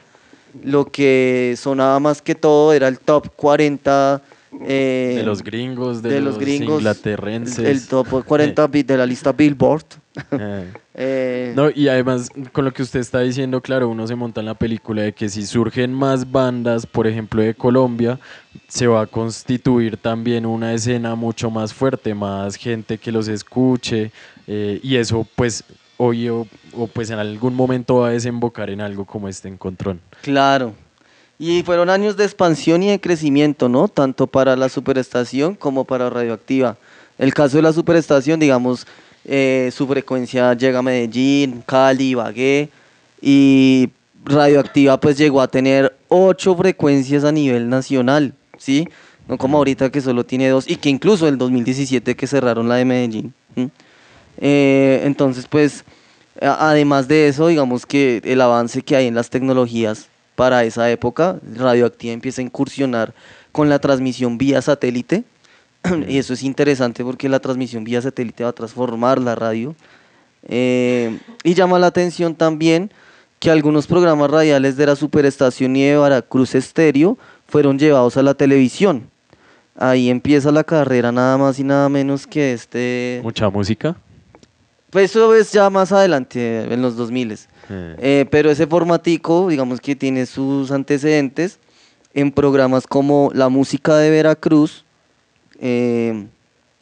lo 0.63 0.85
que 0.85 1.55
sonaba 1.57 1.99
más 1.99 2.21
que 2.21 2.35
todo 2.35 2.73
era 2.73 2.87
el 2.87 2.99
top 2.99 3.29
40 3.35 4.21
eh, 4.61 5.15
de 5.17 5.23
los 5.23 5.43
gringos, 5.43 6.01
de, 6.01 6.21
los, 6.21 6.37
gringos, 6.37 6.79
inglaterrenses. 6.79 7.59
El, 7.59 7.87
top 7.87 8.23
40 8.25 8.67
de 8.67 8.97
la 8.97 9.05
lista 9.05 9.31
Billboard. 9.31 9.85
Eh. 10.31 10.71
Eh, 10.95 11.53
no, 11.55 11.71
y 11.73 11.87
además, 11.87 12.29
con 12.51 12.65
lo 12.65 12.71
que 12.71 12.83
usted 12.83 12.99
está 12.99 13.21
diciendo, 13.21 13.61
claro, 13.61 13.89
uno 13.89 14.05
se 14.05 14.13
monta 14.13 14.41
en 14.41 14.45
la 14.45 14.53
película 14.53 15.01
de 15.01 15.13
que 15.13 15.27
si 15.27 15.43
surgen 15.43 15.91
más 15.91 16.31
bandas, 16.31 16.85
por 16.85 17.07
ejemplo, 17.07 17.41
de 17.41 17.55
Colombia, 17.55 18.19
se 18.67 18.85
va 18.85 19.01
a 19.01 19.07
constituir 19.07 19.97
también 19.97 20.45
una 20.45 20.71
escena 20.71 21.15
mucho 21.15 21.49
más 21.49 21.73
fuerte, 21.73 22.13
más 22.13 22.57
gente 22.57 22.99
que 22.99 23.11
los 23.11 23.27
escuche, 23.27 24.11
y 24.45 24.95
eso, 24.95 25.27
pues, 25.35 25.63
hoy 25.97 26.29
o, 26.29 26.45
o, 26.73 26.85
pues 26.85 27.09
en 27.09 27.17
algún 27.17 27.55
momento 27.55 27.95
va 27.95 28.09
a 28.09 28.11
desembocar 28.11 28.69
en 28.69 28.81
algo 28.81 29.05
como 29.05 29.27
este 29.27 29.47
encontrón. 29.47 29.99
Claro, 30.21 30.75
y 31.39 31.63
fueron 31.63 31.89
años 31.89 32.15
de 32.15 32.25
expansión 32.25 32.83
y 32.83 32.89
de 32.89 33.01
crecimiento, 33.01 33.69
¿no? 33.69 33.87
Tanto 33.87 34.27
para 34.27 34.55
la 34.55 34.69
superestación 34.69 35.55
como 35.55 35.83
para 35.85 36.09
radioactiva. 36.09 36.77
El 37.17 37.33
caso 37.33 37.57
de 37.57 37.63
la 37.63 37.73
superestación, 37.73 38.39
digamos, 38.39 38.85
eh, 39.25 39.71
su 39.73 39.87
frecuencia 39.87 40.53
llega 40.53 40.79
a 40.79 40.81
Medellín, 40.81 41.63
Cali, 41.65 42.09
Ibagué 42.09 42.69
y 43.21 43.89
radioactiva 44.25 44.99
pues 44.99 45.17
llegó 45.17 45.41
a 45.41 45.47
tener 45.47 45.95
ocho 46.07 46.55
frecuencias 46.55 47.23
a 47.23 47.31
nivel 47.31 47.69
nacional, 47.69 48.33
¿sí? 48.57 48.87
No 49.27 49.37
como 49.37 49.57
ahorita 49.57 49.89
que 49.91 50.01
solo 50.01 50.25
tiene 50.25 50.49
dos 50.49 50.69
y 50.69 50.75
que 50.75 50.89
incluso 50.89 51.27
el 51.27 51.37
2017 51.37 52.15
que 52.15 52.27
cerraron 52.27 52.67
la 52.67 52.75
de 52.75 52.85
Medellín. 52.85 53.33
Eh, 54.37 55.01
entonces 55.05 55.45
pues 55.49 55.85
además 56.41 57.07
de 57.07 57.27
eso, 57.27 57.47
digamos 57.47 57.85
que 57.85 58.21
el 58.25 58.41
avance 58.41 58.81
que 58.81 58.95
hay 58.95 59.07
en 59.07 59.15
las 59.15 59.29
tecnologías 59.29 60.09
para 60.35 60.63
esa 60.63 60.89
época. 60.89 61.39
Radioactiva 61.55 62.13
empieza 62.13 62.41
a 62.41 62.45
incursionar 62.45 63.13
con 63.51 63.69
la 63.69 63.79
transmisión 63.79 64.37
vía 64.37 64.61
satélite. 64.61 65.23
y 66.07 66.17
eso 66.17 66.33
es 66.33 66.43
interesante 66.43 67.03
porque 67.03 67.29
la 67.29 67.39
transmisión 67.39 67.83
vía 67.83 68.01
satélite 68.01 68.43
va 68.43 68.49
a 68.49 68.53
transformar 68.53 69.19
la 69.19 69.35
radio. 69.35 69.75
Eh, 70.47 71.19
y 71.43 71.53
llama 71.53 71.79
la 71.79 71.87
atención 71.87 72.35
también 72.35 72.91
que 73.39 73.51
algunos 73.51 73.87
programas 73.87 74.31
radiales 74.31 74.77
de 74.77 74.85
la 74.85 74.95
Superestación 74.95 75.75
y 75.75 75.83
de 75.83 75.97
Veracruz 75.97 76.55
Estéreo 76.55 77.17
fueron 77.47 77.77
llevados 77.77 78.17
a 78.17 78.23
la 78.23 78.33
televisión. 78.33 79.09
Ahí 79.75 80.09
empieza 80.09 80.51
la 80.51 80.63
carrera 80.63 81.11
nada 81.11 81.37
más 81.37 81.59
y 81.59 81.63
nada 81.63 81.89
menos 81.89 82.27
que 82.27 82.53
este... 82.53 83.19
Mucha 83.23 83.49
música. 83.49 83.95
Pues 84.91 85.11
eso 85.11 85.33
es 85.33 85.51
ya 85.51 85.69
más 85.69 85.91
adelante, 85.91 86.71
en 86.71 86.81
los 86.81 86.95
2000. 86.95 87.37
Eh. 87.69 87.95
eh, 87.99 88.25
pero 88.29 88.51
ese 88.51 88.67
formatico, 88.67 89.47
digamos 89.47 89.79
que 89.79 89.95
tiene 89.95 90.25
sus 90.25 90.71
antecedentes 90.71 91.59
en 92.13 92.31
programas 92.31 92.85
como 92.87 93.31
La 93.33 93.49
Música 93.49 93.97
de 93.97 94.09
Veracruz, 94.09 94.85
eh, 95.59 96.27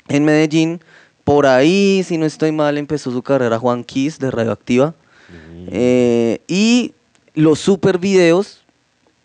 en 0.07 0.25
Medellín. 0.25 0.81
Por 1.23 1.45
ahí, 1.45 2.03
si 2.03 2.17
no 2.17 2.25
estoy 2.25 2.51
mal, 2.51 2.77
empezó 2.77 3.11
su 3.11 3.21
carrera 3.21 3.59
Juan 3.59 3.83
Kiss 3.83 4.19
de 4.19 4.31
Radioactiva. 4.31 4.95
Mm. 5.29 5.67
Eh, 5.71 6.41
y 6.47 6.93
los 7.35 7.59
super 7.59 7.97
videos, 7.97 8.63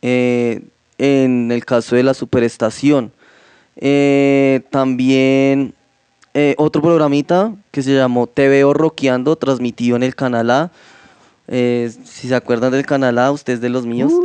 en 0.03 1.51
el 1.51 1.65
caso 1.65 1.97
de 1.97 2.03
la 2.05 2.15
superestación. 2.15 3.13
también 4.71 5.75
otro 6.59 6.83
programita 6.83 7.53
que 7.73 7.83
se 7.83 7.95
llamó 7.95 8.29
TV 8.29 8.63
Roqueando, 8.73 9.35
transmitido 9.35 9.97
en 9.97 10.05
el 10.05 10.15
canal 10.15 10.51
A. 10.51 10.71
Eh, 11.49 11.93
si 12.05 12.29
se 12.29 12.35
acuerdan 12.35 12.73
del 12.73 12.85
Canal 12.85 13.19
A, 13.19 13.31
ustedes 13.31 13.61
de 13.61 13.69
los 13.69 13.87
míos. 13.87 14.13
Uh. 14.13 14.25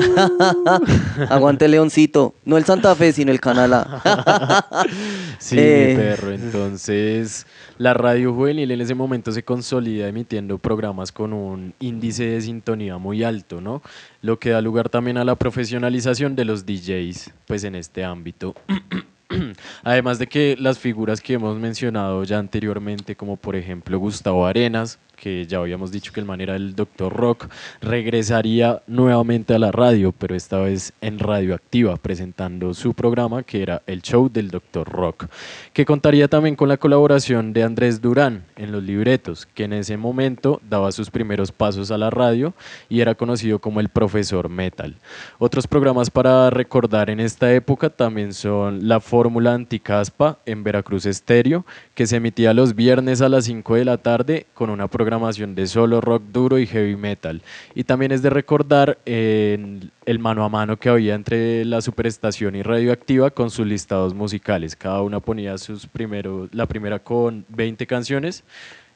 Aguante 1.29 1.67
Leoncito. 1.67 2.33
No 2.45 2.57
el 2.57 2.65
Santa 2.65 2.95
Fe, 2.95 3.13
sino 3.13 3.31
el 3.31 3.39
Canal 3.39 3.73
A. 3.73 4.85
sí, 5.39 5.55
eh, 5.59 5.93
perro. 5.95 6.31
Entonces, 6.31 7.45
la 7.77 7.93
radio 7.93 8.33
juvenil 8.33 8.71
en 8.71 8.81
ese 8.81 8.95
momento 8.95 9.31
se 9.31 9.43
consolida 9.43 10.07
emitiendo 10.07 10.57
programas 10.57 11.11
con 11.11 11.33
un 11.33 11.73
índice 11.79 12.25
de 12.25 12.41
sintonía 12.41 12.97
muy 12.97 13.23
alto, 13.23 13.61
¿no? 13.61 13.81
Lo 14.21 14.39
que 14.39 14.49
da 14.49 14.61
lugar 14.61 14.89
también 14.89 15.17
a 15.17 15.23
la 15.23 15.35
profesionalización 15.35 16.35
de 16.35 16.45
los 16.45 16.65
DJs, 16.65 17.31
pues 17.45 17.63
en 17.63 17.75
este 17.75 18.03
ámbito. 18.03 18.55
Además 19.83 20.19
de 20.19 20.27
que 20.27 20.57
las 20.59 20.79
figuras 20.79 21.21
que 21.21 21.33
hemos 21.33 21.57
mencionado 21.57 22.23
ya 22.23 22.37
anteriormente, 22.39 23.15
como 23.15 23.37
por 23.37 23.55
ejemplo 23.55 23.97
Gustavo 23.99 24.45
Arenas, 24.45 24.99
que 25.21 25.45
ya 25.45 25.59
habíamos 25.59 25.91
dicho 25.91 26.11
que 26.11 26.19
el 26.19 26.25
man 26.25 26.41
era 26.41 26.55
el 26.55 26.73
Doctor 26.75 27.13
Rock, 27.13 27.47
regresaría 27.79 28.81
nuevamente 28.87 29.53
a 29.53 29.59
la 29.59 29.71
radio, 29.71 30.11
pero 30.17 30.35
esta 30.35 30.57
vez 30.57 30.93
en 30.99 31.19
Radioactiva, 31.19 31.95
presentando 31.97 32.73
su 32.73 32.95
programa 32.95 33.43
que 33.43 33.61
era 33.61 33.83
el 33.85 34.01
show 34.01 34.31
del 34.33 34.49
Doctor 34.49 34.89
Rock, 34.89 35.27
que 35.73 35.85
contaría 35.85 36.27
también 36.27 36.55
con 36.55 36.69
la 36.69 36.77
colaboración 36.77 37.53
de 37.53 37.61
Andrés 37.61 38.01
Durán 38.01 38.45
en 38.55 38.71
los 38.71 38.81
libretos, 38.81 39.45
que 39.45 39.65
en 39.65 39.73
ese 39.73 39.95
momento 39.95 40.59
daba 40.67 40.91
sus 40.91 41.11
primeros 41.11 41.51
pasos 41.51 41.91
a 41.91 41.99
la 41.99 42.09
radio 42.09 42.55
y 42.89 43.01
era 43.01 43.13
conocido 43.13 43.59
como 43.59 43.79
el 43.79 43.89
profesor 43.89 44.49
metal. 44.49 44.95
Otros 45.37 45.67
programas 45.67 46.09
para 46.09 46.49
recordar 46.49 47.11
en 47.11 47.19
esta 47.19 47.53
época 47.53 47.91
también 47.91 48.33
son 48.33 48.87
La 48.87 48.99
Fórmula 48.99 49.53
Anticaspa 49.53 50.39
en 50.47 50.63
Veracruz 50.63 51.05
Estéreo, 51.05 51.63
que 51.93 52.07
se 52.07 52.15
emitía 52.15 52.55
los 52.55 52.73
viernes 52.73 53.21
a 53.21 53.29
las 53.29 53.45
5 53.45 53.75
de 53.75 53.85
la 53.85 53.97
tarde 53.97 54.47
con 54.55 54.71
una 54.71 54.87
programación 54.87 55.10
programación 55.11 55.55
de 55.55 55.67
solo 55.67 55.99
rock 55.99 56.23
duro 56.31 56.57
y 56.57 56.65
heavy 56.65 56.95
metal. 56.95 57.41
Y 57.75 57.83
también 57.83 58.13
es 58.13 58.21
de 58.21 58.29
recordar 58.29 58.97
el 59.05 60.19
mano 60.19 60.45
a 60.45 60.49
mano 60.49 60.77
que 60.77 60.87
había 60.87 61.15
entre 61.15 61.65
la 61.65 61.81
superestación 61.81 62.55
y 62.55 62.61
radioactiva 62.61 63.29
con 63.29 63.49
sus 63.49 63.67
listados 63.67 64.13
musicales. 64.13 64.73
Cada 64.77 65.01
una 65.01 65.19
ponía 65.19 65.57
sus 65.57 65.85
primeros, 65.85 66.47
la 66.53 66.65
primera 66.65 66.99
con 66.99 67.43
20 67.49 67.85
canciones 67.87 68.45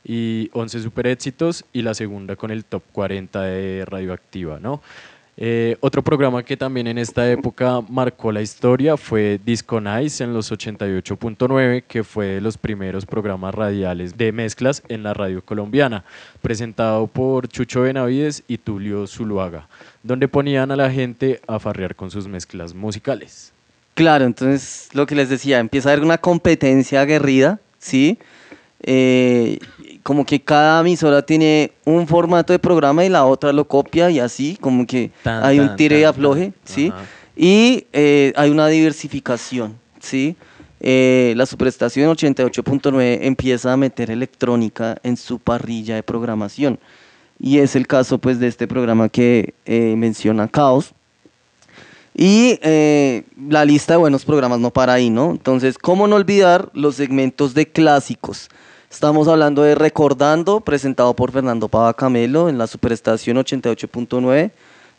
y 0.06 0.50
11 0.54 0.80
super 0.84 1.06
éxitos 1.08 1.66
y 1.74 1.82
la 1.82 1.94
segunda 1.94 2.38
con 2.38 2.50
el 2.50 2.64
top 2.64 2.84
40 2.94 3.42
de 3.42 3.84
radioactiva, 3.86 4.58
¿no? 4.62 4.82
Eh, 5.38 5.76
otro 5.82 6.02
programa 6.02 6.44
que 6.44 6.56
también 6.56 6.88
en 6.88 6.98
esta 6.98 7.30
época 7.30 7.82
marcó 7.90 8.32
la 8.32 8.42
historia 8.42 8.96
fue 8.96 9.38
Disco 9.44 9.82
Nice 9.82 10.24
en 10.24 10.34
los 10.34 10.50
88.9, 10.50 11.84
que 11.86 12.06
fue 12.06 12.28
de 12.28 12.42
los 12.42 12.58
primeros 12.58 13.06
programas 13.06 13.54
radiales 13.54 14.18
de 14.18 14.32
mezclas 14.32 14.82
en 14.88 15.04
la 15.04 15.14
radio 15.14 15.44
colombiana, 15.44 16.06
presentado 16.42 17.08
por 17.08 17.50
Chucho 17.50 17.82
Benavides 17.82 18.44
y 18.48 18.60
Tulio 18.60 19.08
Zuluaga, 19.08 19.68
donde 20.04 20.30
ponían 20.30 20.72
a 20.72 20.78
la 20.78 20.90
gente 20.90 21.42
a 21.48 21.60
farrear 21.60 21.96
con 21.96 22.10
sus 22.10 22.30
mezclas 22.30 22.74
musicales. 22.74 23.52
Claro, 23.94 24.24
entonces 24.26 24.90
lo 24.94 25.06
que 25.06 25.16
les 25.16 25.30
decía, 25.30 25.60
empieza 25.60 25.90
a 25.90 25.94
haber 25.94 26.06
una 26.06 26.18
competencia 26.18 27.02
aguerrida, 27.02 27.60
¿sí? 27.78 28.18
Eh, 28.84 29.60
como 30.06 30.24
que 30.24 30.40
cada 30.40 30.82
emisora 30.82 31.24
tiene 31.24 31.72
un 31.84 32.06
formato 32.06 32.54
de 32.54 32.60
programa 32.60 33.04
y 33.04 33.10
la 33.10 33.26
otra 33.26 33.52
lo 33.52 33.68
copia 33.68 34.12
y 34.12 34.20
así, 34.20 34.56
como 34.62 34.86
que 34.86 35.10
hay 35.24 35.60
un 35.60 35.76
tire 35.76 36.02
y 36.02 36.04
afloje, 36.04 36.54
¿sí? 36.64 36.94
Y 37.36 37.88
eh, 37.92 38.32
hay 38.36 38.52
una 38.52 38.68
diversificación, 38.68 39.76
¿sí? 40.00 40.36
Eh, 40.80 41.34
la 41.36 41.48
Superestación 41.48 42.16
88.9 42.16 43.18
empieza 43.24 43.74
a 43.74 43.78
meter 43.78 44.12
electrónica 44.12 44.96
en 45.02 45.18
su 45.18 45.40
parrilla 45.40 45.96
de 45.96 46.04
programación. 46.04 46.78
Y 47.40 47.58
es 47.58 47.76
el 47.76 47.88
caso 47.88 48.20
pues 48.20 48.40
de 48.40 48.46
este 48.46 48.68
programa 48.68 49.10
que 49.10 49.56
eh, 49.66 49.96
menciona 49.98 50.48
Caos. 50.48 50.94
Y 52.14 52.60
la 53.50 53.66
lista 53.66 53.94
de 53.94 53.98
buenos 53.98 54.24
programas 54.24 54.60
no 54.60 54.70
para 54.70 54.94
ahí, 54.94 55.10
¿no? 55.10 55.32
Entonces, 55.32 55.80
¿cómo 55.80 56.08
no 56.08 56.16
olvidar 56.16 56.70
los 56.74 56.96
segmentos 56.96 57.56
de 57.56 57.66
clásicos? 57.66 58.50
Estamos 58.96 59.28
hablando 59.28 59.62
de 59.62 59.76
Recordando, 59.76 60.62
presentado 60.62 61.14
por 61.18 61.34
Fernando 61.34 61.68
Pava 61.68 61.94
Camelo 61.94 62.48
en 62.48 62.58
la 62.58 62.66
Superestación 62.66 63.36
88.9. 63.36 64.52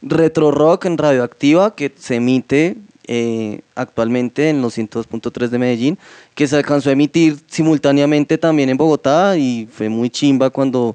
Retro 0.03 0.51
Rock 0.51 0.85
en 0.85 0.99
Radioactiva, 0.99 1.75
que 1.75 1.91
se 1.97 2.17
emite 2.17 2.77
eh, 3.07 3.63
actualmente 3.75 4.51
en 4.51 4.61
los 4.61 4.77
102.3 4.77 5.49
de 5.49 5.59
Medellín, 5.59 5.99
que 6.35 6.47
se 6.47 6.57
alcanzó 6.57 6.91
a 6.91 6.93
emitir 6.93 7.39
simultáneamente 7.47 8.37
también 8.37 8.69
en 8.69 8.77
Bogotá 8.77 9.39
y 9.39 9.67
fue 9.73 9.89
muy 9.89 10.11
chimba 10.11 10.51
cuando 10.51 10.95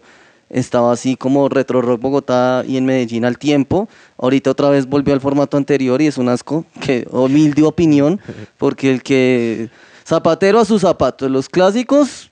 estaba 0.51 0.91
así 0.91 1.15
como 1.15 1.49
Retro 1.49 1.81
Rock 1.81 2.01
Bogotá 2.01 2.63
y 2.67 2.77
en 2.77 2.85
Medellín 2.85 3.25
al 3.25 3.39
tiempo. 3.39 3.89
Ahorita 4.19 4.51
otra 4.51 4.69
vez 4.69 4.85
volvió 4.85 5.15
al 5.15 5.21
formato 5.21 5.57
anterior 5.57 6.03
y 6.03 6.05
es 6.05 6.19
un 6.19 6.29
asco, 6.29 6.65
que 6.79 7.07
humilde 7.09 7.63
opinión, 7.63 8.21
porque 8.59 8.91
el 8.91 9.01
que 9.01 9.69
zapatero 10.05 10.59
a 10.59 10.65
sus 10.65 10.81
zapatos, 10.81 11.31
los 11.31 11.49
clásicos 11.49 12.30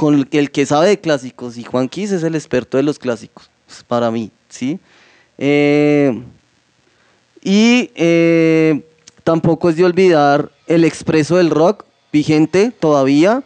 con 0.00 0.26
el 0.30 0.50
que 0.50 0.64
sabe 0.64 0.88
de 0.88 0.98
clásicos 0.98 1.58
y 1.58 1.62
Juan 1.62 1.86
Quis 1.86 2.10
es 2.10 2.22
el 2.22 2.34
experto 2.34 2.78
de 2.78 2.82
los 2.82 2.98
clásicos, 2.98 3.50
pues, 3.66 3.84
para 3.84 4.10
mí, 4.10 4.30
¿sí? 4.48 4.80
Eh, 5.36 6.22
y 7.42 7.90
eh, 7.96 8.82
tampoco 9.24 9.68
es 9.68 9.76
de 9.76 9.84
olvidar 9.84 10.50
el 10.66 10.84
Expreso 10.84 11.36
del 11.36 11.50
Rock, 11.50 11.84
vigente 12.10 12.70
todavía 12.70 13.42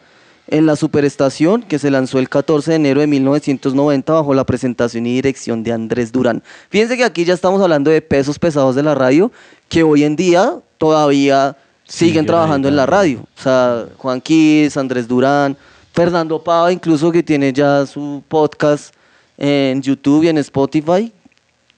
en 0.47 0.67
la 0.67 0.77
Superestación, 0.77 1.65
que 1.65 1.81
se 1.81 1.91
lanzó 1.91 2.21
el 2.21 2.29
14 2.29 2.71
de 2.71 2.77
enero 2.77 3.01
de 3.01 3.09
1990 3.09 4.13
bajo 4.13 4.33
la 4.33 4.45
presentación 4.45 5.07
y 5.07 5.15
dirección 5.15 5.65
de 5.65 5.73
Andrés 5.73 6.13
Durán. 6.13 6.41
Fíjense 6.71 6.97
que 6.97 7.03
aquí 7.03 7.25
ya 7.25 7.35
estamos 7.35 7.61
hablando 7.63 7.91
de 7.91 8.01
pesos 8.01 8.39
pesados 8.39 8.77
de 8.77 8.85
la 8.85 8.95
radio, 8.95 9.33
que 9.69 9.83
hoy 9.83 10.05
en 10.05 10.15
día 10.15 10.55
todavía 10.79 11.57
siguen 11.83 12.27
trabajando 12.27 12.69
en 12.69 12.77
la 12.77 12.87
radio. 12.87 13.27
O 13.37 13.43
sea, 13.43 13.87
Juan 13.99 14.21
Quis, 14.21 14.77
Andrés 14.77 15.09
Durán, 15.09 15.57
Fernando 15.95 16.43
Pava, 16.43 16.73
incluso 16.73 17.13
que 17.13 17.23
tiene 17.23 17.53
ya 17.53 17.87
su 17.87 18.21
podcast 18.27 18.93
en 19.39 19.81
YouTube 19.81 20.25
y 20.25 20.29
en 20.29 20.39
Spotify. 20.39 21.13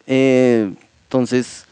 Eh, 0.07 0.73
entonces. 1.05 1.67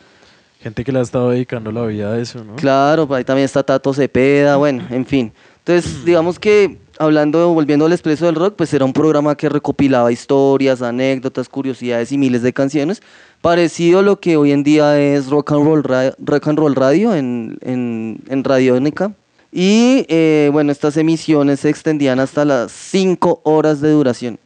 Gente 0.60 0.84
que 0.84 0.92
le 0.92 0.98
ha 0.98 1.02
estado 1.02 1.30
dedicando 1.30 1.72
la 1.72 1.86
vida 1.86 2.12
a 2.12 2.18
eso, 2.18 2.44
¿no? 2.44 2.56
Claro, 2.56 3.08
ahí 3.14 3.24
también 3.24 3.46
está 3.46 3.62
Tato 3.62 3.94
Cepeda, 3.94 4.56
bueno, 4.56 4.84
en 4.90 5.06
fin. 5.06 5.32
Entonces, 5.60 6.04
digamos 6.04 6.38
que 6.38 6.76
hablando, 6.98 7.48
volviendo 7.54 7.86
al 7.86 7.92
Expreso 7.92 8.26
del 8.26 8.34
Rock, 8.34 8.56
pues 8.56 8.74
era 8.74 8.84
un 8.84 8.92
programa 8.92 9.34
que 9.34 9.48
recopilaba 9.48 10.12
historias, 10.12 10.82
anécdotas, 10.82 11.48
curiosidades 11.48 12.12
y 12.12 12.18
miles 12.18 12.42
de 12.42 12.52
canciones, 12.52 13.02
parecido 13.40 14.00
a 14.00 14.02
lo 14.02 14.20
que 14.20 14.36
hoy 14.36 14.52
en 14.52 14.62
día 14.62 15.00
es 15.00 15.30
Rock 15.30 15.52
and 15.52 15.64
Roll, 15.64 15.82
rock 16.18 16.48
and 16.48 16.58
roll 16.58 16.74
Radio 16.74 17.14
en, 17.14 17.56
en, 17.62 18.20
en 18.28 18.44
Radiónica 18.44 19.14
y 19.56 20.04
eh, 20.08 20.50
bueno, 20.52 20.72
estas 20.72 20.96
emisiones 20.96 21.60
se 21.60 21.68
extendían 21.68 22.18
hasta 22.18 22.44
las 22.44 22.72
5 22.72 23.42
horas 23.44 23.80
de 23.80 23.92
duración. 23.92 24.36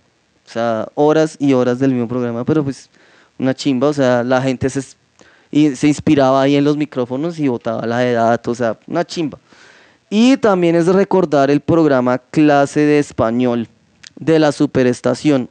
O 0.47 0.51
sea, 0.51 0.87
horas 0.95 1.37
y 1.41 1.55
horas 1.55 1.79
del 1.79 1.93
mismo 1.93 2.07
programa, 2.07 2.45
pero 2.45 2.63
pues 2.63 2.91
una 3.39 3.55
chimba, 3.55 3.89
o 3.89 3.95
sea, 3.95 4.23
la 4.23 4.43
gente 4.43 4.69
se, 4.69 4.83
se 4.83 5.89
inspiraba 5.89 6.43
ahí 6.43 6.57
en 6.57 6.65
los 6.65 6.77
micrófonos 6.77 7.39
y 7.39 7.49
botaba 7.49 7.87
la 7.87 8.05
datos, 8.05 8.53
o 8.53 8.55
sea, 8.63 8.79
una 8.87 9.03
chimba. 9.03 9.39
Y 10.11 10.37
también 10.37 10.77
es 10.77 10.87
recordar 10.87 11.51
el 11.51 11.61
programa 11.61 12.19
Clase 12.19 12.81
de 12.81 12.99
Español 12.99 13.67
de 14.15 14.39
la 14.39 14.53
Superestación. 14.53 15.49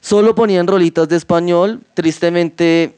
Solo 0.00 0.36
ponían 0.36 0.68
rolitas 0.68 1.08
de 1.08 1.16
español, 1.16 1.80
tristemente, 1.94 2.94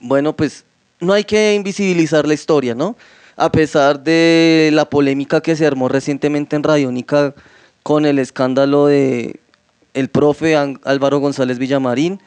bueno, 0.00 0.36
pues 0.36 0.66
no 1.00 1.14
hay 1.14 1.24
que 1.24 1.54
invisibilizar 1.54 2.28
la 2.28 2.34
historia, 2.34 2.74
¿no? 2.74 2.94
A 3.38 3.52
pesar 3.52 4.02
de 4.02 4.70
la 4.72 4.90
polémica 4.90 5.40
que 5.40 5.54
se 5.54 5.64
armó 5.64 5.88
recientemente 5.88 6.56
en 6.56 6.64
Radiónica 6.64 7.34
con 7.84 8.04
el 8.04 8.18
escándalo 8.18 8.86
de 8.86 9.38
el 9.94 10.08
profe 10.08 10.56
Álvaro 10.56 11.18
González 11.18 11.58
Villamarín, 11.58 12.20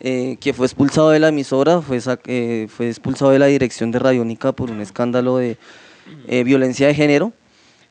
eh, 0.00 0.36
que 0.38 0.52
fue 0.52 0.66
expulsado 0.66 1.10
de 1.10 1.18
la 1.18 1.28
emisora, 1.28 1.80
fue, 1.80 1.98
eh, 2.26 2.68
expulsado 2.78 3.30
de 3.30 3.38
la 3.38 3.46
dirección 3.46 3.90
de 3.90 3.98
Radiónica 3.98 4.52
por 4.52 4.70
un 4.70 4.82
escándalo 4.82 5.38
de 5.38 5.56
eh, 6.28 6.44
violencia 6.44 6.86
de 6.86 6.94
género. 6.94 7.32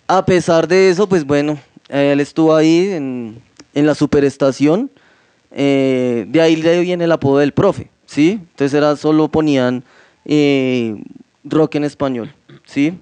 A 0.07 0.25
pesar 0.25 0.67
de 0.67 0.91
eso, 0.91 1.09
pues 1.09 1.25
bueno, 1.25 1.59
él 1.89 2.19
estuvo 2.19 2.55
ahí 2.55 2.89
en, 2.91 3.41
en 3.73 3.85
la 3.87 3.95
superestación, 3.95 4.91
de 5.51 6.39
ahí 6.39 6.55
le 6.55 6.81
viene 6.81 7.05
el 7.05 7.11
apodo 7.11 7.39
del 7.39 7.51
profe, 7.51 7.89
¿sí? 8.05 8.39
Entonces 8.39 8.75
era 8.75 8.95
solo 8.95 9.27
ponían 9.27 9.83
rock 11.43 11.75
en 11.75 11.83
español. 11.83 12.33
¿Sí? 12.69 12.99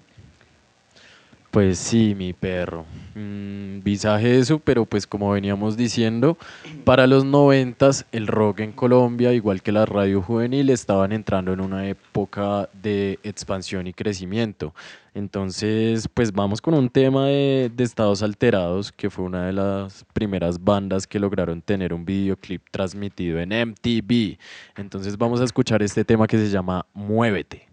Pues 1.51 1.79
sí, 1.79 2.13
mi 2.15 2.33
perro. 2.33 2.85
Mm, 3.15 3.79
visaje 3.81 4.37
eso, 4.37 4.59
pero 4.59 4.85
pues 4.85 5.07
como 5.07 5.31
veníamos 5.31 5.75
diciendo, 5.75 6.37
para 6.85 7.07
los 7.07 7.25
noventas 7.25 8.05
el 8.11 8.27
rock 8.27 8.59
en 8.59 8.71
Colombia, 8.71 9.33
igual 9.33 9.61
que 9.61 9.71
la 9.71 9.85
radio 9.85 10.21
juvenil, 10.21 10.69
estaban 10.69 11.11
entrando 11.11 11.51
en 11.51 11.61
una 11.61 11.87
época 11.87 12.69
de 12.73 13.19
expansión 13.23 13.87
y 13.87 13.93
crecimiento. 13.93 14.73
Entonces, 15.13 16.07
pues 16.13 16.31
vamos 16.31 16.61
con 16.61 16.75
un 16.75 16.89
tema 16.89 17.25
de, 17.25 17.71
de 17.75 17.83
Estados 17.83 18.21
Alterados, 18.21 18.91
que 18.91 19.09
fue 19.09 19.25
una 19.25 19.47
de 19.47 19.53
las 19.53 20.05
primeras 20.13 20.63
bandas 20.63 21.07
que 21.07 21.19
lograron 21.19 21.61
tener 21.61 21.93
un 21.93 22.05
videoclip 22.05 22.61
transmitido 22.69 23.39
en 23.39 23.49
MTV. 23.49 24.37
Entonces 24.75 25.17
vamos 25.17 25.41
a 25.41 25.43
escuchar 25.43 25.81
este 25.81 26.05
tema 26.05 26.27
que 26.27 26.37
se 26.37 26.49
llama 26.49 26.85
Muévete. 26.93 27.67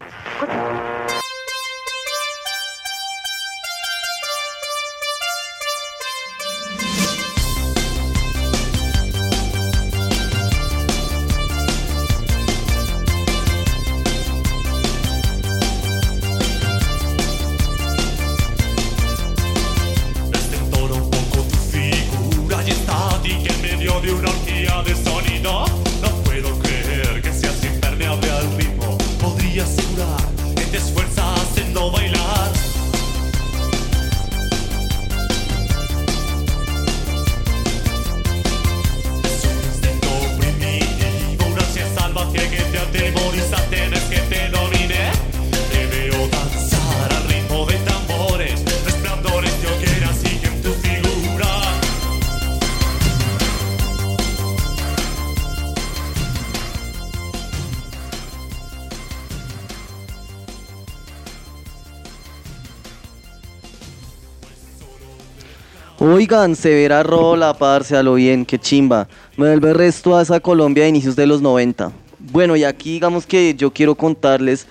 Oigan, 66.16 66.54
severa 66.54 67.02
rola, 67.02 67.54
parce, 67.54 67.96
a 67.96 68.00
lo 68.00 68.14
bien, 68.14 68.46
qué 68.46 68.56
chimba. 68.56 69.08
Me 69.36 69.48
vuelve 69.48 69.74
resto 69.74 70.16
a 70.16 70.22
esa 70.22 70.38
Colombia 70.38 70.84
de 70.84 70.90
inicios 70.90 71.16
de 71.16 71.26
los 71.26 71.42
90. 71.42 71.90
Bueno, 72.20 72.54
y 72.54 72.62
aquí 72.62 72.92
digamos 72.92 73.26
que 73.26 73.52
yo 73.56 73.72
quiero 73.72 73.96
contarles 73.96 74.68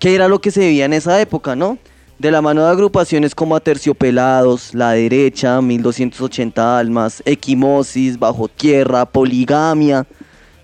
qué 0.00 0.16
era 0.16 0.26
lo 0.26 0.40
que 0.40 0.50
se 0.50 0.58
vivía 0.58 0.86
en 0.86 0.92
esa 0.92 1.20
época, 1.20 1.54
¿no? 1.54 1.78
De 2.18 2.32
la 2.32 2.42
mano 2.42 2.64
de 2.64 2.70
agrupaciones 2.72 3.32
como 3.32 3.54
Aterciopelados, 3.54 4.74
La 4.74 4.90
Derecha, 4.90 5.62
1280 5.62 6.78
Almas, 6.80 7.22
Equimosis, 7.24 8.18
Bajo 8.18 8.48
Tierra, 8.48 9.06
Poligamia. 9.06 10.04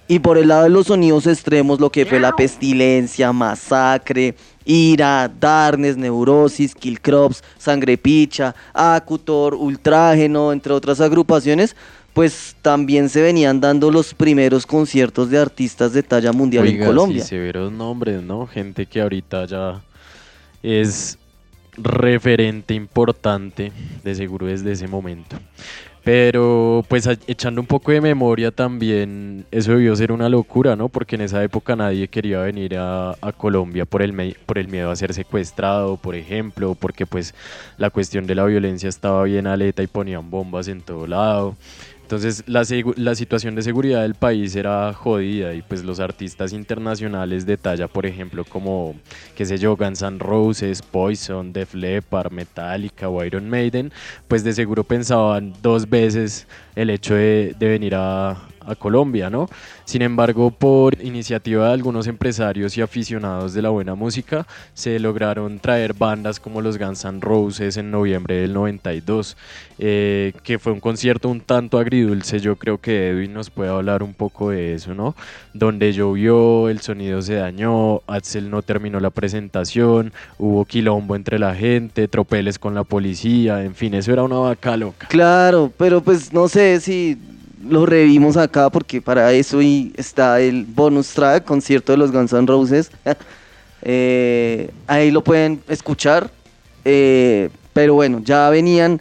Y 0.09 0.19
por 0.19 0.37
el 0.37 0.49
lado 0.49 0.65
de 0.65 0.71
los 0.71 0.89
sonidos 0.89 1.29
extremos, 1.29 1.79
lo 1.79 1.93
que 1.93 2.07
fue 2.07 2.19
la 2.19 2.35
pestilencia, 2.35 3.33
masacre, 3.33 4.35
ira, 4.69 5.33
darnes, 5.41 5.97
neurosis, 5.97 6.75
killcrops, 6.75 7.43
sangre 7.57 7.97
picha, 7.97 8.55
acutor, 8.75 9.55
ultrágeno, 9.55 10.53
entre 10.53 10.75
otras 10.75 11.01
agrupaciones, 11.01 11.75
pues 12.13 12.55
también 12.61 13.09
se 13.09 13.23
venían 13.23 13.61
dando 13.61 13.91
los 13.91 14.13
primeros 14.13 14.67
conciertos 14.67 15.31
de 15.31 15.39
artistas 15.39 15.95
de 15.95 16.03
talla 16.03 16.33
mundial 16.33 16.67
en 16.67 16.85
Colombia. 16.85 17.23
Sí, 17.23 17.31
severos 17.31 17.73
nombres, 17.73 18.23
¿no? 18.23 18.47
Gente 18.47 18.85
que 18.85 19.01
ahorita 19.01 19.47
ya 19.47 19.81
es 20.63 21.19
referente 21.79 22.75
importante, 22.75 23.73
de 24.05 24.15
seguro 24.15 24.47
desde 24.47 24.73
ese 24.73 24.87
momento. 24.87 25.39
Pero 26.11 26.87
pues 26.89 27.07
echando 27.27 27.61
un 27.61 27.67
poco 27.67 27.93
de 27.93 28.01
memoria 28.01 28.51
también, 28.51 29.45
eso 29.51 29.73
debió 29.73 29.95
ser 29.95 30.11
una 30.11 30.31
locura, 30.31 30.75
¿no? 30.75 30.89
Porque 30.89 31.17
en 31.17 31.21
esa 31.21 31.45
época 31.45 31.77
nadie 31.77 32.09
quería 32.09 32.41
venir 32.41 32.79
a, 32.79 33.15
Colombia 33.37 33.85
por 33.85 34.01
el, 34.01 34.35
por 34.47 34.57
el 34.57 34.69
miedo 34.69 34.91
a 34.91 34.97
ser 34.97 35.13
secuestrado, 35.13 35.99
por 35.99 36.15
ejemplo, 36.15 36.75
porque 36.75 37.05
pues 37.05 37.35
la 37.77 37.91
cuestión 37.91 38.27
de 38.27 38.35
la 38.37 38.47
violencia 38.47 38.89
estaba 38.89 39.23
bien 39.25 39.47
aleta 39.47 39.83
y 39.83 39.87
ponían 39.87 40.31
bombas 40.31 40.69
en 40.69 40.81
todo 40.81 41.07
lado. 41.07 41.57
Entonces 42.09 42.43
la, 42.47 42.65
la, 42.97 43.15
situación 43.15 43.55
de 43.55 43.61
seguridad 43.61 44.01
del 44.01 44.15
país 44.15 44.57
era 44.57 44.95
jodida 44.95 45.53
y 45.53 45.61
pues 45.61 45.85
los 45.85 46.01
artistas 46.01 46.55
internacionales 46.55 47.45
de 47.45 47.59
talla, 47.59 47.87
por 47.87 48.07
ejemplo, 48.07 48.47
como, 48.47 48.95
qué 49.37 49.45
sé 49.45 49.59
yo, 49.59 49.77
Guns 49.77 50.01
N' 50.01 50.19
Roses, 50.19 50.81
Poison, 50.81 51.53
Def 51.53 51.75
Leppard, 51.75 52.33
Metallica 52.33 53.11
o 53.11 53.23
Iron 53.23 53.51
Maiden, 53.51 53.93
pues 54.27 54.43
de 54.43 54.55
seguro 54.55 54.85
pensaban 54.85 55.53
dos 55.61 55.87
veces 55.87 56.47
el 56.75 56.89
hecho 56.89 57.13
de, 57.13 57.55
de 57.59 57.69
venir 57.69 57.95
a, 57.95 58.39
a 58.69 58.75
Colombia, 58.75 59.31
¿no? 59.31 59.49
Sin 59.85 60.03
embargo, 60.03 60.51
por 60.51 61.01
iniciativa 61.03 61.69
de 61.69 61.73
algunos 61.73 62.07
empresarios 62.07 62.77
y 62.77 62.83
aficionados 62.83 63.55
de 63.55 63.63
la 63.63 63.71
buena 63.71 63.95
música, 63.95 64.47
se 64.75 64.99
lograron 64.99 65.59
traer 65.59 65.95
bandas 65.95 66.39
como 66.39 66.61
los 66.61 66.79
Guns 66.79 67.05
N' 67.05 67.21
Roses 67.21 67.77
en 67.77 67.91
noviembre 67.91 68.37
del 68.37 68.53
92, 68.53 69.37
eh, 69.79 70.33
que 70.43 70.59
fue 70.59 70.73
un 70.73 70.81
concierto 70.81 71.29
un 71.29 71.41
tanto 71.41 71.79
agridulce, 71.79 72.41
yo 72.41 72.57
creo 72.57 72.79
que 72.79 73.11
Edwin 73.11 73.33
nos 73.33 73.51
puede 73.51 73.71
hablar 73.71 74.03
un 74.03 74.15
poco 74.15 74.51
de 74.51 74.75
eso, 74.75 74.95
¿no? 74.95 75.15
Donde 75.55 75.93
llovió, 75.93 76.69
el 76.69 76.81
sonido 76.81 77.23
se 77.23 77.35
dañó, 77.35 78.03
Axel 78.07 78.51
no 78.51 78.63
terminó 78.63 79.01
la 79.01 79.11
presentación, 79.11 80.13
hubo 80.39 80.65
quilombo 80.65 81.17
entre 81.17 81.39
la 81.39 81.55
gente, 81.55 82.09
tropeles 82.09 82.59
con 82.59 82.75
la 82.75 82.85
policía, 82.85 83.65
en 83.65 83.75
fin, 83.75 83.95
eso 83.95 84.13
era 84.13 84.23
una 84.23 84.39
vaca 84.39 84.77
loca. 84.77 85.07
Claro, 85.09 85.73
pero 85.77 86.03
pues 86.03 86.33
no 86.33 86.49
sé 86.49 86.81
si 86.81 87.17
lo 87.65 87.87
revimos 87.87 88.37
acá 88.37 88.71
porque 88.71 89.01
para 89.01 89.33
eso 89.33 89.63
y 89.63 89.93
está 89.97 90.41
el 90.41 90.65
bonus 90.65 91.09
track, 91.09 91.45
concierto 91.45 91.93
de 91.93 91.99
los 91.99 92.13
Guns 92.13 92.33
N' 92.33 92.47
Roses. 92.47 92.91
Eh, 93.81 94.73
ahí 94.89 95.13
lo 95.13 95.23
pueden 95.23 95.63
escuchar. 95.69 96.33
Eh, 96.85 97.49
pero 97.73 97.95
bueno, 97.95 98.21
ya 98.25 98.51
venían 98.51 99.01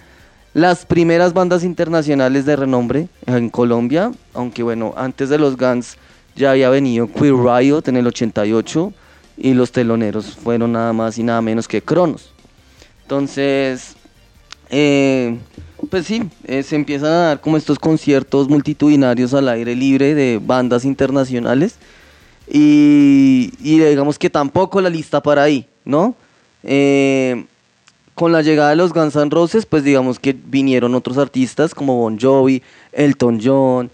las 0.54 0.86
primeras 0.86 1.34
bandas 1.34 1.64
internacionales 1.64 2.46
de 2.46 2.56
renombre 2.56 3.08
en 3.26 3.50
Colombia. 3.50 4.12
Aunque 4.36 4.62
bueno, 4.62 4.94
antes 4.96 5.30
de 5.30 5.40
los 5.40 5.58
Guns 5.58 5.98
ya 6.36 6.52
había 6.52 6.70
venido 6.70 7.12
Queer 7.12 7.34
Riot 7.34 7.88
en 7.88 7.98
el 7.98 8.06
88 8.06 8.94
y 9.38 9.54
los 9.56 9.72
teloneros 9.72 10.36
fueron 10.36 10.74
nada 10.74 10.94
más 10.94 11.18
y 11.18 11.24
nada 11.24 11.42
menos 11.42 11.68
que 11.68 11.82
Cronos. 11.82 12.32
Entonces, 13.02 13.96
eh, 14.70 15.38
pues 15.90 16.06
sí, 16.06 16.24
eh, 16.46 16.64
se 16.64 16.76
empiezan 16.76 17.10
a 17.12 17.18
dar 17.28 17.42
como 17.42 17.58
estos 17.58 17.80
conciertos 17.80 18.50
multitudinarios 18.50 19.34
al 19.34 19.48
aire 19.50 19.76
libre 19.76 20.16
de 20.16 20.40
bandas 20.44 20.86
internacionales 20.86 21.76
y, 22.50 23.52
digamos 23.60 24.18
que 24.18 24.30
tampoco 24.30 24.82
la 24.82 24.90
lista 24.90 25.22
para 25.22 25.44
ahí, 25.44 25.68
¿no? 25.86 26.16
Eh, 26.64 27.46
con 28.16 28.32
la 28.32 28.42
llegada 28.42 28.72
de 28.72 28.78
los 28.78 28.94
Guns 28.94 29.16
N' 29.16 29.30
Roses, 29.30 29.66
pues 29.66 29.84
digamos 29.84 30.18
que 30.20 30.34
vinieron 30.34 30.96
otros 30.96 31.18
artistas 31.18 31.76
como 31.76 31.98
Bon 32.00 32.18
Jovi, 32.20 32.64
Elton 32.92 33.40
John, 33.44 33.92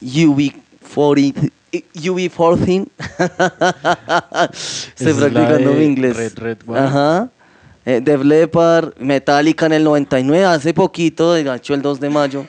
UB40, 0.00 1.50
UB14. 1.94 2.88
Estoy 4.96 5.14
practicando 5.14 5.74
mi 5.74 5.84
inglés. 5.84 6.16
Red, 6.16 6.38
Red, 6.38 6.58
Ajá. 6.74 7.28
Eh, 7.86 8.00
Def 8.02 8.24
Leppard, 8.24 8.94
Metallica 8.98 9.66
en 9.66 9.74
el 9.74 9.84
99, 9.84 10.44
hace 10.46 10.72
poquito, 10.72 11.34
de 11.34 11.54
hecho 11.54 11.74
el 11.74 11.82
2 11.82 12.00
de 12.00 12.10
mayo, 12.10 12.46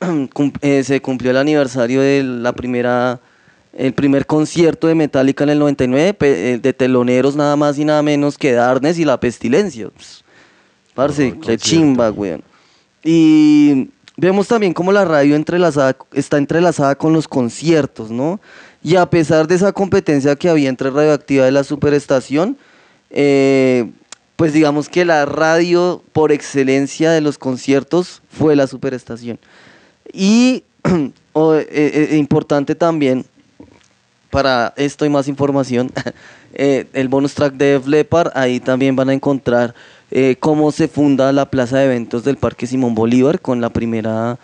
eh, 0.60 0.84
se 0.84 1.00
cumplió 1.00 1.32
el 1.32 1.38
aniversario 1.38 2.00
de 2.00 2.22
la 2.22 2.52
primera, 2.52 3.18
el 3.72 3.92
primer 3.94 4.26
concierto 4.26 4.86
de 4.86 4.94
Metallica 4.94 5.42
en 5.42 5.50
el 5.50 5.58
99, 5.58 6.16
eh, 6.20 6.58
de 6.62 6.72
teloneros 6.72 7.34
nada 7.34 7.56
más 7.56 7.78
y 7.78 7.84
nada 7.84 8.02
menos 8.02 8.38
que 8.38 8.52
Darnes 8.52 8.98
y 8.98 9.04
La 9.04 9.18
Pestilencia. 9.18 9.88
parce, 10.94 11.36
qué 11.44 11.58
chimba, 11.58 12.12
weón. 12.12 12.42
Y 13.02 13.90
vemos 14.16 14.46
también 14.46 14.72
cómo 14.72 14.92
la 14.92 15.04
radio 15.04 15.34
entrelazada, 15.34 15.96
está 16.12 16.38
entrelazada 16.38 16.94
con 16.94 17.12
los 17.12 17.26
conciertos, 17.26 18.10
¿no? 18.10 18.40
Y 18.84 18.94
a 18.94 19.06
pesar 19.06 19.48
de 19.48 19.56
esa 19.56 19.72
competencia 19.72 20.36
que 20.36 20.48
había 20.48 20.68
entre 20.68 20.90
Radioactiva 20.90 21.48
y 21.48 21.50
la 21.50 21.64
Superestación, 21.64 22.56
eh, 23.10 23.90
pues 24.36 24.52
digamos 24.52 24.88
que 24.88 25.04
la 25.04 25.26
radio 25.26 26.02
por 26.12 26.32
excelencia 26.32 27.10
de 27.12 27.20
los 27.20 27.38
conciertos 27.38 28.22
fue 28.28 28.56
la 28.56 28.66
superestación. 28.66 29.38
Y 30.12 30.64
eh, 30.84 31.12
eh, 31.34 32.08
eh, 32.10 32.16
importante 32.16 32.74
también, 32.74 33.24
para 34.30 34.74
esto 34.76 35.06
y 35.06 35.08
más 35.08 35.28
información, 35.28 35.92
el 36.54 37.08
bonus 37.08 37.34
track 37.34 37.54
de 37.54 37.80
Flepar, 37.82 38.32
ahí 38.34 38.60
también 38.60 38.96
van 38.96 39.08
a 39.08 39.14
encontrar 39.14 39.74
cómo 40.38 40.70
se 40.70 40.86
funda 40.86 41.32
la 41.32 41.50
plaza 41.50 41.78
de 41.78 41.86
eventos 41.86 42.22
del 42.22 42.36
Parque 42.36 42.68
Simón 42.68 42.94
Bolívar 42.94 43.40
con 43.40 43.60
la 43.60 43.70
primera 43.70 44.38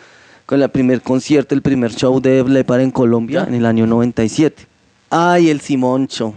con 0.46 0.60
el 0.60 0.68
primer 0.68 1.00
concierto, 1.00 1.54
el 1.54 1.62
primer 1.62 1.94
show 1.94 2.20
de 2.20 2.42
Flepar 2.42 2.80
en 2.80 2.90
Colombia 2.90 3.44
en 3.46 3.54
el 3.54 3.66
año 3.66 3.86
97. 3.86 4.66
Ay, 5.08 5.48
el 5.48 5.60
Simoncho. 5.60 6.34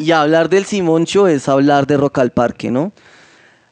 Y 0.00 0.12
hablar 0.12 0.48
del 0.48 0.64
Simoncho 0.64 1.28
es 1.28 1.46
hablar 1.46 1.86
de 1.86 1.98
Rock 1.98 2.20
al 2.20 2.32
Parque, 2.32 2.70
¿no? 2.70 2.90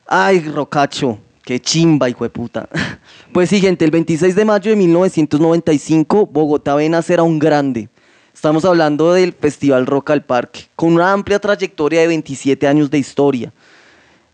Ay, 0.07 0.41
Rocacho, 0.41 1.19
qué 1.43 1.59
chimba, 1.59 2.11
hijo 2.11 2.25
de 2.25 2.31
puta. 2.31 2.69
Pues 3.33 3.49
sí, 3.49 3.61
gente, 3.61 3.85
el 3.85 3.91
26 3.91 4.35
de 4.35 4.45
mayo 4.45 4.71
de 4.71 4.77
1995, 4.77 6.27
Bogotá 6.27 6.75
ven 6.75 6.95
a 6.95 6.99
nacer 6.99 7.19
a 7.19 7.23
un 7.23 7.39
grande. 7.39 7.89
Estamos 8.35 8.67
hablando 8.67 9.13
del 9.13 9.33
Festival 9.33 9.87
Rock 9.87 10.11
al 10.11 10.25
Parque, 10.25 10.67
con 10.77 10.93
una 10.93 11.13
amplia 11.13 11.39
trayectoria 11.39 12.03
de 12.03 12.09
27 12.09 12.67
años 12.67 12.91
de 12.91 12.99
historia. 12.99 13.53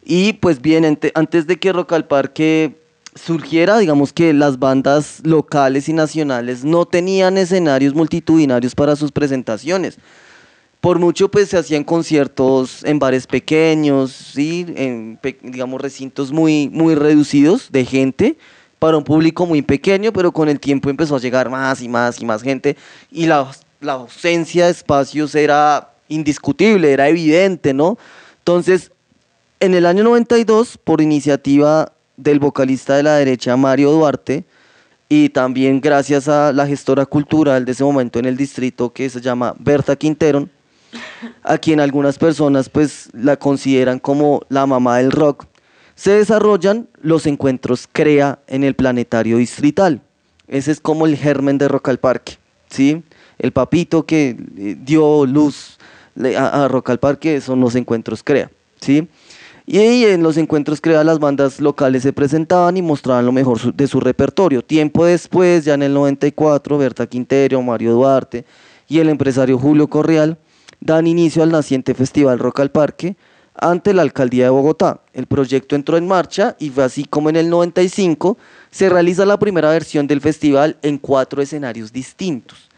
Y 0.05 0.33
pues 0.35 0.61
bien, 0.61 0.99
antes 1.15 1.47
de 1.47 1.59
que 1.61 1.73
Rock 1.73 1.93
al 1.93 2.07
Parque 2.07 2.77
surgiera, 3.15 3.79
digamos 3.79 4.13
que 4.13 4.33
las 4.33 4.59
bandas 4.59 5.21
locales 5.23 5.89
y 5.89 5.93
nacionales 5.93 6.65
no 6.65 6.87
tenían 6.87 7.39
escenarios 7.39 7.95
multitudinarios 7.95 8.75
para 8.75 8.97
sus 8.97 9.13
presentaciones 9.13 9.99
por 10.85 10.99
mucho 10.99 11.31
pues 11.31 11.49
se 11.49 11.57
hacían 11.57 11.83
conciertos 11.83 12.85
en 12.85 12.99
bares 12.99 13.27
pequeños, 13.27 14.13
¿sí? 14.13 14.67
en 14.77 15.19
digamos 15.41 15.81
recintos 15.81 16.31
muy, 16.31 16.69
muy 16.69 16.95
reducidos 16.95 17.73
de 17.73 17.87
gente 17.87 18.37
para 18.79 18.99
un 18.99 19.03
público 19.03 19.47
muy 19.47 19.63
pequeño, 19.63 20.13
pero 20.13 20.31
con 20.31 20.51
el 20.51 20.61
tiempo 20.61 20.91
empezó 20.91 21.17
a 21.17 21.21
llegar 21.21 21.49
más 21.49 21.81
y 21.81 21.89
más 21.89 22.21
y 22.21 22.27
más 22.27 22.43
gente 22.43 22.77
y 23.11 23.25
la, 23.25 23.51
la 23.81 23.95
ausencia 23.95 24.67
de 24.67 24.73
espacios 24.73 25.35
era 25.35 25.91
indiscutible, 26.09 26.93
era 26.93 27.09
evidente, 27.09 27.73
¿no? 27.73 27.97
Entonces, 28.41 28.93
en 29.61 29.73
el 29.73 29.87
año 29.87 30.05
92, 30.05 30.77
por 30.77 31.01
iniciativa 31.01 31.93
del 32.19 32.41
vocalista 32.41 32.95
de 32.95 33.05
la 33.05 33.17
derecha 33.17 33.57
Mario 33.57 33.91
Duarte, 33.91 34.45
y 35.09 35.31
también 35.31 35.81
gracias 35.81 36.29
a 36.29 36.53
la 36.53 36.67
gestora 36.67 37.07
cultural 37.07 37.65
de 37.65 37.73
ese 37.73 37.85
momento 37.85 38.19
en 38.19 38.27
el 38.27 38.37
distrito 38.37 38.93
que 38.93 39.09
se 39.09 39.23
llama 39.23 39.55
Berta 39.59 39.97
Quintero, 39.97 40.49
a 41.43 41.59
quien 41.59 41.81
algunas 41.81 42.19
personas 42.19 42.69
pues 42.69 43.09
la 43.13 43.37
consideran 43.37 43.99
como 43.99 44.43
la 44.49 44.67
mamá 44.67 44.99
del 44.99 45.11
rock, 45.11 45.47
se 45.95 46.13
desarrollan 46.13 46.89
los 47.01 47.27
encuentros 47.27 47.89
CREA 47.91 48.39
en 48.47 48.65
el 48.65 48.75
planetario 48.75 49.37
distrital. 49.37 50.01
Ese 50.49 50.73
es 50.73 50.81
como 50.81 51.07
el 51.07 51.17
germen 51.17 51.59
de 51.59 51.69
Rock 51.69 51.89
al 51.89 51.99
Parque, 51.99 52.35
¿sí? 52.69 53.03
El 53.39 53.53
papito 53.53 54.05
que 54.05 54.37
eh, 54.59 54.77
dio 54.79 55.25
luz 55.27 55.79
a, 56.37 56.69
Rock 56.69 56.91
al 56.91 56.99
Parque 56.99 57.41
son 57.41 57.61
los 57.61 57.75
encuentros 57.75 58.23
CREA, 58.23 58.51
¿sí? 58.81 59.09
Y 59.67 60.05
en 60.05 60.23
los 60.23 60.37
encuentros 60.37 60.81
creadas 60.83 61.07
las 61.07 61.19
bandas 61.19 61.59
locales 61.59 62.03
se 62.03 62.13
presentaban 62.13 62.77
y 62.77 62.83
mostraban 62.83 63.25
lo 63.25 63.33
mejor 63.33 63.75
de 63.75 63.87
su 63.87 63.99
repertorio. 63.99 64.63
Tiempo 64.63 65.07
después, 65.07 65.65
ya 65.65 65.73
en 65.73 65.83
el 65.83 65.95
94, 65.95 66.77
Berta 66.77 67.07
Quintero, 67.07 67.63
Mario 67.63 67.95
Duarte 67.95 68.45
y 68.89 68.99
el 68.99 69.09
empresario 69.09 69.59
Julio 69.59 69.89
Correal 69.89 70.37
dan 70.85 71.07
inicio 71.07 71.43
al 71.43 71.51
naciente 71.51 71.95
Festival 71.95 72.39
Rock 72.39 72.61
al 72.61 72.71
Parque 72.71 73.17
ante 73.55 73.95
la 73.95 74.03
Alcaldía 74.03 74.45
de 74.45 74.51
Bogotá. 74.51 75.01
El 75.15 75.27
proyecto 75.27 75.75
entró 75.75 75.97
en 75.97 76.07
marcha 76.07 76.57
y 76.59 76.69
fue 76.69 76.85
así 76.85 77.05
como 77.05 77.31
en 77.31 77.37
el 77.37 77.49
95 77.49 78.37
se 78.71 78.91
realiza 78.91 79.25
la 79.25 79.39
primera 79.39 79.71
versión 79.71 80.07
del 80.07 80.21
festival 80.21 80.77
en 80.83 80.99
cuatro 80.99 81.41
escenarios 81.41 81.91
distintos. 81.91 82.69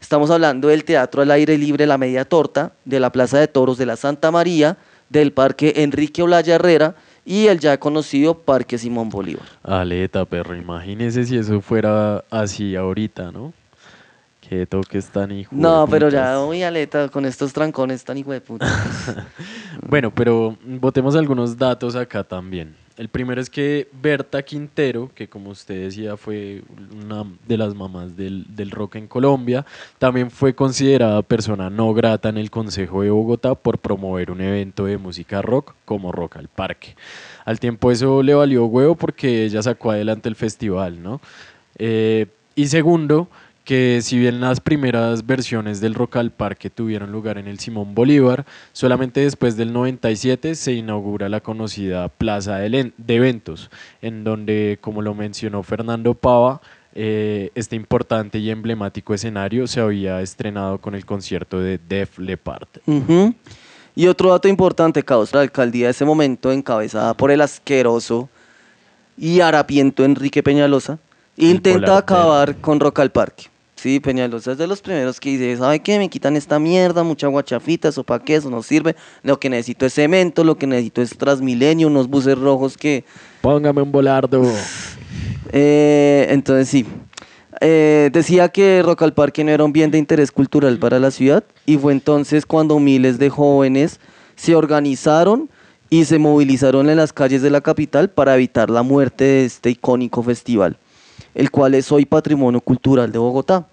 Estamos 0.00 0.30
hablando 0.30 0.68
del 0.68 0.84
Teatro 0.84 1.22
al 1.22 1.30
Aire 1.30 1.56
Libre 1.56 1.86
La 1.86 1.96
Media 1.96 2.24
Torta, 2.24 2.72
de 2.84 2.98
la 2.98 3.12
Plaza 3.12 3.38
de 3.38 3.46
Toros 3.46 3.78
de 3.78 3.86
la 3.86 3.96
Santa 3.96 4.32
María, 4.32 4.76
del 5.08 5.32
Parque 5.32 5.74
Enrique 5.76 6.22
Olaya 6.22 6.56
Herrera 6.56 6.96
y 7.24 7.46
el 7.46 7.60
ya 7.60 7.78
conocido 7.78 8.34
Parque 8.34 8.78
Simón 8.78 9.10
Bolívar. 9.10 9.46
Aleta, 9.62 10.24
perro, 10.24 10.56
imagínese 10.56 11.24
si 11.24 11.36
eso 11.36 11.60
fuera 11.60 12.24
así 12.30 12.74
ahorita, 12.74 13.30
¿no? 13.30 13.52
Que 14.54 14.66
toques 14.66 15.08
tan 15.08 15.32
hijo. 15.32 15.50
No, 15.52 15.84
pero 15.90 16.08
ya 16.08 16.38
muy 16.38 16.62
aleta 16.62 17.08
con 17.08 17.24
estos 17.26 17.52
trancones 17.52 18.04
tan 18.04 18.18
hijo 18.18 18.30
de 18.30 18.40
puta. 18.40 18.66
bueno, 19.88 20.12
pero 20.14 20.56
votemos 20.64 21.16
algunos 21.16 21.58
datos 21.58 21.96
acá 21.96 22.22
también. 22.22 22.76
El 22.96 23.08
primero 23.08 23.40
es 23.40 23.50
que 23.50 23.88
Berta 24.00 24.44
Quintero, 24.44 25.10
que 25.12 25.26
como 25.26 25.50
usted 25.50 25.82
decía 25.82 26.16
fue 26.16 26.62
una 27.02 27.24
de 27.48 27.56
las 27.56 27.74
mamás 27.74 28.16
del, 28.16 28.46
del, 28.54 28.70
rock 28.70 28.94
en 28.94 29.08
Colombia, 29.08 29.66
también 29.98 30.30
fue 30.30 30.54
considerada 30.54 31.20
persona 31.22 31.68
no 31.68 31.92
grata 31.92 32.28
en 32.28 32.38
el 32.38 32.52
Consejo 32.52 33.02
de 33.02 33.10
Bogotá 33.10 33.56
por 33.56 33.78
promover 33.78 34.30
un 34.30 34.40
evento 34.40 34.84
de 34.84 34.98
música 34.98 35.42
rock 35.42 35.74
como 35.84 36.12
Rock 36.12 36.36
al 36.36 36.46
Parque. 36.46 36.94
Al 37.44 37.58
tiempo 37.58 37.90
eso 37.90 38.22
le 38.22 38.34
valió 38.34 38.66
huevo 38.66 38.94
porque 38.94 39.46
ella 39.46 39.60
sacó 39.62 39.90
adelante 39.90 40.28
el 40.28 40.36
festival, 40.36 41.02
¿no? 41.02 41.20
Eh, 41.76 42.26
y 42.54 42.68
segundo, 42.68 43.28
que 43.64 44.00
si 44.02 44.18
bien 44.18 44.40
las 44.40 44.60
primeras 44.60 45.26
versiones 45.26 45.80
del 45.80 45.94
Rock 45.94 46.16
al 46.16 46.30
Parque 46.30 46.68
tuvieron 46.68 47.10
lugar 47.10 47.38
en 47.38 47.48
el 47.48 47.58
Simón 47.58 47.94
Bolívar, 47.94 48.44
solamente 48.72 49.20
después 49.20 49.56
del 49.56 49.72
97 49.72 50.54
se 50.54 50.74
inaugura 50.74 51.30
la 51.30 51.40
conocida 51.40 52.08
Plaza 52.08 52.58
de 52.58 52.92
Eventos, 53.08 53.70
en 54.02 54.22
donde, 54.22 54.78
como 54.82 55.00
lo 55.00 55.14
mencionó 55.14 55.62
Fernando 55.62 56.12
Pava, 56.12 56.60
eh, 56.94 57.50
este 57.54 57.74
importante 57.74 58.38
y 58.38 58.50
emblemático 58.50 59.14
escenario 59.14 59.66
se 59.66 59.80
había 59.80 60.20
estrenado 60.20 60.78
con 60.78 60.94
el 60.94 61.06
concierto 61.06 61.58
de 61.58 61.78
Def 61.78 62.18
Leppard. 62.18 62.68
Y 63.96 64.06
otro 64.08 64.30
dato 64.30 64.46
importante, 64.48 65.02
Caos, 65.02 65.32
la 65.32 65.40
alcaldía 65.40 65.86
de 65.86 65.92
ese 65.92 66.04
momento, 66.04 66.52
encabezada 66.52 67.14
por 67.14 67.30
el 67.30 67.40
asqueroso 67.40 68.28
y 69.16 69.40
harapiento 69.40 70.04
Enrique 70.04 70.42
Peñalosa, 70.42 70.98
intenta 71.36 71.96
acabar 71.96 72.56
con 72.56 72.78
Rock 72.78 72.98
al 73.00 73.10
Parque. 73.10 73.53
Sí, 73.84 74.00
Peñalosa 74.00 74.52
es 74.52 74.56
de 74.56 74.66
los 74.66 74.80
primeros 74.80 75.20
que 75.20 75.28
dice, 75.28 75.58
¿sabe 75.58 75.78
qué? 75.80 75.98
Me 75.98 76.08
quitan 76.08 76.36
esta 76.36 76.58
mierda, 76.58 77.02
mucha 77.02 77.26
guachafita, 77.26 77.88
eso 77.88 78.02
para 78.02 78.24
qué, 78.24 78.36
eso 78.36 78.48
no 78.48 78.62
sirve. 78.62 78.96
Lo 79.22 79.38
que 79.38 79.50
necesito 79.50 79.84
es 79.84 79.92
cemento, 79.92 80.42
lo 80.42 80.56
que 80.56 80.66
necesito 80.66 81.02
es 81.02 81.10
Transmilenio, 81.18 81.88
unos 81.88 82.08
buses 82.08 82.38
rojos 82.38 82.78
que... 82.78 83.04
Póngame 83.42 83.82
un 83.82 83.92
volardo. 83.92 84.42
Eh, 85.52 86.28
entonces 86.30 86.66
sí. 86.70 86.86
Eh, 87.60 88.08
decía 88.10 88.48
que 88.48 88.80
Rock 88.82 89.02
al 89.02 89.12
Parque 89.12 89.44
no 89.44 89.50
era 89.50 89.62
un 89.62 89.74
bien 89.74 89.90
de 89.90 89.98
interés 89.98 90.32
cultural 90.32 90.78
para 90.78 90.98
la 90.98 91.10
ciudad 91.10 91.44
y 91.66 91.76
fue 91.76 91.92
entonces 91.92 92.46
cuando 92.46 92.80
miles 92.80 93.18
de 93.18 93.28
jóvenes 93.28 94.00
se 94.34 94.56
organizaron 94.56 95.50
y 95.90 96.06
se 96.06 96.18
movilizaron 96.18 96.88
en 96.88 96.96
las 96.96 97.12
calles 97.12 97.42
de 97.42 97.50
la 97.50 97.60
capital 97.60 98.08
para 98.08 98.34
evitar 98.34 98.70
la 98.70 98.82
muerte 98.82 99.24
de 99.24 99.44
este 99.44 99.68
icónico 99.68 100.22
festival, 100.22 100.78
el 101.34 101.50
cual 101.50 101.74
es 101.74 101.92
hoy 101.92 102.06
patrimonio 102.06 102.62
cultural 102.62 103.12
de 103.12 103.18
Bogotá. 103.18 103.66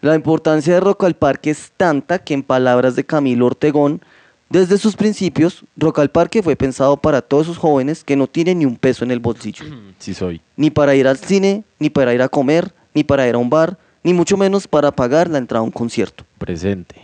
La 0.00 0.14
importancia 0.14 0.74
de 0.74 0.80
Rock 0.80 1.04
al 1.04 1.16
Parque 1.16 1.50
es 1.50 1.72
tanta 1.76 2.20
que 2.20 2.32
en 2.32 2.44
palabras 2.44 2.94
de 2.94 3.04
Camilo 3.04 3.46
Ortegón, 3.46 4.00
desde 4.48 4.78
sus 4.78 4.94
principios, 4.94 5.64
Rock 5.76 5.98
al 5.98 6.10
Parque 6.10 6.40
fue 6.40 6.54
pensado 6.54 6.96
para 6.96 7.20
todos 7.20 7.46
esos 7.46 7.58
jóvenes 7.58 8.04
que 8.04 8.14
no 8.14 8.28
tienen 8.28 8.60
ni 8.60 8.64
un 8.64 8.76
peso 8.76 9.04
en 9.04 9.10
el 9.10 9.18
bolsillo. 9.18 9.64
Sí 9.98 10.14
soy. 10.14 10.40
Ni 10.56 10.70
para 10.70 10.94
ir 10.94 11.08
al 11.08 11.18
cine, 11.18 11.64
ni 11.80 11.90
para 11.90 12.14
ir 12.14 12.22
a 12.22 12.28
comer, 12.28 12.72
ni 12.94 13.02
para 13.02 13.28
ir 13.28 13.34
a 13.34 13.38
un 13.38 13.50
bar, 13.50 13.76
ni 14.04 14.14
mucho 14.14 14.36
menos 14.36 14.68
para 14.68 14.92
pagar 14.92 15.28
la 15.28 15.38
entrada 15.38 15.60
a 15.60 15.64
un 15.64 15.72
concierto. 15.72 16.24
Presente. 16.38 16.94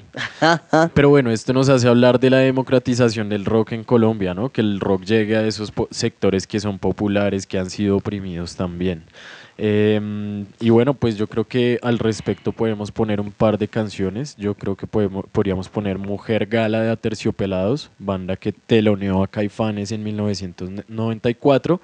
Pero 0.95 1.09
bueno, 1.09 1.33
esto 1.33 1.53
nos 1.53 1.69
hace 1.69 1.89
hablar 1.89 2.21
de 2.21 2.31
la 2.31 2.39
democratización 2.39 3.29
del 3.29 3.45
rock 3.45 3.73
en 3.73 3.83
Colombia, 3.83 4.33
¿no? 4.33 4.51
Que 4.51 4.61
el 4.61 4.79
rock 4.79 5.03
llegue 5.03 5.37
a 5.37 5.45
esos 5.45 5.73
sectores 5.91 6.47
que 6.47 6.61
son 6.61 6.79
populares, 6.79 7.47
que 7.47 7.59
han 7.59 7.69
sido 7.69 7.97
oprimidos 7.97 8.55
también. 8.55 9.03
Em, 9.57 10.47
y 10.61 10.71
bueno, 10.71 10.95
pues 10.95 11.17
yo 11.17 11.27
creo 11.29 11.45
que 11.45 11.79
al 11.83 11.99
respecto 11.99 12.53
podemos 12.53 12.91
poner 12.91 13.21
un 13.21 13.31
par 13.31 13.59
de 13.59 13.69
canciones. 13.69 14.37
Yo 14.37 14.55
creo 14.55 14.77
que 14.77 14.87
podemos, 14.87 15.25
podríamos 15.31 15.69
poner 15.69 15.99
Mujer 15.99 16.47
Gala 16.47 16.83
de 16.83 16.91
Aterciopelados, 16.91 17.91
banda 17.99 18.37
que 18.37 18.53
teloneó 18.53 19.23
a 19.23 19.29
Caifanes 19.29 19.93
en 19.93 20.03
1994. 20.03 21.81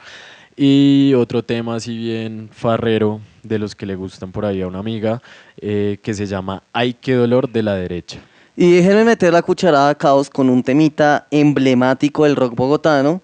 Y 0.57 1.15
otro 1.15 1.43
tema, 1.43 1.81
si 1.81 1.97
bien 1.97 2.49
farrero, 2.53 3.21
de 3.43 3.59
los 3.59 3.75
que 3.75 3.87
le 3.87 3.95
gustan 3.95 4.33
por 4.33 4.45
ahí 4.45 4.61
a 4.61 4.67
una 4.67 4.81
amiga, 4.81 5.23
eh, 5.59 5.99
que 6.03 6.13
se 6.13 6.27
llama 6.27 6.63
Ay, 6.73 6.95
qué 6.95 7.15
dolor 7.15 7.51
de 7.51 7.63
la 7.63 7.75
derecha. 7.75 8.19
Y 8.57 8.73
déjenme 8.73 9.05
meter 9.05 9.33
la 9.33 9.43
cucharada 9.43 9.89
a 9.89 9.95
caos 9.95 10.29
con 10.29 10.51
un 10.51 10.63
temita 10.63 11.27
emblemático 11.31 12.25
del 12.25 12.37
rock 12.37 12.55
bogotano. 12.55 13.23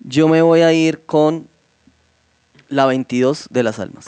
Yo 0.00 0.28
me 0.28 0.42
voy 0.42 0.60
a 0.60 0.72
ir 0.72 1.02
con 1.06 1.46
la 2.72 2.86
22 2.86 3.48
de 3.50 3.62
las 3.62 3.78
almas. 3.78 4.06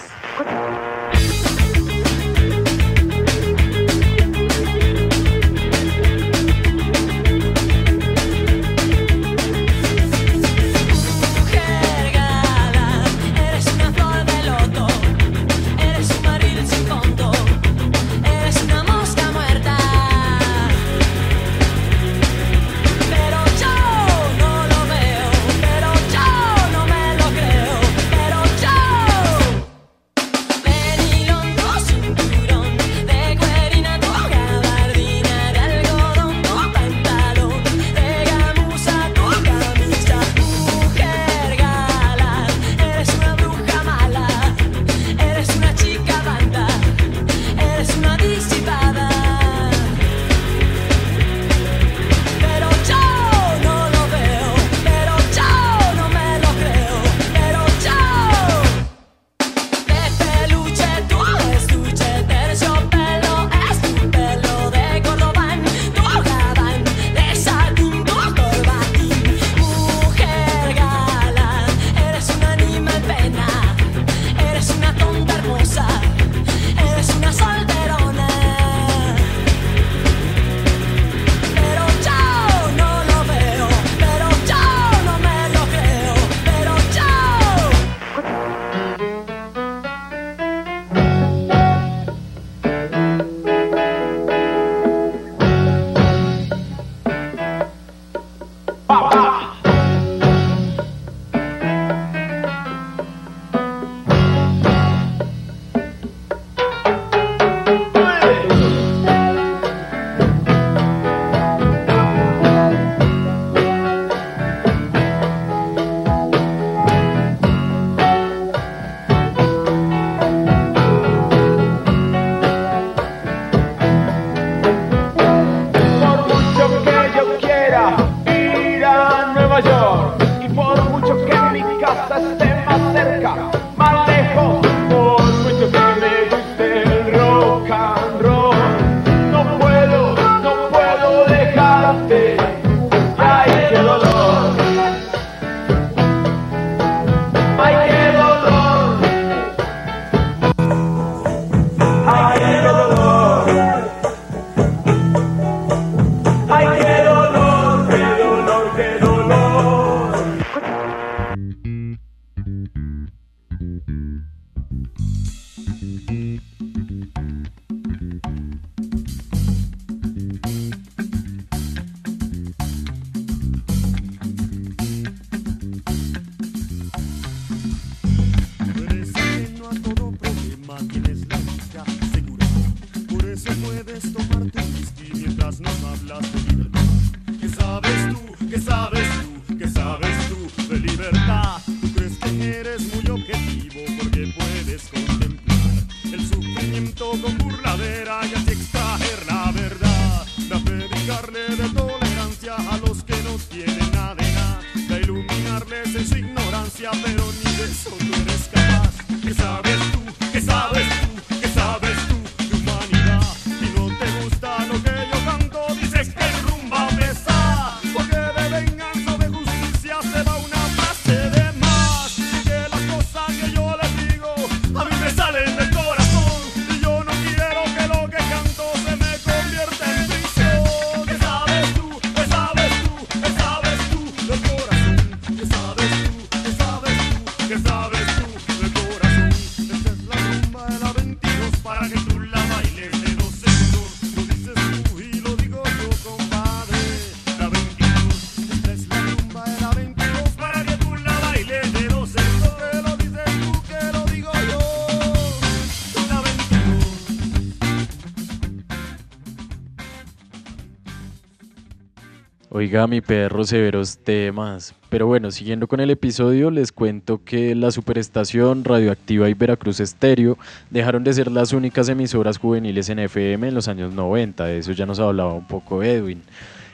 Mi 262.74 263.00
perro, 263.00 263.44
severos 263.44 263.98
temas. 263.98 264.74
Pero 264.88 265.06
bueno, 265.06 265.30
siguiendo 265.30 265.68
con 265.68 265.78
el 265.78 265.90
episodio, 265.90 266.50
les 266.50 266.72
cuento 266.72 267.22
que 267.24 267.54
la 267.54 267.70
Superestación, 267.70 268.64
Radioactiva 268.64 269.28
y 269.28 269.34
Veracruz 269.34 269.78
Estéreo 269.78 270.36
dejaron 270.70 271.04
de 271.04 271.12
ser 271.12 271.30
las 271.30 271.52
únicas 271.52 271.88
emisoras 271.88 272.36
juveniles 272.36 272.88
en 272.88 272.98
FM 272.98 273.46
en 273.46 273.54
los 273.54 273.68
años 273.68 273.92
90. 273.92 274.46
De 274.46 274.58
eso 274.58 274.72
ya 274.72 274.86
nos 274.86 274.98
hablaba 274.98 275.34
un 275.34 275.46
poco 275.46 275.84
Edwin. 275.84 276.22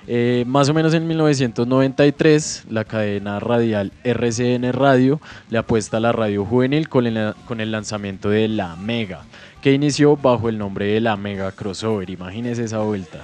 Eh, 0.07 0.45
más 0.47 0.71
o 0.71 0.75
menos 0.75 0.95
en 0.95 1.07
1993, 1.07 2.65
la 2.71 2.85
cadena 2.85 3.39
radial 3.39 3.93
RCN 4.03 4.73
Radio 4.73 5.21
le 5.51 5.59
apuesta 5.59 5.99
a 5.99 6.01
la 6.01 6.13
radio 6.13 6.47
juvenil 6.47 6.89
con 6.89 7.07
el, 7.07 7.35
con 7.47 7.61
el 7.61 7.71
lanzamiento 7.71 8.31
de 8.31 8.49
La 8.49 8.75
Mega, 8.75 9.25
que 9.61 9.75
inició 9.75 10.17
bajo 10.17 10.49
el 10.49 10.57
nombre 10.57 10.87
de 10.87 11.01
La 11.01 11.19
Mega 11.19 11.53
Crossover. 11.53 12.09
Imagínense 12.09 12.65
esa 12.65 12.79
vuelta. 12.79 13.23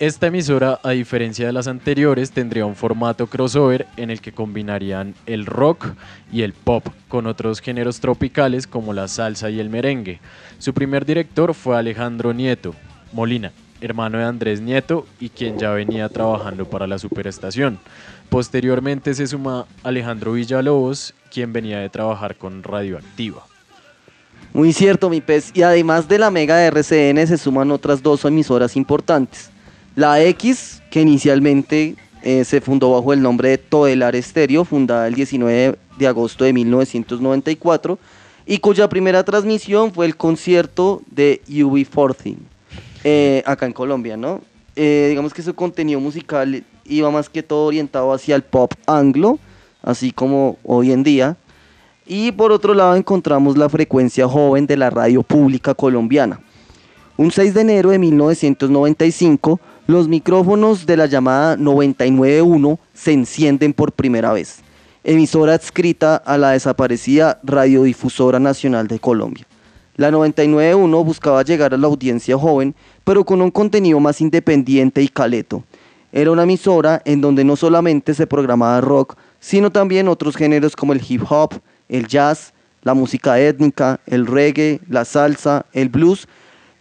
Esta 0.00 0.26
emisora, 0.26 0.80
a 0.82 0.90
diferencia 0.90 1.46
de 1.46 1.52
las 1.52 1.68
anteriores, 1.68 2.32
tendría 2.32 2.66
un 2.66 2.74
formato 2.74 3.28
crossover 3.28 3.86
en 3.96 4.10
el 4.10 4.20
que 4.20 4.32
combinarían 4.32 5.14
el 5.24 5.46
rock 5.46 5.86
y 6.32 6.42
el 6.42 6.52
pop 6.52 6.84
con 7.06 7.28
otros 7.28 7.60
géneros 7.60 8.00
tropicales 8.00 8.66
como 8.66 8.92
la 8.92 9.06
salsa 9.06 9.50
y 9.50 9.60
el 9.60 9.70
merengue. 9.70 10.18
Su 10.58 10.74
primer 10.74 11.06
director 11.06 11.54
fue 11.54 11.78
Alejandro 11.78 12.32
Nieto 12.32 12.74
Molina, 13.12 13.52
hermano 13.80 14.18
de 14.18 14.24
Andrés 14.24 14.60
Nieto 14.60 15.06
y 15.20 15.28
quien 15.28 15.60
ya 15.60 15.70
venía 15.70 16.08
trabajando 16.08 16.64
para 16.64 16.88
la 16.88 16.98
superestación. 16.98 17.78
Posteriormente 18.30 19.14
se 19.14 19.28
suma 19.28 19.66
Alejandro 19.84 20.32
Villalobos, 20.32 21.14
quien 21.30 21.52
venía 21.52 21.78
de 21.78 21.88
trabajar 21.88 22.34
con 22.34 22.64
Radioactiva. 22.64 23.46
Muy 24.52 24.72
cierto, 24.72 25.08
mi 25.08 25.20
pez. 25.20 25.52
Y 25.54 25.62
además 25.62 26.08
de 26.08 26.18
la 26.18 26.32
mega 26.32 26.56
de 26.56 26.66
RCN 26.66 27.26
se 27.28 27.38
suman 27.38 27.70
otras 27.70 28.02
dos 28.02 28.24
emisoras 28.24 28.76
importantes. 28.76 29.53
La 29.96 30.20
X, 30.22 30.82
que 30.90 31.00
inicialmente 31.02 31.94
eh, 32.22 32.44
se 32.44 32.60
fundó 32.60 32.92
bajo 32.92 33.12
el 33.12 33.22
nombre 33.22 33.50
de 33.50 33.58
Todelar 33.58 34.16
Estéreo, 34.16 34.64
fundada 34.64 35.06
el 35.06 35.14
19 35.14 35.78
de 35.96 36.06
agosto 36.06 36.44
de 36.44 36.52
1994, 36.52 37.98
y 38.44 38.58
cuya 38.58 38.88
primera 38.88 39.22
transmisión 39.24 39.92
fue 39.92 40.06
el 40.06 40.16
concierto 40.16 41.00
de 41.10 41.42
UB40, 41.48 42.36
eh, 43.04 43.42
acá 43.46 43.66
en 43.66 43.72
Colombia, 43.72 44.16
¿no? 44.16 44.40
Eh, 44.74 45.06
digamos 45.10 45.32
que 45.32 45.42
su 45.42 45.54
contenido 45.54 46.00
musical 46.00 46.64
iba 46.84 47.10
más 47.12 47.28
que 47.28 47.44
todo 47.44 47.66
orientado 47.66 48.12
hacia 48.12 48.34
el 48.34 48.42
pop 48.42 48.72
anglo, 48.86 49.38
así 49.82 50.10
como 50.10 50.58
hoy 50.64 50.90
en 50.90 51.04
día. 51.04 51.36
Y 52.04 52.32
por 52.32 52.50
otro 52.50 52.74
lado 52.74 52.96
encontramos 52.96 53.56
la 53.56 53.68
frecuencia 53.68 54.26
joven 54.26 54.66
de 54.66 54.76
la 54.76 54.90
radio 54.90 55.22
pública 55.22 55.74
colombiana. 55.74 56.40
Un 57.16 57.30
6 57.30 57.54
de 57.54 57.60
enero 57.60 57.90
de 57.90 57.98
1995, 58.00 59.60
los 59.86 60.08
micrófonos 60.08 60.86
de 60.86 60.96
la 60.96 61.06
llamada 61.06 61.56
991 61.56 62.78
se 62.94 63.12
encienden 63.12 63.74
por 63.74 63.92
primera 63.92 64.32
vez, 64.32 64.60
emisora 65.02 65.54
adscrita 65.54 66.16
a 66.16 66.38
la 66.38 66.52
desaparecida 66.52 67.38
Radiodifusora 67.42 68.40
Nacional 68.40 68.88
de 68.88 68.98
Colombia. 68.98 69.46
La 69.96 70.10
991 70.10 71.04
buscaba 71.04 71.42
llegar 71.42 71.74
a 71.74 71.76
la 71.76 71.86
audiencia 71.86 72.38
joven, 72.38 72.74
pero 73.04 73.24
con 73.24 73.42
un 73.42 73.50
contenido 73.50 74.00
más 74.00 74.20
independiente 74.22 75.02
y 75.02 75.08
caleto. 75.08 75.62
Era 76.12 76.30
una 76.30 76.44
emisora 76.44 77.02
en 77.04 77.20
donde 77.20 77.44
no 77.44 77.54
solamente 77.54 78.14
se 78.14 78.26
programaba 78.26 78.80
rock, 78.80 79.16
sino 79.38 79.70
también 79.70 80.08
otros 80.08 80.34
géneros 80.34 80.74
como 80.74 80.94
el 80.94 81.02
hip 81.06 81.22
hop, 81.28 81.60
el 81.88 82.08
jazz, 82.08 82.54
la 82.82 82.94
música 82.94 83.38
étnica, 83.38 84.00
el 84.06 84.26
reggae, 84.26 84.80
la 84.88 85.04
salsa, 85.04 85.66
el 85.72 85.90
blues 85.90 86.26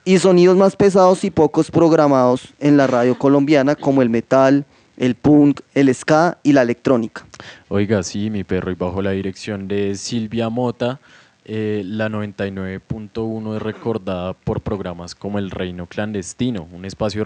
y 0.06 0.18
sonidos 0.18 0.58
más 0.58 0.76
pesados 0.76 1.24
y 1.24 1.32
pocos 1.32 1.72
programados 1.72 2.54
en 2.60 2.78
la 2.78 2.88
radio 2.88 3.18
colombiana 3.18 3.76
como 3.76 4.02
el 4.02 4.10
metal, 4.10 4.66
el 4.98 5.16
punk, 5.16 5.62
el 5.74 5.94
ska 5.94 6.38
y 6.44 6.54
la 6.54 6.62
electrónica. 6.62 7.26
Oiga, 7.70 8.04
sí, 8.04 8.30
mi 8.30 8.44
perro, 8.44 8.72
y 8.72 8.76
bajo 8.76 9.02
la 9.02 9.12
dirección 9.12 9.68
de 9.68 9.96
Silvia 9.96 10.50
Mota, 10.50 11.00
eh, 11.46 11.84
la 11.86 12.10
99.1 12.10 13.56
es 13.56 13.62
recordada 13.62 14.34
por 14.34 14.62
programas 14.62 15.14
como 15.14 15.40
El 15.40 15.52
Reino 15.52 15.88
Clandestino, 15.88 16.68
un 16.72 16.86
espacio 16.86 17.26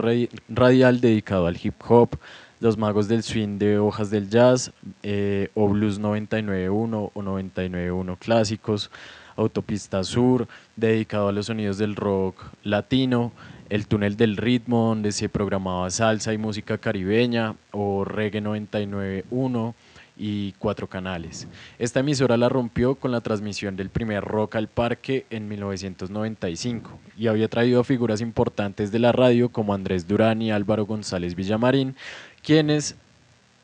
radial 0.49 1.01
dedicado 1.01 1.45
al 1.45 1.59
hip 1.61 1.75
hop, 1.87 2.17
Los 2.59 2.77
Magos 2.77 3.07
del 3.07 3.21
Swing 3.21 3.59
de 3.59 3.77
Hojas 3.77 4.09
del 4.09 4.29
Jazz, 4.29 4.71
eh, 5.03 5.49
o 5.53 5.67
Blues 5.67 5.99
99.1 5.99 7.11
o 7.13 7.21
99.1 7.21 8.17
Clásicos, 8.17 8.89
Autopista 9.37 10.03
Sur, 10.03 10.47
dedicado 10.75 11.29
a 11.29 11.31
los 11.31 11.45
sonidos 11.45 11.77
del 11.77 11.95
rock 11.95 12.43
latino, 12.63 13.31
el 13.69 13.87
túnel 13.87 14.17
del 14.17 14.37
ritmo, 14.37 14.87
donde 14.87 15.11
se 15.11 15.29
programaba 15.29 15.89
salsa 15.89 16.33
y 16.33 16.37
música 16.37 16.77
caribeña, 16.77 17.55
o 17.71 18.03
Reggae 18.03 18.41
99.1 18.41 19.73
y 20.17 20.53
cuatro 20.53 20.87
canales. 20.87 21.47
Esta 21.77 21.99
emisora 21.99 22.37
la 22.37 22.49
rompió 22.49 22.95
con 22.95 23.11
la 23.11 23.21
transmisión 23.21 23.75
del 23.75 23.89
primer 23.89 24.23
Rock 24.23 24.55
al 24.55 24.67
Parque 24.67 25.25
en 25.29 25.47
1995 25.47 26.99
y 27.17 27.27
había 27.27 27.47
traído 27.47 27.83
figuras 27.83 28.21
importantes 28.21 28.91
de 28.91 28.99
la 28.99 29.11
radio 29.11 29.49
como 29.49 29.73
Andrés 29.73 30.07
Durán 30.07 30.41
y 30.41 30.51
Álvaro 30.51 30.85
González 30.85 31.35
Villamarín, 31.35 31.95
quienes 32.41 32.95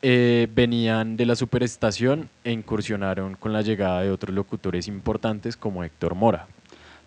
eh, 0.06 0.48
venían 0.54 1.16
de 1.16 1.24
la 1.24 1.34
superestación 1.34 2.28
e 2.44 2.52
incursionaron 2.52 3.36
con 3.36 3.54
la 3.54 3.62
llegada 3.62 4.02
de 4.02 4.10
otros 4.10 4.34
locutores 4.34 4.86
importantes 4.86 5.56
como 5.56 5.82
Héctor 5.82 6.14
Mora. 6.14 6.46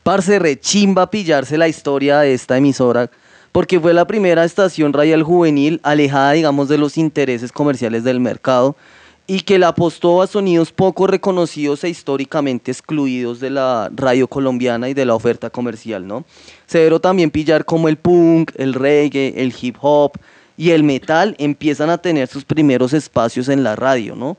Parce, 0.02 0.40
rechimba 0.40 1.12
pillarse 1.12 1.60
la 1.60 1.68
historia 1.68 2.22
de 2.22 2.34
esta 2.34 2.58
emisora, 2.58 3.12
porque 3.52 3.80
fue 3.80 3.94
la 3.94 4.08
primera 4.08 4.44
estación 4.44 4.94
radial 4.94 5.22
juvenil 5.22 5.80
alejada, 5.84 6.32
digamos, 6.32 6.70
de 6.70 6.80
los 6.80 6.98
intereses 6.98 7.52
comerciales 7.52 8.04
del 8.04 8.20
mercado 8.20 8.76
y 9.28 9.42
que 9.42 9.60
la 9.60 9.68
apostó 9.68 10.24
a 10.24 10.26
sonidos 10.26 10.72
poco 10.72 11.06
reconocidos 11.06 11.84
e 11.84 11.90
históricamente 11.90 12.72
excluidos 12.72 13.40
de 13.40 13.52
la 13.52 13.92
radio 13.94 14.28
colombiana 14.28 14.90
y 14.90 14.96
de 14.96 15.06
la 15.06 15.14
oferta 15.14 15.52
comercial, 15.52 16.08
¿no? 16.08 16.26
Severo 16.66 17.00
también 17.00 17.30
pillar 17.30 17.64
como 17.64 17.90
el 17.90 17.98
punk, 17.98 18.54
el 18.56 18.74
reggae, 18.74 19.36
el 19.38 19.54
hip 19.62 19.76
hop, 19.82 20.18
y 20.58 20.72
el 20.72 20.84
metal 20.84 21.36
empiezan 21.38 21.90
a 21.90 22.00
tener 22.00 22.28
sus 22.28 22.44
primeros 22.44 22.92
espacios 22.94 23.48
en 23.48 23.64
la 23.64 23.76
radio, 23.76 24.16
¿no? 24.16 24.36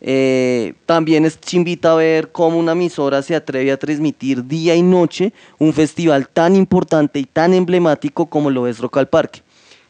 Eh, 0.00 0.74
también 0.84 1.24
es 1.24 1.38
invita 1.52 1.92
a 1.92 1.96
ver 1.96 2.30
cómo 2.30 2.58
una 2.58 2.72
emisora 2.72 3.22
se 3.22 3.34
atreve 3.34 3.72
a 3.72 3.78
transmitir 3.78 4.46
día 4.46 4.74
y 4.74 4.82
noche 4.82 5.32
un 5.58 5.72
festival 5.72 6.28
tan 6.28 6.54
importante 6.54 7.18
y 7.18 7.24
tan 7.24 7.54
emblemático 7.54 8.26
como 8.26 8.50
lo 8.50 8.66
es 8.66 8.78
Rock 8.78 8.98
al 8.98 9.08
Parque. 9.08 9.42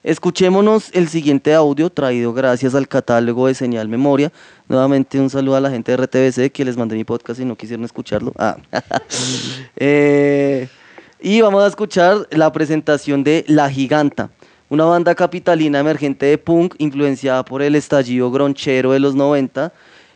Escuchémonos 0.05 0.91
el 0.93 1.09
siguiente 1.09 1.53
audio 1.53 1.91
traído 1.91 2.33
gracias 2.33 2.77
al 2.77 2.87
catálogo 2.87 3.49
de 3.49 3.55
Señal 3.55 3.89
Memoria. 3.89 4.31
Nuevamente 4.69 5.19
un 5.19 5.29
saludo 5.29 5.57
a 5.57 5.61
la 5.61 5.69
gente 5.69 5.91
de 5.91 5.97
RTBC 5.97 6.53
que 6.53 6.65
les 6.65 6.77
mandé 6.77 6.95
mi 6.95 7.03
podcast 7.03 7.41
y 7.41 7.45
no 7.45 7.57
quisieron 7.57 7.85
escucharlo. 7.85 8.33
Ah. 8.39 8.57
Eh, 9.79 10.69
y 11.21 11.41
vamos 11.41 11.65
a 11.65 11.67
escuchar 11.67 12.29
la 12.31 12.53
presentación 12.53 13.25
de 13.25 13.45
La 13.49 13.69
Giganta, 13.69 14.31
una 14.69 14.85
banda 14.85 15.15
capitalina 15.15 15.79
emergente 15.79 16.27
de 16.27 16.39
punk 16.39 16.75
influenciada 16.79 17.45
por 17.45 17.63
el 17.63 17.75
estallido 17.75 18.31
gronchero 18.31 18.93
de 18.93 19.01
los 19.01 19.15
90, 19.15 19.73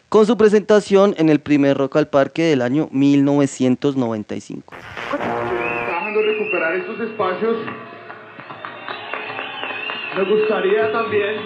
con 0.08 0.26
su 0.26 0.36
presentación 0.36 1.14
en 1.18 1.28
el 1.28 1.40
primer 1.40 1.76
Rock 1.76 1.96
al 1.96 2.08
Parque 2.08 2.42
del 2.42 2.62
año 2.62 2.88
1995. 2.90 4.74
Trabajando 5.10 6.22
recuperar 6.22 6.74
estos 6.74 7.00
espacios, 7.00 7.56
me 10.16 10.24
gustaría 10.24 10.92
también 10.92 11.36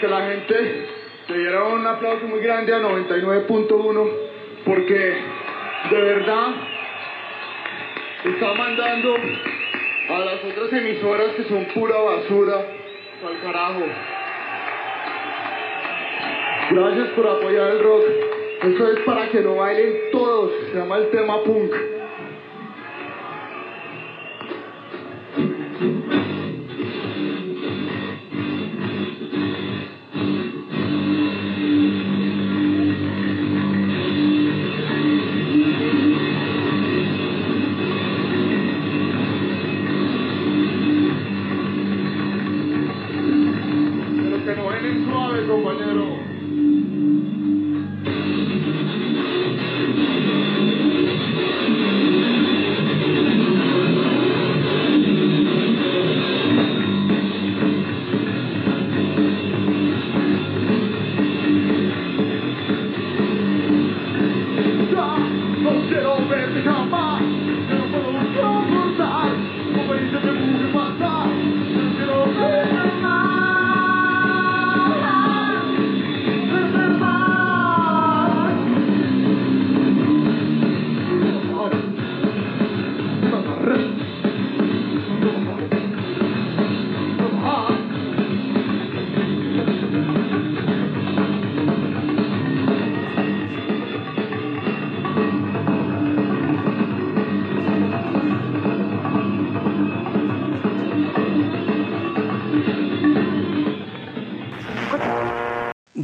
que 0.00 0.08
la 0.08 0.26
gente 0.26 0.86
le 1.28 1.38
diera 1.38 1.64
un 1.68 1.86
aplauso 1.86 2.26
muy 2.26 2.40
grande 2.40 2.74
a 2.74 2.80
99.1 2.80 4.10
porque 4.64 5.22
de 5.90 6.00
verdad 6.00 6.54
está 8.24 8.54
mandando 8.54 9.14
a 10.14 10.18
las 10.18 10.44
otras 10.44 10.72
emisoras 10.72 11.28
que 11.36 11.44
son 11.44 11.64
pura 11.74 11.96
basura 11.98 12.56
al 13.26 13.40
carajo. 13.40 13.82
Gracias 16.70 17.08
por 17.10 17.26
apoyar 17.26 17.70
el 17.70 17.82
rock. 17.82 18.04
Esto 18.62 18.92
es 18.92 19.00
para 19.00 19.28
que 19.30 19.40
lo 19.40 19.56
bailen 19.56 19.94
todos. 20.12 20.52
Se 20.70 20.78
llama 20.78 20.98
el 20.98 21.10
tema 21.10 21.42
punk. 21.44 21.72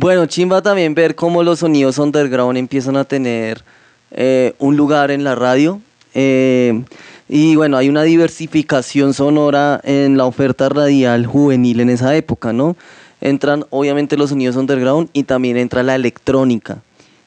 Bueno, 0.09 0.25
chimba 0.25 0.63
también 0.63 0.95
ver 0.95 1.15
cómo 1.15 1.43
los 1.43 1.59
sonidos 1.59 1.99
underground 1.99 2.57
empiezan 2.57 2.97
a 2.97 3.05
tener 3.05 3.63
eh, 4.11 4.55
un 4.59 4.75
lugar 4.75 5.11
en 5.11 5.23
la 5.23 5.35
radio. 5.35 5.83
Eh, 6.15 6.83
y 7.29 7.57
bueno, 7.57 7.77
hay 7.77 7.91
una 7.91 8.05
diversificación 8.05 9.13
sonora 9.13 9.83
en 9.85 10.17
la 10.17 10.25
oferta 10.25 10.71
radial 10.71 11.27
juvenil 11.27 11.81
en 11.81 11.91
esa 11.91 12.17
época, 12.17 12.55
¿no? 12.55 12.75
Entran 13.21 13.67
obviamente 13.69 14.17
los 14.17 14.31
sonidos 14.31 14.57
underground 14.57 15.11
y 15.13 15.25
también 15.25 15.59
entra 15.59 15.83
la 15.83 15.95
electrónica. 15.95 16.79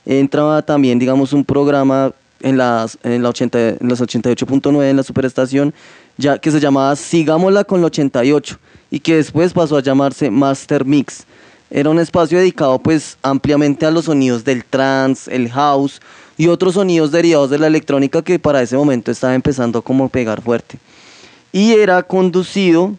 Entra 0.03 0.63
también, 0.63 0.97
digamos, 0.97 1.33
un 1.33 1.45
programa 1.45 2.13
en 2.39 2.57
las, 2.57 2.97
en 3.03 3.21
la 3.21 3.29
80, 3.29 3.59
en 3.79 3.89
las 3.89 4.01
88.9 4.01 4.89
en 4.89 4.97
la 4.97 5.03
superestación 5.03 5.71
ya, 6.17 6.39
que 6.39 6.49
se 6.49 6.59
llamaba 6.59 6.95
Sigámosla 6.95 7.63
con 7.63 7.81
la 7.81 7.85
88 7.85 8.57
y 8.89 9.01
que 9.01 9.17
después 9.17 9.53
pasó 9.53 9.77
a 9.77 9.83
llamarse 9.83 10.31
Master 10.31 10.83
Mix 10.83 11.27
era 11.71 11.89
un 11.89 11.99
espacio 11.99 12.37
dedicado 12.37 12.77
pues 12.79 13.17
ampliamente 13.23 13.85
a 13.85 13.91
los 13.91 14.05
sonidos 14.05 14.43
del 14.43 14.65
trance, 14.65 15.33
el 15.33 15.49
house 15.49 16.01
y 16.37 16.47
otros 16.47 16.73
sonidos 16.73 17.11
derivados 17.11 17.49
de 17.49 17.57
la 17.57 17.67
electrónica 17.67 18.21
que 18.21 18.37
para 18.39 18.61
ese 18.61 18.75
momento 18.75 19.09
estaba 19.09 19.33
empezando 19.33 19.81
como 19.81 20.05
a 20.05 20.09
pegar 20.09 20.41
fuerte. 20.41 20.79
Y 21.53 21.73
era 21.73 22.03
conducido, 22.03 22.95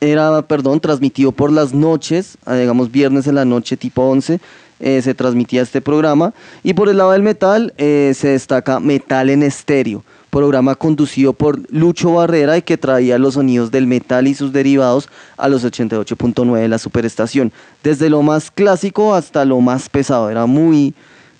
era, 0.00 0.42
perdón, 0.42 0.80
transmitido 0.80 1.32
por 1.32 1.50
las 1.50 1.72
noches, 1.72 2.36
ah, 2.44 2.54
digamos 2.54 2.90
viernes 2.90 3.26
en 3.26 3.34
la 3.34 3.44
noche 3.44 3.76
tipo 3.76 4.02
11, 4.02 4.40
eh, 4.80 5.00
se 5.00 5.14
transmitía 5.14 5.62
este 5.62 5.80
programa. 5.80 6.34
Y 6.62 6.74
por 6.74 6.88
el 6.88 6.98
lado 6.98 7.12
del 7.12 7.22
metal 7.22 7.72
eh, 7.78 8.12
se 8.14 8.28
destaca 8.28 8.78
Metal 8.78 9.30
en 9.30 9.42
Estéreo 9.42 10.04
programa 10.32 10.74
conducido 10.74 11.34
por 11.34 11.60
Lucho 11.70 12.14
Barrera 12.14 12.56
y 12.56 12.62
que 12.62 12.78
traía 12.78 13.18
los 13.18 13.34
sonidos 13.34 13.70
del 13.70 13.86
metal 13.86 14.26
y 14.26 14.34
sus 14.34 14.50
derivados 14.50 15.10
a 15.36 15.46
los 15.46 15.62
88.9 15.62 16.58
de 16.58 16.68
la 16.68 16.78
superestación. 16.78 17.52
Desde 17.82 18.08
lo 18.08 18.22
más 18.22 18.50
clásico 18.50 19.14
hasta 19.14 19.44
lo 19.44 19.60
más 19.60 19.90
pesado. 19.90 20.30
Era 20.30 20.46
muy, 20.46 20.94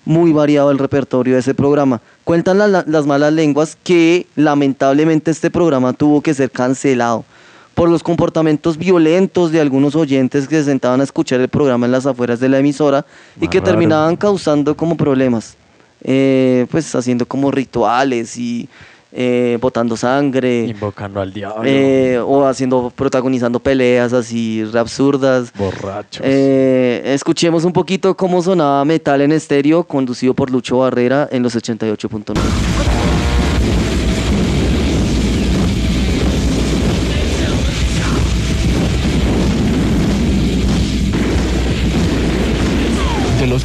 muy 0.05 0.31
variado 0.31 0.69
el 0.69 0.77
repertorio 0.77 1.33
de 1.33 1.39
ese 1.39 1.55
programa. 1.55 2.01
Cuentan 2.23 2.59
las 2.59 3.05
malas 3.07 3.33
lenguas 3.33 3.75
que 3.83 4.27
lamentablemente 4.35 5.31
este 5.31 5.49
programa 5.49 5.93
tuvo 5.93 6.21
que 6.21 6.35
ser 6.35 6.51
cancelado 6.51 7.25
por 7.73 7.89
los 7.89 8.03
comportamientos 8.03 8.77
violentos 8.77 9.51
de 9.51 9.59
algunos 9.59 9.95
oyentes 9.95 10.47
que 10.47 10.57
se 10.57 10.65
sentaban 10.65 11.01
a 11.01 11.03
escuchar 11.03 11.41
el 11.41 11.49
programa 11.49 11.87
en 11.87 11.93
las 11.93 12.05
afueras 12.05 12.39
de 12.39 12.47
la 12.47 12.59
emisora 12.59 13.07
y 13.41 13.47
que 13.47 13.59
terminaban 13.59 14.17
causando 14.17 14.77
como 14.77 14.95
problemas. 14.95 15.57
Eh, 16.03 16.67
pues 16.69 16.93
haciendo 16.95 17.25
como 17.25 17.49
rituales 17.49 18.37
y 18.37 18.67
eh, 19.11 19.57
botando 19.61 19.95
sangre. 19.95 20.65
Invocando 20.65 21.21
al 21.21 21.31
diablo. 21.31 21.63
Eh, 21.65 22.19
o 22.19 22.45
haciendo, 22.45 22.91
protagonizando 22.93 23.59
peleas 23.59 24.11
así 24.13 24.63
absurdas. 24.73 25.53
Borrachos. 25.57 26.25
escuchemos 26.25 27.63
un 27.63 27.73
poquito 27.73 28.15
cómo 28.15 28.41
sonaba 28.41 28.83
Metal 28.85 29.21
en 29.21 29.31
estéreo, 29.31 29.83
conducido 29.83 30.33
por 30.33 30.49
Lucho 30.49 30.79
Barrera 30.79 31.29
en 31.31 31.43
los 31.43 31.55
88.9. 31.55 32.92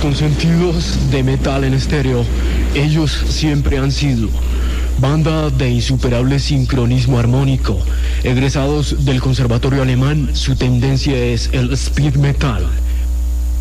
consentidos 0.08 1.10
de 1.10 1.22
metal 1.22 1.64
en 1.64 1.74
estéreo, 1.74 2.24
ellos 2.74 3.12
siempre 3.28 3.76
han 3.76 3.92
sido 3.92 4.30
banda 4.98 5.50
de 5.50 5.68
insuperable 5.68 6.38
sincronismo 6.38 7.18
armónico. 7.18 7.78
Egresados 8.24 9.04
del 9.04 9.20
conservatorio 9.20 9.82
alemán, 9.82 10.30
su 10.32 10.56
tendencia 10.56 11.14
es 11.14 11.50
el 11.52 11.70
speed 11.74 12.14
metal. 12.14 12.66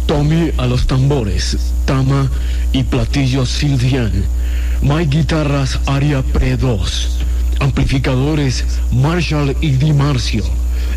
Tommy 0.06 0.52
a 0.56 0.68
los 0.68 0.88
tambores, 0.88 1.58
tama 1.84 2.32
y 2.72 2.84
platillos 2.84 3.50
Silvian. 3.50 4.14
My 4.82 5.06
guitarras 5.06 5.78
Aria 5.86 6.22
Pre 6.22 6.56
2. 6.56 7.10
Amplificadores 7.60 8.64
Marshall 8.94 9.54
y 9.60 9.72
Di 9.72 9.92
Marcio. 9.92 10.46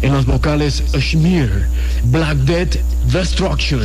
En 0.00 0.14
las 0.14 0.26
vocales 0.26 0.84
Schmier, 0.96 1.66
Black 2.04 2.36
Death, 2.36 2.76
Destruction. 3.10 3.80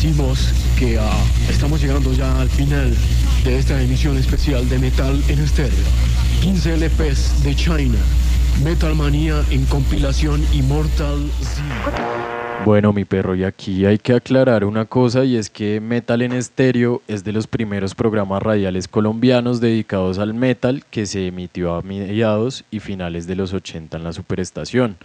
Decimos 0.00 0.50
que 0.78 0.98
ah, 0.98 1.24
estamos 1.50 1.82
llegando 1.82 2.10
ya 2.14 2.40
al 2.40 2.48
final 2.48 2.96
de 3.44 3.58
esta 3.58 3.82
emisión 3.82 4.16
especial 4.16 4.66
de 4.66 4.78
Metal 4.78 5.22
en 5.28 5.40
Estéreo. 5.40 5.84
15 6.40 6.78
LPs 6.78 7.44
de 7.44 7.54
China. 7.54 7.98
Metal 8.64 8.94
Manía 8.94 9.44
en 9.50 9.66
compilación 9.66 10.42
Immortal 10.54 11.30
Z. 11.42 11.62
Bueno, 12.64 12.94
mi 12.94 13.04
perro, 13.04 13.34
y 13.34 13.44
aquí 13.44 13.84
hay 13.84 13.98
que 13.98 14.14
aclarar 14.14 14.64
una 14.64 14.86
cosa 14.86 15.24
y 15.24 15.36
es 15.36 15.50
que 15.50 15.82
Metal 15.82 16.22
en 16.22 16.32
Estéreo 16.32 17.02
es 17.06 17.22
de 17.22 17.32
los 17.32 17.46
primeros 17.46 17.94
programas 17.94 18.42
radiales 18.42 18.88
colombianos 18.88 19.60
dedicados 19.60 20.18
al 20.18 20.32
metal 20.32 20.82
que 20.90 21.04
se 21.04 21.26
emitió 21.26 21.74
a 21.74 21.82
mediados 21.82 22.64
y 22.70 22.80
finales 22.80 23.26
de 23.26 23.36
los 23.36 23.52
80 23.52 23.98
en 23.98 24.04
la 24.04 24.14
superestación. 24.14 24.96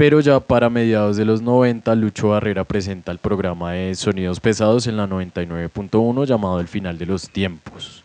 Pero 0.00 0.20
ya 0.20 0.40
para 0.40 0.70
mediados 0.70 1.18
de 1.18 1.26
los 1.26 1.42
90, 1.42 1.94
Lucho 1.94 2.30
Barrera 2.30 2.64
presenta 2.64 3.12
el 3.12 3.18
programa 3.18 3.72
de 3.72 3.94
Sonidos 3.94 4.40
Pesados 4.40 4.86
en 4.86 4.96
la 4.96 5.06
99.1 5.06 6.24
llamado 6.24 6.58
El 6.58 6.68
Final 6.68 6.96
de 6.96 7.04
los 7.04 7.28
Tiempos. 7.28 8.02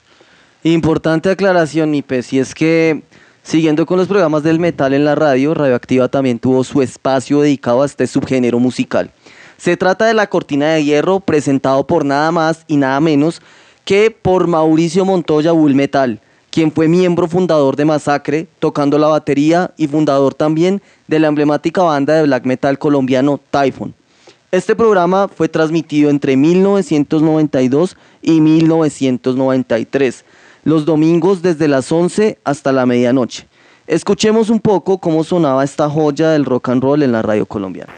Importante 0.63 1.29
aclaración, 1.29 1.91
mi 1.91 2.01
pez, 2.01 2.33
y 2.33 2.39
es 2.39 2.53
que 2.53 3.01
Siguiendo 3.43 3.85
con 3.85 3.97
los 3.97 4.09
programas 4.09 4.43
del 4.43 4.59
metal 4.59 4.93
en 4.93 5.05
la 5.05 5.15
radio, 5.15 5.53
Radioactiva 5.53 6.09
también 6.09 6.37
tuvo 6.37 6.65
su 6.65 6.81
espacio 6.81 7.39
dedicado 7.39 7.81
a 7.81 7.85
este 7.85 8.07
subgénero 8.07 8.59
musical. 8.59 9.11
Se 9.55 9.77
trata 9.77 10.05
de 10.05 10.15
la 10.15 10.27
cortina 10.27 10.73
de 10.73 10.83
hierro 10.83 11.21
presentado 11.21 11.87
por 11.87 12.03
nada 12.03 12.29
más 12.33 12.65
y 12.67 12.75
nada 12.75 12.99
menos 12.99 13.41
que 13.85 14.11
por 14.11 14.47
Mauricio 14.47 15.05
Montoya 15.05 15.53
Bull 15.53 15.75
Metal, 15.75 16.19
quien 16.55 16.71
fue 16.71 16.87
miembro 16.87 17.27
fundador 17.27 17.75
de 17.75 17.83
Masacre, 17.83 18.47
tocando 18.59 18.97
la 18.97 19.07
batería 19.07 19.71
y 19.75 19.89
fundador 19.89 20.33
también 20.33 20.81
de 21.05 21.19
la 21.19 21.27
emblemática 21.27 21.83
banda 21.83 22.13
de 22.13 22.23
black 22.23 22.45
metal 22.45 22.79
colombiano 22.79 23.41
Typhon. 23.51 23.93
Este 24.53 24.73
programa 24.73 25.27
fue 25.27 25.49
transmitido 25.49 26.09
entre 26.09 26.37
1992 26.37 27.97
y 28.21 28.39
1993 28.39 30.23
los 30.63 30.85
domingos 30.85 31.41
desde 31.41 31.67
las 31.67 31.91
11 31.91 32.39
hasta 32.45 32.71
la 32.71 32.85
medianoche. 32.85 33.47
Escuchemos 33.85 34.49
un 34.49 34.61
poco 34.61 34.99
cómo 34.99 35.25
sonaba 35.25 35.61
esta 35.61 35.89
joya 35.89 36.29
del 36.29 36.45
rock 36.45 36.69
and 36.69 36.81
roll 36.81 37.03
en 37.03 37.11
la 37.11 37.21
radio 37.21 37.45
colombiana. 37.45 37.91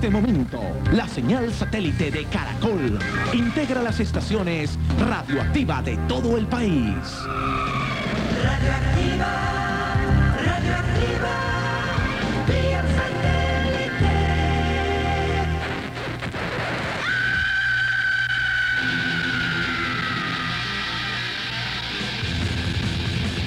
En 0.00 0.06
este 0.06 0.18
momento, 0.18 0.62
la 0.92 1.06
señal 1.06 1.52
satélite 1.52 2.10
de 2.10 2.24
Caracol 2.24 2.98
integra 3.34 3.82
las 3.82 4.00
estaciones 4.00 4.78
radioactiva 4.98 5.82
de 5.82 5.98
todo 6.08 6.38
el 6.38 6.46
país. 6.46 6.94
Radioactiva. 8.42 9.60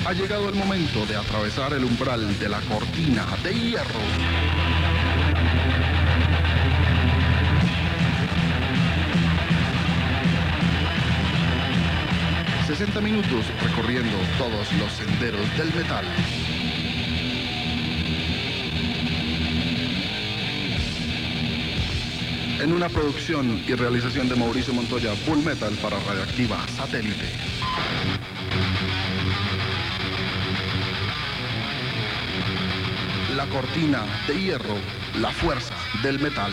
Ha 0.06 0.14
llegado 0.14 0.50
el 0.50 0.56
momento 0.56 1.04
de 1.08 1.16
atravesar 1.16 1.74
el 1.74 1.86
umbral 1.86 2.38
de 2.38 2.50
la 2.50 2.60
cortina 2.62 3.26
de 3.42 3.54
hierro. 3.54 5.03
...60 12.74 13.02
minutos 13.02 13.46
recorriendo 13.62 14.18
todos 14.40 14.74
los 14.80 14.92
senderos 14.94 15.58
del 15.60 15.72
metal. 15.76 16.04
En 22.60 22.74
una 22.74 22.90
producción 22.90 23.64
y 23.68 23.76
realización 23.76 24.28
de 24.28 24.36
Mauricio 24.36 24.74
Montoya 24.74 25.14
Full 25.14 25.44
Metal 25.46 25.72
para 25.84 26.00
Radioactiva 26.00 26.66
Satélite. 26.76 27.28
la 33.36 33.46
cortina 33.48 34.04
de 34.28 34.40
hierro, 34.40 34.76
la 35.20 35.32
fuerza 35.32 35.76
del 36.02 36.20
metal. 36.20 36.52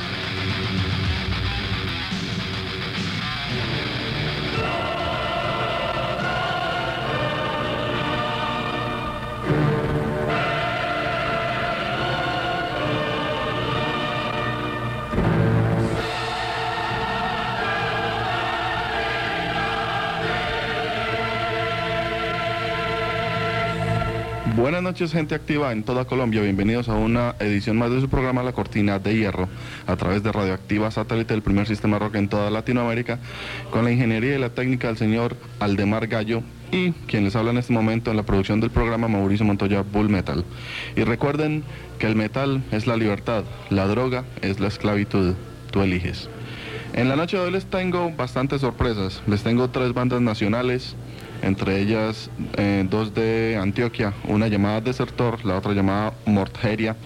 Buenas 24.81 24.95
noches 24.95 25.13
gente 25.13 25.35
activa 25.35 25.73
en 25.73 25.83
toda 25.83 26.07
Colombia, 26.07 26.41
bienvenidos 26.41 26.89
a 26.89 26.95
una 26.95 27.35
edición 27.39 27.77
más 27.77 27.91
de 27.91 28.01
su 28.01 28.09
programa 28.09 28.43
La 28.43 28.53
Cortina 28.53 28.99
de 28.99 29.15
Hierro 29.15 29.47
a 29.87 29.95
través 29.97 30.23
de 30.23 30.33
Radioactiva 30.33 30.91
Satélite, 30.91 31.35
el 31.35 31.43
primer 31.43 31.67
sistema 31.67 31.99
rock 31.99 32.15
en 32.15 32.31
toda 32.31 32.51
Latinoamérica, 32.51 33.19
con 33.71 33.85
la 33.85 33.93
ingeniería 33.93 34.37
y 34.37 34.39
la 34.39 34.49
técnica 34.49 34.87
del 34.87 34.97
señor 34.97 35.37
Aldemar 35.59 36.07
Gallo 36.07 36.43
y 36.73 36.93
quien 36.93 37.25
les 37.25 37.37
habla 37.37 37.51
en 37.51 37.59
este 37.59 37.75
momento 37.75 38.11
en 38.11 38.17
la 38.17 38.23
producción 38.23 38.59
del 38.61 38.71
programa 38.71 39.07
Mauricio 39.07 39.45
Montoya 39.45 39.83
Bull 39.83 40.09
Metal. 40.09 40.47
Y 40.97 41.05
recuerden 41.05 41.63
que 41.99 42.07
el 42.07 42.17
metal 42.17 42.63
es 42.73 42.87
la 42.87 42.97
libertad, 42.97 43.45
la 43.69 43.87
droga 43.87 44.25
es 44.41 44.61
la 44.61 44.69
esclavitud, 44.69 45.35
tú 45.73 45.83
eliges. 45.83 46.31
En 46.93 47.09
la 47.09 47.15
noche 47.15 47.37
de 47.37 47.45
hoy 47.45 47.53
les 47.53 47.67
tengo 47.67 48.11
bastantes 48.11 48.63
sorpresas, 48.63 49.23
les 49.29 49.45
tengo 49.45 49.71
tres 49.71 49.95
bandas 49.95 50.21
nacionales, 50.21 50.97
entre 51.41 51.81
ellas 51.81 52.31
eh, 52.57 52.85
dos 52.91 53.15
de 53.15 53.57
Antioquia, 53.63 54.13
una 54.27 54.49
llamada 54.49 54.81
Desertor, 54.81 55.45
la 55.45 55.57
otra 55.57 55.73
llamada 55.73 56.15
Morteria 56.27 56.97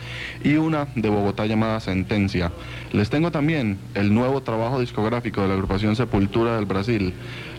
y 0.42 0.54
una 0.54 0.88
de 0.94 1.10
Bogotá 1.10 1.44
llamada 1.44 1.80
Sentencia. 1.80 2.50
Les 2.92 3.10
tengo 3.10 3.30
también 3.30 3.78
el 3.94 4.14
nuevo 4.14 4.40
trabajo 4.40 4.80
discográfico 4.80 5.42
de 5.42 5.48
la 5.48 5.54
agrupación 5.54 5.96
Sepultura 5.96 6.56
del 6.56 6.64
Brasil. 6.64 7.12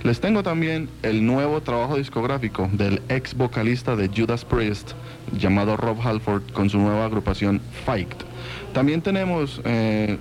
Les 0.04 0.20
tengo 0.20 0.42
también 0.42 0.90
el 1.04 1.26
nuevo 1.28 1.62
trabajo 1.62 1.96
discográfico 1.96 2.68
del 2.74 3.04
ex 3.08 3.36
vocalista 3.36 3.96
de 3.96 4.10
Judas 4.10 4.46
Priest, 4.46 4.94
llamado 5.38 5.78
Rob 5.78 6.00
Halford, 6.02 6.52
con 6.54 6.72
su 6.72 6.80
nueva 6.80 7.06
agrupación 7.06 7.62
Fight. 7.86 8.16
También 8.74 9.02
tenemos 9.02 9.62
eh, 9.64 10.18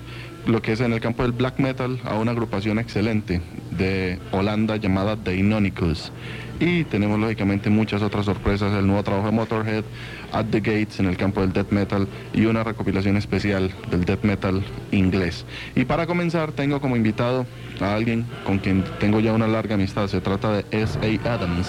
lo 0.47 0.61
que 0.63 0.73
es 0.73 0.81
en 0.81 0.93
el 0.93 1.01
campo 1.01 1.23
del 1.23 1.33
black 1.33 1.59
metal 1.59 2.01
a 2.05 2.15
una 2.15 2.33
agrupación 2.33 2.79
excelente 2.79 3.41
de 3.71 4.19
Holanda 4.33 4.77
llamada 4.77 5.17
The 5.17 5.37
Inonicus. 5.37 6.13
Y 6.61 6.85
tenemos 6.85 7.19
lógicamente 7.19 7.69
muchas 7.69 8.03
otras 8.03 8.27
sorpresas, 8.27 8.73
el 8.75 8.87
nuevo 8.87 9.03
trabajo 9.03 9.27
de 9.27 9.33
Motorhead, 9.33 9.85
At 10.33 10.47
the 10.47 10.61
Gates 10.61 11.01
en 11.01 11.07
el 11.07 11.17
campo 11.17 11.41
del 11.41 11.53
death 11.53 11.71
metal 11.71 12.07
y 12.33 12.45
una 12.47 12.63
recopilación 12.63 13.17
especial 13.17 13.73
del 13.91 14.05
death 14.05 14.23
metal 14.23 14.65
inglés. 14.93 15.45
Y 15.75 15.85
para 15.85 16.07
comenzar 16.07 16.53
tengo 16.53 16.81
como 16.81 16.97
invitado 16.97 17.47
a 17.81 17.95
alguien 17.95 18.25
con 18.45 18.59
quien 18.59 18.85
tengo 19.01 19.21
ya 19.21 19.33
una 19.33 19.49
larga 19.49 19.75
amistad, 19.75 20.07
se 20.07 20.21
trata 20.21 20.53
de 20.53 20.65
S.A. 20.71 21.35
Adams, 21.35 21.69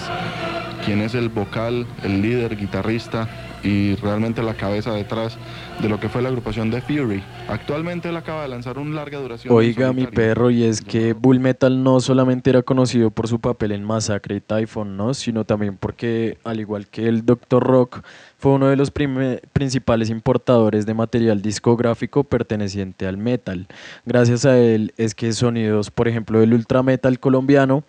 quien 0.84 1.00
es 1.00 1.14
el 1.14 1.30
vocal, 1.30 1.86
el 2.04 2.22
líder, 2.22 2.56
guitarrista 2.56 3.28
y 3.66 3.96
realmente 3.96 4.42
la 4.42 4.54
cabeza 4.54 4.92
detrás 4.92 5.36
de 5.80 5.88
lo 5.88 5.98
que 5.98 6.08
fue 6.08 6.22
la 6.22 6.28
agrupación 6.28 6.70
de 6.70 6.80
Fury. 6.80 7.22
Actualmente 7.48 8.08
él 8.08 8.16
acaba 8.16 8.42
de 8.42 8.48
lanzar 8.48 8.78
un 8.78 8.94
larga 8.94 9.18
duración. 9.18 9.52
Oiga, 9.52 9.92
mi 9.92 10.06
perro, 10.06 10.50
y 10.50 10.62
es 10.62 10.80
que 10.80 11.12
Bull 11.12 11.40
Metal 11.40 11.82
no 11.82 12.00
solamente 12.00 12.50
era 12.50 12.62
conocido 12.62 13.10
por 13.10 13.26
su 13.26 13.40
papel 13.40 13.72
en 13.72 13.84
Massacre 13.84 14.36
y 14.36 14.40
Typhon, 14.40 14.96
¿no? 14.96 15.14
sino 15.14 15.44
también 15.44 15.76
porque, 15.76 16.38
al 16.44 16.60
igual 16.60 16.86
que 16.86 17.08
el 17.08 17.26
Dr. 17.26 17.62
Rock, 17.62 18.02
fue 18.38 18.52
uno 18.52 18.68
de 18.68 18.76
los 18.76 18.90
principales 18.90 20.10
importadores 20.10 20.86
de 20.86 20.94
material 20.94 21.42
discográfico 21.42 22.24
perteneciente 22.24 23.06
al 23.06 23.16
metal. 23.16 23.66
Gracias 24.04 24.44
a 24.44 24.58
él 24.58 24.92
es 24.96 25.14
que 25.14 25.32
sonidos, 25.32 25.90
por 25.90 26.06
ejemplo, 26.06 26.38
del 26.38 26.54
ultra 26.54 26.82
metal 26.82 27.18
colombiano, 27.18 27.82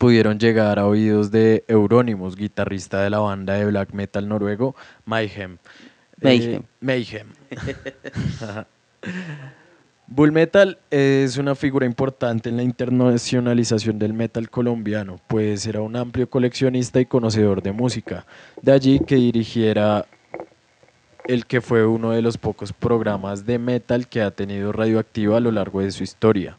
pudieron 0.00 0.38
llegar 0.38 0.78
a 0.78 0.86
oídos 0.86 1.30
de 1.30 1.62
Euronymous, 1.68 2.34
guitarrista 2.34 3.02
de 3.02 3.10
la 3.10 3.18
banda 3.18 3.52
de 3.52 3.66
black 3.66 3.92
metal 3.92 4.26
noruego 4.26 4.74
Mayhem. 5.04 5.58
Mayhem. 6.22 6.62
Eh, 6.62 6.66
Mayhem. 6.80 7.26
Bull 10.06 10.32
Metal 10.32 10.78
es 10.90 11.36
una 11.36 11.54
figura 11.54 11.84
importante 11.84 12.48
en 12.48 12.56
la 12.56 12.62
internacionalización 12.62 13.98
del 13.98 14.14
metal 14.14 14.48
colombiano, 14.48 15.20
pues 15.26 15.66
era 15.66 15.82
un 15.82 15.94
amplio 15.94 16.30
coleccionista 16.30 16.98
y 16.98 17.04
conocedor 17.04 17.62
de 17.62 17.72
música. 17.72 18.24
De 18.62 18.72
allí 18.72 19.00
que 19.00 19.16
dirigiera 19.16 20.06
el 21.26 21.44
que 21.44 21.60
fue 21.60 21.84
uno 21.84 22.12
de 22.12 22.22
los 22.22 22.38
pocos 22.38 22.72
programas 22.72 23.44
de 23.44 23.58
metal 23.58 24.08
que 24.08 24.22
ha 24.22 24.30
tenido 24.30 24.72
radioactiva 24.72 25.36
a 25.36 25.40
lo 25.40 25.52
largo 25.52 25.82
de 25.82 25.90
su 25.90 26.02
historia. 26.02 26.56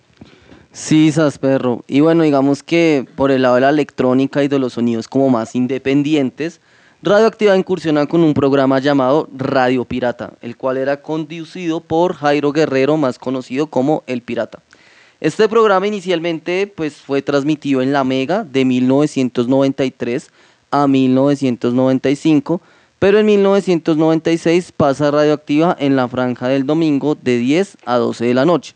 Sí, 0.73 1.11
Sasperro. 1.11 1.77
perro. 1.77 1.85
Y 1.87 1.99
bueno, 1.99 2.23
digamos 2.23 2.63
que 2.63 3.05
por 3.15 3.31
el 3.31 3.41
lado 3.41 3.55
de 3.55 3.61
la 3.61 3.69
electrónica 3.69 4.43
y 4.43 4.47
de 4.47 4.59
los 4.59 4.73
sonidos 4.73 5.07
como 5.07 5.29
más 5.29 5.55
independientes, 5.55 6.61
Radioactiva 7.03 7.57
incursiona 7.57 8.05
con 8.05 8.21
un 8.23 8.35
programa 8.35 8.77
llamado 8.77 9.27
Radio 9.35 9.85
Pirata, 9.85 10.33
el 10.41 10.55
cual 10.55 10.77
era 10.77 11.01
conducido 11.01 11.79
por 11.81 12.13
Jairo 12.13 12.51
Guerrero, 12.51 12.95
más 12.95 13.17
conocido 13.17 13.67
como 13.67 14.03
El 14.05 14.21
Pirata. 14.21 14.59
Este 15.19 15.49
programa 15.49 15.87
inicialmente 15.87 16.67
pues, 16.67 16.97
fue 16.97 17.23
transmitido 17.23 17.81
en 17.81 17.91
La 17.91 18.03
Mega 18.03 18.43
de 18.43 18.65
1993 18.65 20.29
a 20.69 20.87
1995, 20.87 22.61
pero 22.99 23.17
en 23.17 23.25
1996 23.25 24.71
pasa 24.71 25.09
Radioactiva 25.09 25.75
en 25.79 25.95
la 25.95 26.07
franja 26.07 26.49
del 26.49 26.67
domingo 26.67 27.15
de 27.15 27.37
10 27.39 27.77
a 27.83 27.97
12 27.97 28.25
de 28.25 28.33
la 28.35 28.45
noche. 28.45 28.75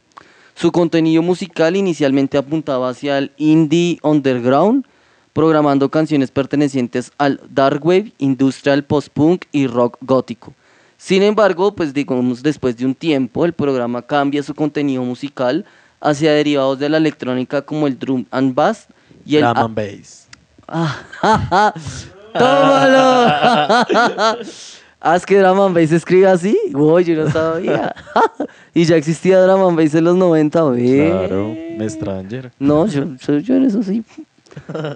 Su 0.55 0.71
contenido 0.71 1.21
musical 1.21 1.75
inicialmente 1.75 2.37
apuntaba 2.37 2.89
hacia 2.89 3.17
el 3.17 3.31
indie 3.35 3.99
underground, 4.01 4.85
programando 5.33 5.89
canciones 5.89 6.31
pertenecientes 6.31 7.11
al 7.17 7.41
dark 7.49 7.85
wave, 7.85 8.13
industrial 8.19 8.85
post-punk 8.85 9.43
y 9.51 9.67
rock 9.67 9.97
gótico. 9.99 10.53
Sin 10.97 11.23
embargo, 11.23 11.75
pues 11.75 11.93
digamos 11.93 12.41
después 12.41 12.77
de 12.77 12.85
un 12.85 12.95
tiempo, 12.95 13.43
el 13.43 13.51
programa 13.51 14.01
cambia 14.01 14.41
su 14.43 14.55
contenido 14.55 15.03
musical 15.03 15.65
hacia 15.99 16.31
derivados 16.31 16.79
de 16.79 16.87
la 16.87 16.97
electrónica 16.97 17.61
como 17.61 17.85
el 17.85 17.99
drum 17.99 18.23
and 18.31 18.55
bass 18.55 18.87
y 19.25 19.35
el 19.35 19.41
drum 19.43 19.57
and 19.57 19.75
bass. 19.75 20.27
¡Tómalo! 22.33 22.97
Ah, 22.97 24.37
es 25.13 25.25
que 25.25 25.39
Drum 25.39 25.59
and 25.59 25.75
Bass 25.75 25.89
se 25.89 26.27
así. 26.27 26.57
Uy, 26.73 27.03
yo 27.03 27.23
no 27.23 27.29
sabía. 27.29 27.93
y 28.73 28.85
ya 28.85 28.95
existía 28.95 29.39
Drum 29.41 29.67
and 29.67 29.77
Bass 29.77 29.93
en 29.93 30.03
los 30.03 30.15
90, 30.15 30.61
güey. 30.61 31.09
Claro, 31.09 31.55
me 31.77 31.89
Stranger. 31.89 32.51
No, 32.57 32.87
yo, 32.87 33.05
yo 33.17 33.55
en 33.55 33.65
eso 33.65 33.83
sí. 33.83 34.03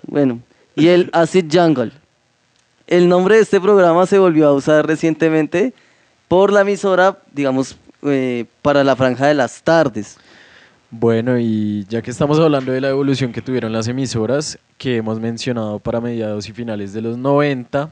bueno, 0.08 0.40
y 0.76 0.88
el 0.88 1.10
Acid 1.14 1.46
Jungle. 1.52 1.92
El 2.88 3.08
nombre 3.08 3.36
de 3.36 3.42
este 3.42 3.62
programa 3.62 4.08
se 4.08 4.18
volvió 4.18 4.48
a 4.48 4.54
usar 4.54 4.88
recientemente 4.88 5.74
por 6.28 6.52
la 6.52 6.62
emisora, 6.62 7.20
digamos, 7.34 7.78
eh, 8.04 8.46
para 8.62 8.84
la 8.84 8.96
franja 8.96 9.28
de 9.28 9.36
las 9.36 9.62
tardes. 9.62 10.18
Bueno, 10.92 11.38
y 11.38 11.86
ya 11.88 12.02
que 12.02 12.10
estamos 12.10 12.40
hablando 12.40 12.72
de 12.72 12.82
la 12.82 12.90
evolución 12.90 13.32
que 13.32 13.44
tuvieron 13.44 13.72
las 13.72 13.88
emisoras, 13.88 14.58
que 14.80 14.98
hemos 14.98 15.20
mencionado 15.20 15.78
para 15.78 16.02
mediados 16.02 16.50
y 16.50 16.52
finales 16.52 16.94
de 16.94 17.02
los 17.02 17.16
90, 17.16 17.92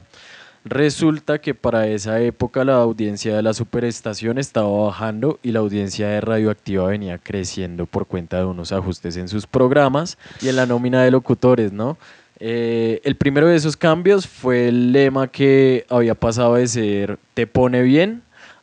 resulta 0.68 1.40
que 1.40 1.54
para 1.54 1.86
esa 1.86 2.20
época 2.20 2.64
la 2.64 2.76
audiencia 2.76 3.36
de 3.36 3.42
la 3.42 3.54
superestación 3.54 4.38
estaba 4.38 4.68
bajando 4.68 5.38
y 5.42 5.52
la 5.52 5.60
audiencia 5.60 6.08
de 6.08 6.20
radioactiva 6.20 6.86
venía 6.86 7.18
creciendo 7.18 7.86
por 7.86 8.06
cuenta 8.06 8.38
de 8.38 8.44
unos 8.44 8.72
ajustes 8.72 9.16
en 9.16 9.28
sus 9.28 9.46
programas 9.46 10.18
y 10.40 10.48
en 10.48 10.56
la 10.56 10.66
nómina 10.66 11.02
de 11.02 11.10
locutores, 11.10 11.72
¿no? 11.72 11.96
Eh, 12.40 13.00
el 13.04 13.16
primero 13.16 13.48
de 13.48 13.56
esos 13.56 13.76
cambios 13.76 14.26
fue 14.26 14.68
el 14.68 14.92
lema 14.92 15.26
que 15.28 15.84
había 15.88 16.14
pasado 16.14 16.54
de 16.54 16.68
ser 16.68 17.18
te 17.34 17.46
pone 17.46 17.82
bien 17.82 18.22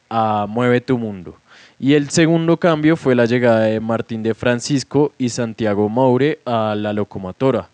a 0.09 0.45
mueve 0.47 0.81
tu 0.81 0.97
mundo. 0.97 1.35
Y 1.77 1.93
el 1.93 2.09
segundo 2.09 2.57
cambio 2.57 2.95
fue 2.95 3.15
la 3.15 3.25
llegada 3.25 3.61
de 3.61 3.81
Martín 3.81 4.23
de 4.23 4.33
Francisco 4.33 5.11
y 5.17 5.29
Santiago 5.29 5.89
Maure 5.89 6.39
a 6.45 6.73
la 6.75 6.93
locomotora. 6.93 7.67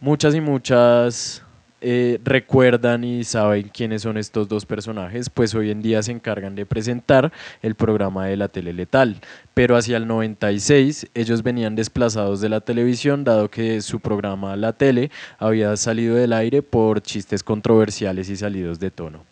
Muchas 0.00 0.34
y 0.34 0.40
muchas 0.40 1.42
eh, 1.80 2.18
recuerdan 2.24 3.04
y 3.04 3.24
saben 3.24 3.70
quiénes 3.72 4.02
son 4.02 4.16
estos 4.16 4.48
dos 4.48 4.66
personajes, 4.66 5.30
pues 5.30 5.54
hoy 5.54 5.70
en 5.70 5.80
día 5.80 6.02
se 6.02 6.12
encargan 6.12 6.54
de 6.54 6.66
presentar 6.66 7.32
el 7.62 7.74
programa 7.74 8.26
de 8.26 8.36
la 8.36 8.48
tele 8.48 8.72
letal. 8.72 9.20
Pero 9.54 9.76
hacia 9.76 9.96
el 9.96 10.06
96 10.06 11.08
ellos 11.14 11.42
venían 11.42 11.76
desplazados 11.76 12.40
de 12.40 12.48
la 12.48 12.60
televisión, 12.60 13.24
dado 13.24 13.50
que 13.50 13.80
su 13.80 14.00
programa 14.00 14.56
La 14.56 14.72
Tele 14.72 15.10
había 15.38 15.76
salido 15.76 16.16
del 16.16 16.32
aire 16.32 16.62
por 16.62 17.02
chistes 17.02 17.42
controversiales 17.42 18.28
y 18.28 18.36
salidos 18.36 18.78
de 18.78 18.90
tono. 18.90 19.24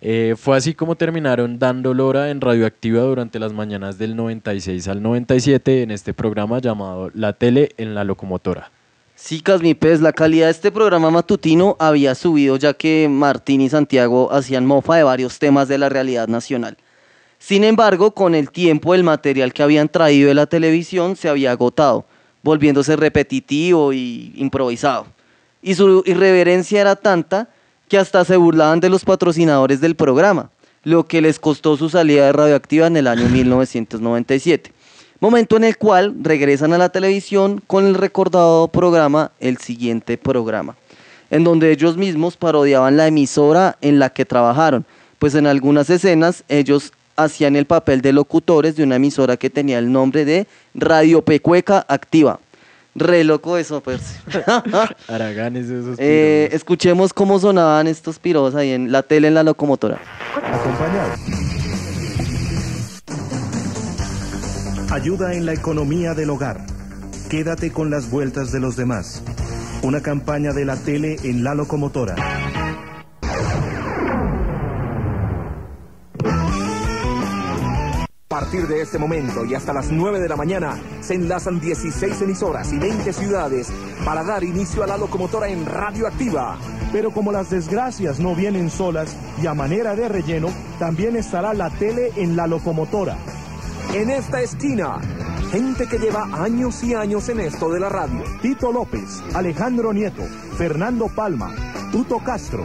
Eh, 0.00 0.34
fue 0.36 0.56
así 0.56 0.74
como 0.74 0.96
terminaron 0.96 1.60
dando 1.60 1.94
lora 1.94 2.30
en 2.30 2.40
Radioactiva 2.40 3.02
durante 3.02 3.38
las 3.38 3.52
mañanas 3.52 3.98
del 3.98 4.16
96 4.16 4.88
al 4.88 5.00
97 5.00 5.82
en 5.82 5.92
este 5.92 6.12
programa 6.12 6.58
llamado 6.58 7.10
La 7.14 7.34
Tele 7.34 7.70
en 7.76 7.94
la 7.94 8.02
Locomotora. 8.02 8.72
Sí, 9.24 9.40
Casmi 9.40 9.74
Pez, 9.74 10.00
la 10.00 10.12
calidad 10.12 10.46
de 10.46 10.50
este 10.50 10.72
programa 10.72 11.08
matutino 11.08 11.76
había 11.78 12.16
subido 12.16 12.56
ya 12.56 12.74
que 12.74 13.06
Martín 13.08 13.60
y 13.60 13.68
Santiago 13.68 14.32
hacían 14.32 14.66
mofa 14.66 14.96
de 14.96 15.04
varios 15.04 15.38
temas 15.38 15.68
de 15.68 15.78
la 15.78 15.88
realidad 15.88 16.26
nacional. 16.26 16.76
Sin 17.38 17.62
embargo, 17.62 18.14
con 18.14 18.34
el 18.34 18.50
tiempo 18.50 18.96
el 18.96 19.04
material 19.04 19.52
que 19.52 19.62
habían 19.62 19.88
traído 19.88 20.26
de 20.26 20.34
la 20.34 20.46
televisión 20.46 21.14
se 21.14 21.28
había 21.28 21.52
agotado, 21.52 22.04
volviéndose 22.42 22.96
repetitivo 22.96 23.92
y 23.92 24.32
improvisado. 24.34 25.06
Y 25.62 25.76
su 25.76 26.02
irreverencia 26.04 26.80
era 26.80 26.96
tanta 26.96 27.48
que 27.88 27.98
hasta 27.98 28.24
se 28.24 28.36
burlaban 28.36 28.80
de 28.80 28.90
los 28.90 29.04
patrocinadores 29.04 29.80
del 29.80 29.94
programa, 29.94 30.50
lo 30.82 31.06
que 31.06 31.22
les 31.22 31.38
costó 31.38 31.76
su 31.76 31.88
salida 31.88 32.26
de 32.26 32.32
radioactiva 32.32 32.88
en 32.88 32.96
el 32.96 33.06
año 33.06 33.28
1997. 33.28 34.72
Momento 35.22 35.56
en 35.56 35.62
el 35.62 35.76
cual 35.76 36.16
regresan 36.20 36.72
a 36.72 36.78
la 36.78 36.88
televisión 36.88 37.62
con 37.68 37.86
el 37.86 37.94
recordado 37.94 38.66
programa 38.66 39.30
El 39.38 39.58
siguiente 39.58 40.18
programa, 40.18 40.74
en 41.30 41.44
donde 41.44 41.70
ellos 41.70 41.96
mismos 41.96 42.36
parodiaban 42.36 42.96
la 42.96 43.06
emisora 43.06 43.76
en 43.82 44.00
la 44.00 44.10
que 44.10 44.24
trabajaron, 44.24 44.84
pues 45.20 45.36
en 45.36 45.46
algunas 45.46 45.90
escenas 45.90 46.42
ellos 46.48 46.92
hacían 47.14 47.54
el 47.54 47.66
papel 47.66 48.02
de 48.02 48.12
locutores 48.12 48.74
de 48.74 48.82
una 48.82 48.96
emisora 48.96 49.36
que 49.36 49.48
tenía 49.48 49.78
el 49.78 49.92
nombre 49.92 50.24
de 50.24 50.48
Radio 50.74 51.22
Pecueca 51.22 51.86
Activa. 51.86 52.40
Re 52.96 53.22
loco 53.22 53.56
eso, 53.56 53.80
Percy. 53.84 54.16
Araganes 55.06 55.70
esos 55.70 55.98
eh, 56.00 56.48
Escuchemos 56.50 57.12
cómo 57.12 57.38
sonaban 57.38 57.86
estos 57.86 58.18
piros 58.18 58.56
ahí 58.56 58.72
en 58.72 58.90
la 58.90 59.04
tele 59.04 59.28
en 59.28 59.34
la 59.34 59.44
locomotora. 59.44 60.00
Acompañados. 60.34 61.61
Ayuda 64.92 65.32
en 65.32 65.46
la 65.46 65.54
economía 65.54 66.12
del 66.12 66.28
hogar. 66.28 66.66
Quédate 67.30 67.72
con 67.72 67.88
las 67.88 68.10
vueltas 68.10 68.52
de 68.52 68.60
los 68.60 68.76
demás. 68.76 69.22
Una 69.82 70.02
campaña 70.02 70.52
de 70.52 70.66
la 70.66 70.76
tele 70.76 71.16
en 71.24 71.42
la 71.42 71.54
locomotora. 71.54 72.14
A 78.28 78.28
partir 78.28 78.68
de 78.68 78.82
este 78.82 78.98
momento 78.98 79.46
y 79.46 79.54
hasta 79.54 79.72
las 79.72 79.90
9 79.90 80.20
de 80.20 80.28
la 80.28 80.36
mañana 80.36 80.78
se 81.00 81.14
enlazan 81.14 81.58
16 81.58 82.20
emisoras 82.20 82.70
y 82.74 82.78
20 82.78 83.14
ciudades 83.14 83.72
para 84.04 84.22
dar 84.22 84.44
inicio 84.44 84.84
a 84.84 84.86
la 84.86 84.98
locomotora 84.98 85.48
en 85.48 85.64
radioactiva. 85.64 86.58
Pero 86.92 87.12
como 87.12 87.32
las 87.32 87.48
desgracias 87.48 88.20
no 88.20 88.34
vienen 88.34 88.68
solas 88.68 89.16
y 89.42 89.46
a 89.46 89.54
manera 89.54 89.96
de 89.96 90.10
relleno, 90.10 90.50
también 90.78 91.16
estará 91.16 91.54
la 91.54 91.70
tele 91.70 92.12
en 92.16 92.36
la 92.36 92.46
locomotora 92.46 93.16
en 93.94 94.10
esta 94.10 94.40
esquina. 94.40 94.98
Gente 95.50 95.86
que 95.86 95.98
lleva 95.98 96.28
años 96.32 96.82
y 96.82 96.94
años 96.94 97.28
en 97.28 97.40
esto 97.40 97.70
de 97.70 97.80
la 97.80 97.88
radio. 97.88 98.22
Tito 98.40 98.72
López, 98.72 99.22
Alejandro 99.34 99.92
Nieto, 99.92 100.22
Fernando 100.56 101.08
Palma, 101.08 101.54
Tuto 101.90 102.18
Castro. 102.18 102.64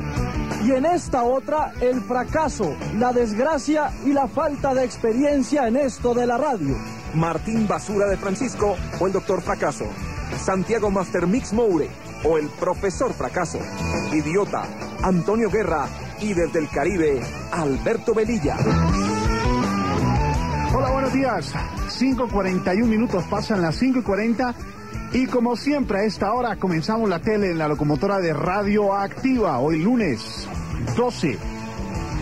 Y 0.64 0.72
en 0.72 0.86
esta 0.86 1.24
otra, 1.24 1.74
el 1.82 2.02
fracaso, 2.02 2.76
la 2.96 3.12
desgracia 3.12 3.92
y 4.06 4.14
la 4.14 4.28
falta 4.28 4.74
de 4.74 4.86
experiencia 4.86 5.68
en 5.68 5.76
esto 5.76 6.14
de 6.14 6.28
la 6.28 6.38
radio. 6.38 6.76
Martín 7.14 7.68
Basura 7.68 8.08
de 8.08 8.18
Francisco 8.18 8.78
o 9.00 9.08
el 9.08 9.14
Doctor 9.14 9.42
Fracaso. 9.42 9.86
Santiago 10.38 10.90
Master 10.90 11.28
Mix 11.28 11.52
Moure 11.52 11.90
o 12.24 12.38
el 12.38 12.48
Profesor 12.48 13.14
Fracaso. 13.14 13.60
Idiota, 14.14 14.64
Antonio 15.04 15.50
Guerra 15.50 15.88
y 16.22 16.34
desde 16.34 16.60
el 16.60 16.70
Caribe, 16.70 17.22
Alberto 17.52 18.14
Velilla. 18.14 18.58
Hola, 20.74 20.92
buenos 20.92 21.14
días. 21.14 21.54
5.41 21.90 22.86
minutos 22.86 23.24
pasan 23.30 23.62
las 23.62 23.82
5.40 23.82 24.54
y 25.14 25.26
como 25.28 25.56
siempre 25.56 26.00
a 26.00 26.04
esta 26.04 26.34
hora 26.34 26.58
comenzamos 26.58 27.10
la 27.10 27.20
tele 27.20 27.52
en 27.52 27.58
la 27.58 27.68
locomotora 27.68 28.20
de 28.20 28.34
Radio 28.34 28.94
Activa. 28.94 29.60
Hoy 29.60 29.82
lunes 29.82 30.48
12 30.96 31.38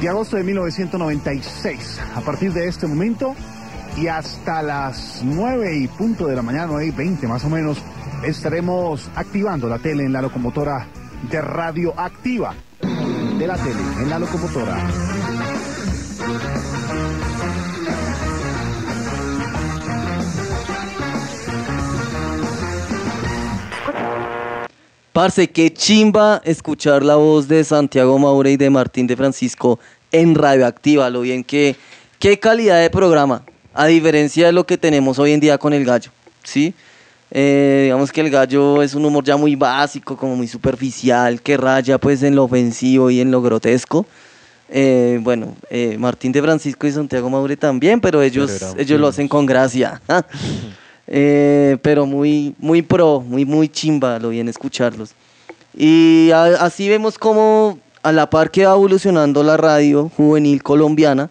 de 0.01 0.09
agosto 0.09 0.37
de 0.37 0.43
1996. 0.43 1.99
A 2.15 2.21
partir 2.21 2.53
de 2.53 2.67
este 2.67 2.87
momento 2.87 3.35
y 3.97 4.07
hasta 4.07 4.61
las 4.61 5.21
9 5.23 5.77
y 5.77 5.87
punto 5.87 6.27
de 6.27 6.35
la 6.35 6.41
mañana, 6.41 6.67
9 6.67 6.85
y 6.87 6.91
20 6.91 7.27
más 7.27 7.43
o 7.45 7.49
menos, 7.49 7.81
estaremos 8.23 9.09
activando 9.15 9.67
la 9.67 9.79
tele 9.79 10.05
en 10.05 10.13
la 10.13 10.21
locomotora 10.21 10.87
de 11.29 11.41
Radio 11.41 11.93
Activa. 11.99 12.53
De 12.81 13.47
la 13.47 13.55
tele 13.57 13.81
en 14.01 14.09
la 14.09 14.19
locomotora. 14.19 14.77
Parce, 25.15 25.47
qué 25.47 25.71
chimba 25.71 26.41
escuchar 26.43 27.01
la 27.01 27.15
voz 27.15 27.47
de 27.47 27.63
Santiago 27.63 28.19
Maure 28.19 28.51
y 28.51 28.57
de 28.57 28.69
Martín 28.69 29.07
de 29.07 29.15
Francisco 29.15 29.79
en 30.11 30.35
Radioactiva, 30.35 31.09
lo 31.09 31.21
bien 31.21 31.41
que, 31.41 31.77
qué 32.19 32.37
calidad 32.37 32.81
de 32.81 32.89
programa, 32.89 33.41
a 33.73 33.85
diferencia 33.85 34.47
de 34.47 34.51
lo 34.51 34.65
que 34.65 34.77
tenemos 34.77 35.17
hoy 35.17 35.31
en 35.31 35.39
día 35.39 35.57
con 35.57 35.71
el 35.71 35.85
gallo, 35.85 36.11
¿sí? 36.43 36.73
Eh, 37.31 37.83
digamos 37.85 38.11
que 38.11 38.19
el 38.19 38.29
gallo 38.29 38.81
es 38.81 38.93
un 38.93 39.05
humor 39.05 39.23
ya 39.23 39.37
muy 39.37 39.55
básico, 39.55 40.17
como 40.17 40.35
muy 40.35 40.49
superficial, 40.49 41.41
que 41.41 41.55
raya 41.55 41.97
pues 41.97 42.21
en 42.21 42.35
lo 42.35 42.43
ofensivo 42.43 43.09
y 43.09 43.21
en 43.21 43.31
lo 43.31 43.41
grotesco. 43.41 44.05
Eh, 44.67 45.17
bueno, 45.21 45.55
eh, 45.69 45.95
Martín 45.97 46.33
de 46.33 46.41
Francisco 46.41 46.87
y 46.87 46.91
Santiago 46.91 47.29
Maure 47.29 47.55
también, 47.55 48.01
pero 48.01 48.21
ellos, 48.21 48.51
ellos 48.77 48.99
lo 48.99 49.07
hacen 49.07 49.29
con 49.29 49.45
gracia. 49.45 50.01
pero 51.07 52.05
muy, 52.05 52.55
muy 52.57 52.81
pro, 52.81 53.21
muy, 53.21 53.45
muy 53.45 53.69
chimba, 53.69 54.19
lo 54.19 54.29
bien 54.29 54.47
escucharlos. 54.47 55.11
Y 55.77 56.31
así 56.31 56.87
vemos 56.89 57.17
como 57.17 57.79
a 58.01 58.11
la 58.11 58.29
par 58.29 58.51
que 58.51 58.65
va 58.65 58.73
evolucionando 58.73 59.43
la 59.43 59.57
radio 59.57 60.09
juvenil 60.15 60.63
colombiana, 60.63 61.29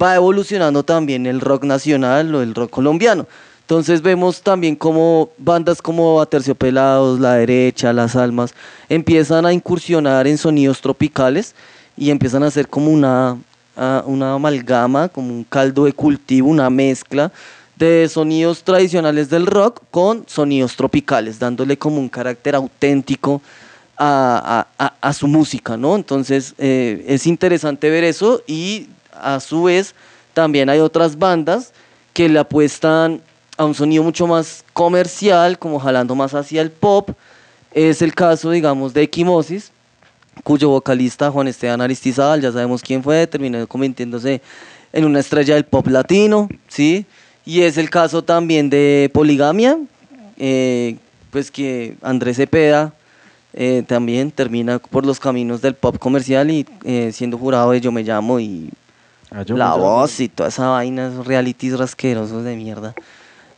va 0.00 0.14
evolucionando 0.14 0.82
también 0.82 1.26
el 1.26 1.40
rock 1.40 1.64
nacional 1.64 2.34
o 2.34 2.42
el 2.42 2.54
rock 2.54 2.70
colombiano. 2.70 3.26
Entonces 3.60 4.00
vemos 4.02 4.42
también 4.42 4.76
como 4.76 5.30
bandas 5.36 5.82
como 5.82 6.20
Aterciopelados, 6.20 7.20
La 7.20 7.34
Derecha, 7.34 7.92
Las 7.92 8.16
Almas, 8.16 8.54
empiezan 8.88 9.44
a 9.44 9.52
incursionar 9.52 10.26
en 10.26 10.38
sonidos 10.38 10.80
tropicales 10.80 11.54
y 11.96 12.10
empiezan 12.10 12.42
a 12.42 12.46
hacer 12.46 12.68
como 12.68 12.90
una, 12.90 13.36
una 14.06 14.32
amalgama, 14.32 15.08
como 15.08 15.28
un 15.34 15.44
caldo 15.44 15.84
de 15.84 15.92
cultivo, 15.92 16.48
una 16.48 16.70
mezcla 16.70 17.30
de 17.78 18.08
sonidos 18.08 18.64
tradicionales 18.64 19.30
del 19.30 19.46
rock 19.46 19.82
con 19.90 20.24
sonidos 20.26 20.74
tropicales, 20.74 21.38
dándole 21.38 21.78
como 21.78 21.98
un 21.98 22.08
carácter 22.08 22.56
auténtico 22.56 23.40
a, 23.96 24.66
su 25.12 25.26
música, 25.26 25.76
¿no? 25.76 25.96
Entonces 25.96 26.54
eh, 26.58 27.04
es 27.08 27.26
interesante 27.26 27.90
ver 27.90 28.04
eso 28.04 28.42
y 28.46 28.88
a 29.12 29.40
su 29.40 29.64
vez 29.64 29.94
también 30.34 30.68
hay 30.68 30.78
otras 30.78 31.18
bandas 31.18 31.72
que 32.12 32.28
le 32.28 32.38
apuestan 32.38 33.20
a 33.56 33.64
un 33.64 33.74
sonido 33.74 34.02
mucho 34.04 34.26
más 34.26 34.64
comercial, 34.72 35.58
como 35.58 35.80
jalando 35.80 36.14
más 36.14 36.34
hacia 36.34 36.62
el 36.62 36.70
pop. 36.70 37.10
Es 37.72 38.02
el 38.02 38.14
caso, 38.14 38.50
digamos, 38.50 38.94
de 38.94 39.02
Equimosis, 39.02 39.72
cuyo 40.44 40.68
vocalista 40.68 41.30
Juan 41.30 41.48
Esteban 41.48 41.80
Aristizal, 41.80 42.40
ya 42.40 42.52
sabemos 42.52 42.82
quién 42.82 43.02
fue, 43.02 43.26
terminó 43.26 43.66
convirtiéndose 43.66 44.40
en 44.92 45.04
una 45.04 45.20
estrella 45.20 45.54
del 45.54 45.64
pop 45.64 45.86
latino, 45.88 46.48
¿sí? 46.68 47.04
Y 47.48 47.62
es 47.62 47.78
el 47.78 47.88
caso 47.88 48.22
también 48.22 48.68
de 48.68 49.10
Poligamia, 49.14 49.78
eh, 50.36 50.96
pues 51.30 51.50
que 51.50 51.96
Andrés 52.02 52.36
Cepeda 52.36 52.92
eh, 53.54 53.84
también 53.86 54.30
termina 54.30 54.78
por 54.78 55.06
los 55.06 55.18
caminos 55.18 55.62
del 55.62 55.72
pop 55.72 55.96
comercial 55.96 56.50
y 56.50 56.66
eh, 56.84 57.10
siendo 57.10 57.38
jurado 57.38 57.70
de 57.70 57.80
Yo 57.80 57.90
Me 57.90 58.02
Llamo 58.02 58.38
y 58.38 58.68
ah, 59.30 59.44
La 59.48 59.76
Voz 59.76 60.20
y 60.20 60.28
toda 60.28 60.50
esa 60.50 60.68
vaina, 60.68 61.08
esos 61.08 61.26
realities 61.26 61.78
rasquerosos 61.78 62.44
de 62.44 62.54
mierda. 62.54 62.94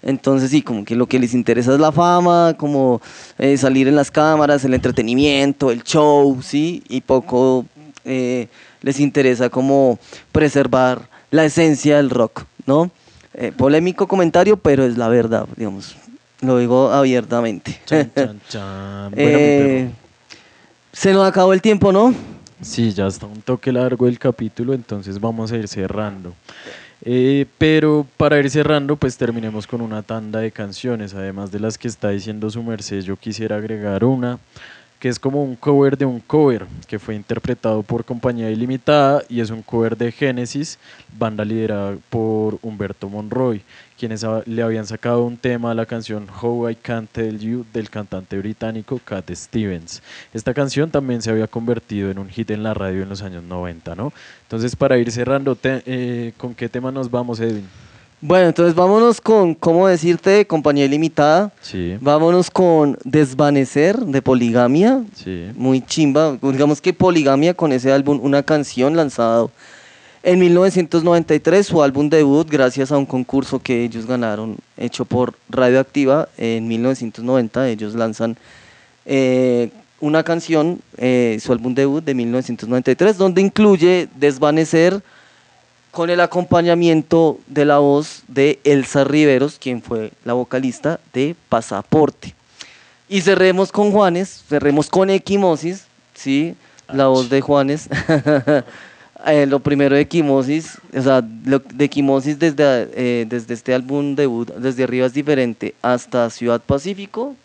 Entonces 0.05 0.53
sí, 0.53 0.63
como 0.63 0.85
que 0.85 0.95
lo 0.95 1.09
que 1.09 1.19
les 1.19 1.35
interesa 1.35 1.75
es 1.75 1.81
la 1.81 1.91
fama, 1.91 2.55
como 2.57 3.03
eh, 3.39 3.57
salir 3.57 3.89
en 3.89 3.97
las 3.97 4.13
cámaras, 4.13 4.65
el 4.65 4.75
entretenimiento, 4.75 5.73
el 5.73 5.83
show, 5.83 6.41
¿sí? 6.45 6.85
Y 6.89 7.01
poco 7.01 7.67
les 8.05 9.01
interesa 9.01 9.51
como 9.51 9.99
preservar 10.31 11.09
la 11.33 11.45
esencia 11.45 11.97
del 11.97 12.11
rock, 12.11 12.45
¿no? 12.67 12.93
Eh, 13.35 13.53
polémico 13.57 14.09
comentario, 14.09 14.57
pero 14.57 14.85
es 14.85 14.99
la 14.99 15.09
verdad, 15.09 15.47
digamos, 15.57 15.97
lo 16.41 16.59
digo 16.59 16.91
abiertamente. 16.91 17.81
se 20.93 21.13
nos 21.13 21.29
acabó 21.29 21.53
el 21.53 21.63
tiempo, 21.63 21.93
¿no? 21.93 22.15
Sí, 22.61 22.93
ya 22.93 23.07
está 23.07 23.27
un 23.27 23.41
toque 23.41 23.73
largo 23.73 24.07
el 24.07 24.19
capítulo, 24.19 24.75
entonces 24.75 25.21
vamos 25.21 25.53
a 25.53 25.57
ir 25.57 25.69
cerrando. 25.69 26.35
Eh, 27.03 27.47
pero 27.57 28.07
para 28.17 28.39
ir 28.39 28.51
cerrando, 28.51 28.97
pues 28.97 29.17
terminemos 29.17 29.67
con 29.67 29.81
una 29.81 30.03
tanda 30.03 30.41
de 30.41 30.51
canciones, 30.51 31.15
además 31.15 31.51
de 31.51 31.61
las 31.61 31.79
que 31.79 31.89
está 31.89 32.11
diciendo 32.11 32.51
su 32.51 32.63
merced, 32.63 33.01
yo 33.01 33.17
quisiera 33.17 33.57
agregar 33.57 34.05
una 34.05 34.39
que 35.01 35.09
es 35.09 35.19
como 35.19 35.43
un 35.43 35.57
cover 35.57 35.97
de 35.97 36.05
un 36.05 36.21
cover, 36.21 36.67
que 36.87 36.99
fue 36.99 37.15
interpretado 37.15 37.83
por 37.83 38.05
Compañía 38.05 38.51
Ilimitada 38.51 39.23
y 39.31 39.41
es 39.41 39.49
un 39.49 39.63
cover 39.63 39.97
de 39.97 40.13
Genesis, 40.13 40.79
banda 41.19 41.43
liderada 41.43 41.97
por 42.11 42.59
Humberto 42.61 43.09
Monroy, 43.09 43.63
quienes 43.99 44.25
le 44.45 44.63
habían 44.63 44.87
sacado 44.87 45.25
un 45.25 45.39
tema 45.39 45.71
a 45.71 45.75
la 45.75 45.87
canción 45.87 46.27
How 46.29 46.69
I 46.69 46.75
Can't 46.77 47.11
Tell 47.11 47.39
You 47.39 47.65
del 47.73 47.89
cantante 47.89 48.37
británico 48.37 49.01
Cat 49.03 49.31
Stevens. 49.31 50.03
Esta 50.35 50.53
canción 50.53 50.91
también 50.91 51.23
se 51.23 51.31
había 51.31 51.47
convertido 51.47 52.11
en 52.11 52.19
un 52.19 52.29
hit 52.29 52.51
en 52.51 52.63
la 52.63 52.75
radio 52.75 53.03
en 53.03 53.09
los 53.09 53.23
años 53.23 53.43
90, 53.43 53.95
¿no? 53.95 54.13
Entonces, 54.43 54.77
para 54.77 54.99
ir 54.99 55.11
cerrando, 55.11 55.57
eh, 55.63 56.35
¿con 56.37 56.55
qué 56.55 56.69
tema 56.69 56.93
nos 56.93 57.11
vamos, 57.11 57.41
Edwin? 57.41 57.67
Bueno, 58.23 58.49
entonces 58.49 58.75
vámonos 58.75 59.21
con, 59.21 59.55
¿cómo 59.55 59.89
decirte? 59.89 60.47
Compañía 60.47 60.85
ilimitada. 60.85 61.53
Sí. 61.63 61.97
Vámonos 62.01 62.51
con 62.51 62.99
Desvanecer 63.05 63.99
de 63.99 64.21
Poligamia. 64.21 65.03
Sí. 65.15 65.47
Muy 65.57 65.81
chimba. 65.81 66.37
Digamos 66.43 66.81
que 66.83 66.93
Poligamia 66.93 67.55
con 67.55 67.73
ese 67.73 67.93
álbum, 67.93 68.21
una 68.23 68.43
canción 68.43 68.95
lanzado 68.95 69.51
en 70.23 70.39
1993, 70.39 71.67
su 71.67 71.83
álbum 71.83 72.11
debut, 72.11 72.47
gracias 72.47 72.93
a 72.93 72.99
un 72.99 73.07
concurso 73.07 73.59
que 73.59 73.85
ellos 73.85 74.05
ganaron, 74.05 74.59
hecho 74.77 75.07
por 75.07 75.35
Radioactiva, 75.49 76.29
en 76.37 76.69
1990, 76.69 77.71
ellos 77.71 77.95
lanzan 77.95 78.37
eh, 79.07 79.71
una 79.99 80.23
canción, 80.23 80.81
eh, 80.99 81.39
su 81.41 81.53
álbum 81.53 81.75
debut 81.75 82.05
de 82.05 82.13
1993, 82.13 83.17
donde 83.17 83.41
incluye 83.41 84.09
Desvanecer 84.15 85.01
con 85.91 86.11
el 86.11 86.21
acompañamiento 86.21 87.39
de 87.47 87.65
la 87.65 87.79
voz 87.79 88.23
de 88.29 88.61
Elsa 88.65 89.05
Riveros, 89.05 89.59
quien 89.59 89.83
fue 89.83 90.13
la 90.25 90.35
vocalista 90.35 91.01
de 91.13 91.35
Pasaporte. 91.49 92.35
Y 93.09 93.23
cerremos 93.23 93.73
con 93.73 93.91
Juanes, 93.91 94.45
cerremos 94.49 94.89
con 94.89 95.11
Equimosis, 95.11 95.85
¿sí? 96.15 96.55
la 96.93 97.09
voz 97.09 97.29
de 97.29 97.41
Juanes. 97.41 97.89
Eh, 99.27 99.45
lo 99.45 99.61
primero 99.61 99.95
de 99.95 100.01
Equimosis, 100.01 100.79
o 100.97 101.03
sea, 101.03 101.21
de 101.21 101.85
Equimosis 101.85 102.39
desde, 102.39 102.89
eh, 102.95 103.27
desde 103.29 103.53
este 103.53 103.75
álbum 103.75 104.15
debut, 104.15 104.49
desde 104.55 104.85
arriba 104.85 105.05
es 105.05 105.13
diferente, 105.13 105.75
hasta 105.83 106.31
Ciudad 106.31 106.59
Pacífico, 106.59 107.37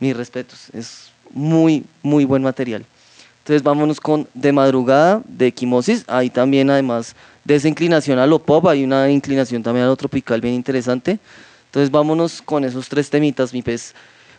mis 0.00 0.16
respetos, 0.16 0.70
es 0.72 1.12
muy, 1.30 1.84
muy 2.02 2.24
buen 2.24 2.42
material. 2.42 2.84
Entonces 3.44 3.62
vámonos 3.62 4.00
con 4.00 4.26
De 4.34 4.50
Madrugada, 4.50 5.22
de 5.24 5.46
Equimosis, 5.46 6.04
ahí 6.08 6.30
también 6.30 6.68
además 6.68 7.14
de 7.48 7.54
esa 7.54 7.66
inclinación 7.66 8.18
a 8.18 8.26
lo 8.26 8.38
pop, 8.40 8.66
hay 8.66 8.84
una 8.84 9.10
inclinación 9.10 9.62
también 9.62 9.86
a 9.86 9.88
lo 9.88 9.96
tropical 9.96 10.38
bien 10.38 10.52
interesante. 10.52 11.18
Entonces 11.64 11.90
vámonos 11.90 12.42
con 12.42 12.62
esos 12.62 12.90
tres 12.90 13.08
temitas, 13.08 13.54
mi 13.54 13.62
pez. 13.62 13.94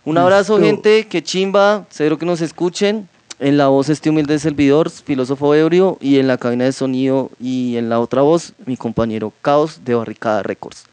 Un 0.05 0.19
abrazo, 0.19 0.59
gente, 0.59 1.07
que 1.07 1.23
chimba, 1.23 1.87
cero 1.89 2.19
que 2.19 2.25
nos 2.27 2.39
escuchen. 2.39 3.09
En 3.39 3.57
la 3.57 3.69
voz 3.69 3.89
este 3.89 4.11
humilde 4.11 4.37
servidor, 4.37 4.91
filósofo 4.91 5.55
ebrio, 5.55 5.97
y 5.99 6.19
en 6.19 6.27
la 6.27 6.37
cabina 6.37 6.65
de 6.65 6.71
sonido 6.71 7.31
y 7.39 7.77
en 7.77 7.89
la 7.89 7.99
otra 7.99 8.21
voz, 8.21 8.53
mi 8.67 8.77
compañero 8.77 9.33
Caos 9.41 9.81
de 9.83 9.95
Barricada 9.95 10.43
Records. 10.43 10.83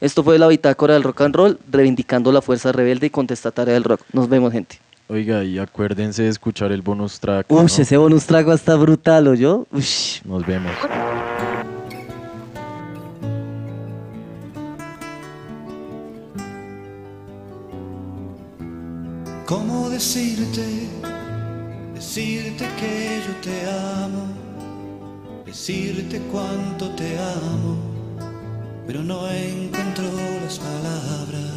Esto 0.00 0.24
fue 0.24 0.38
la 0.38 0.48
bitácora 0.48 0.94
del 0.94 1.02
rock 1.02 1.20
and 1.22 1.34
roll, 1.34 1.58
reivindicando 1.70 2.32
la 2.32 2.40
fuerza 2.40 2.72
rebelde 2.72 3.08
y 3.08 3.10
contestataria 3.10 3.74
del 3.74 3.84
rock. 3.84 4.00
Nos 4.14 4.30
vemos, 4.30 4.50
gente. 4.50 4.78
Oiga, 5.08 5.44
y 5.44 5.58
acuérdense 5.58 6.22
de 6.22 6.30
escuchar 6.30 6.72
el 6.72 6.80
bonus 6.80 7.20
track. 7.20 7.46
Uy, 7.50 7.66
ese 7.66 7.96
bonus 7.98 8.24
track 8.24 8.48
va 8.48 8.52
a 8.52 8.56
estar 8.56 8.78
brutal, 8.78 9.28
¿o 9.28 9.34
yo? 9.34 9.66
Nos 10.24 10.46
vemos. 10.46 10.72
¿Cómo 19.46 19.88
decirte? 19.88 20.88
Decirte 21.94 22.66
que 22.80 23.20
yo 23.24 23.32
te 23.42 23.70
amo, 23.70 24.26
decirte 25.46 26.20
cuánto 26.32 26.90
te 26.96 27.16
amo, 27.16 27.76
pero 28.88 29.04
no 29.04 29.30
encuentro 29.30 30.04
las 30.42 30.58
palabras. 30.58 31.52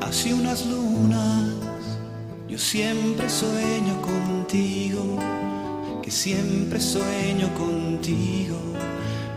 Hace 0.00 0.34
unas 0.34 0.66
lunas 0.66 1.44
yo 2.48 2.58
siempre 2.58 3.28
sueño 3.30 4.02
contigo 4.02 5.37
que 6.08 6.12
siempre 6.14 6.80
sueño 6.80 7.52
contigo, 7.52 8.56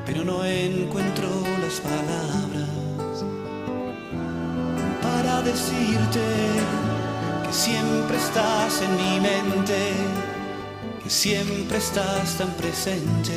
pero 0.06 0.24
no 0.24 0.46
encuentro 0.46 1.28
las 1.60 1.82
palabras 1.82 3.26
para 5.02 5.42
decirte 5.42 6.22
que 7.46 7.52
siempre 7.52 8.16
estás 8.16 8.82
en 8.84 8.96
mi 8.96 9.20
mente, 9.20 9.92
que 11.04 11.10
siempre 11.10 11.78
estás 11.78 12.38
tan 12.38 12.52
presente, 12.52 13.36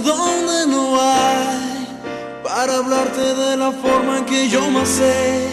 fuerzas 0.00 0.04
de 0.04 0.10
donde 0.10 0.66
no 0.66 1.00
hay 1.00 1.86
para 2.42 2.76
hablarte 2.76 3.34
de 3.34 3.56
la 3.56 3.70
forma 3.72 4.18
en 4.18 4.24
que 4.24 4.48
yo 4.48 4.70
más 4.70 4.88
sé, 4.88 5.48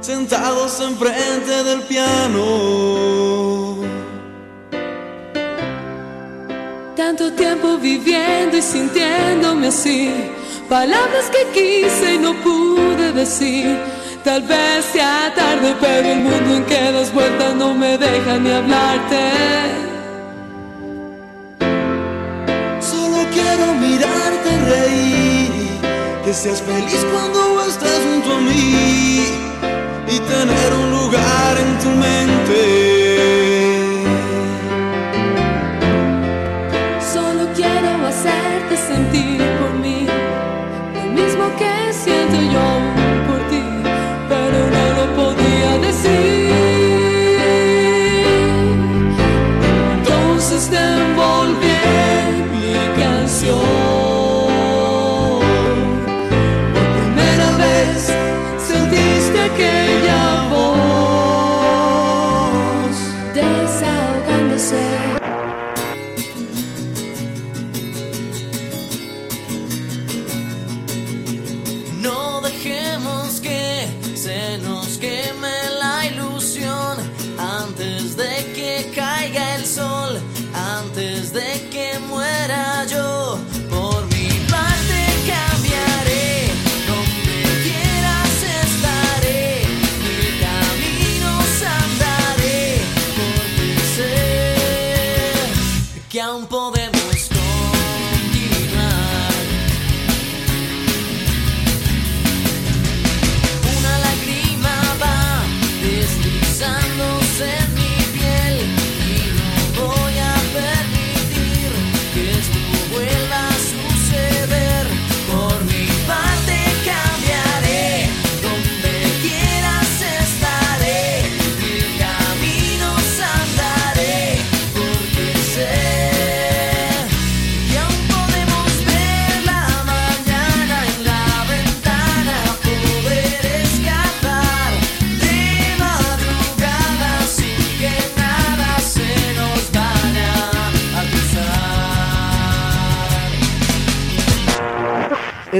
sentados 0.00 0.80
enfrente 0.80 1.64
del 1.64 1.82
piano. 1.82 3.76
Tanto 6.96 7.32
tiempo 7.32 7.76
viviendo 7.78 8.56
y 8.56 8.62
sintiéndome 8.62 9.68
así, 9.68 10.12
palabras 10.68 11.30
que 11.30 11.46
quise 11.52 12.14
y 12.14 12.18
no 12.18 12.34
pude 12.42 13.12
decir. 13.12 13.78
Tal 14.24 14.42
vez 14.42 14.84
sea 14.86 15.32
tarde, 15.36 15.76
pero 15.80 16.08
el 16.08 16.18
mundo 16.18 16.56
en 16.56 16.64
que 16.64 16.90
das 16.90 17.12
vueltas 17.14 17.54
no 17.54 17.74
me 17.74 17.96
deja 17.96 18.38
ni 18.38 18.50
hablarte. 18.50 19.85
Seas 26.36 26.60
feliz 26.60 27.02
cuando 27.10 27.62
estés 27.62 28.02
junto 28.04 28.34
a 28.34 28.40
mí 28.40 29.24
y 30.06 30.18
tener 30.18 30.72
un 30.74 30.90
lugar 30.90 31.58
en 31.58 31.78
tu 31.78 31.88
mente. 31.88 32.95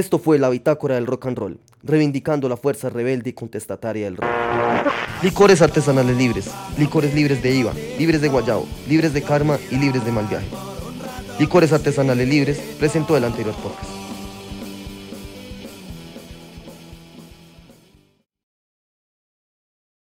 Esto 0.07 0.19
fue 0.19 0.39
la 0.39 0.47
bitácora 0.47 0.95
del 0.95 1.05
rock 1.05 1.25
and 1.25 1.37
roll, 1.37 1.59
reivindicando 1.83 2.47
la 2.47 2.55
fuerza 2.55 2.89
rebelde 2.89 3.31
y 3.31 3.33
contestataria 3.33 4.05
del 4.05 4.15
rock. 4.15 4.29
Licores 5.21 5.61
artesanales 5.61 6.15
libres, 6.15 6.49
licores 6.77 7.13
libres 7.13 7.43
de 7.43 7.53
IVA, 7.53 7.73
libres 7.99 8.21
de 8.21 8.29
guayabo, 8.29 8.65
libres 8.87 9.11
de 9.13 9.21
karma 9.21 9.59
y 9.69 9.75
libres 9.75 10.05
de 10.05 10.13
mal 10.13 10.25
viaje. 10.27 10.47
Licores 11.37 11.73
artesanales 11.73 12.25
libres 12.25 12.57
presentó 12.79 13.17
el 13.17 13.25
anterior 13.25 13.53
podcast. 13.55 13.96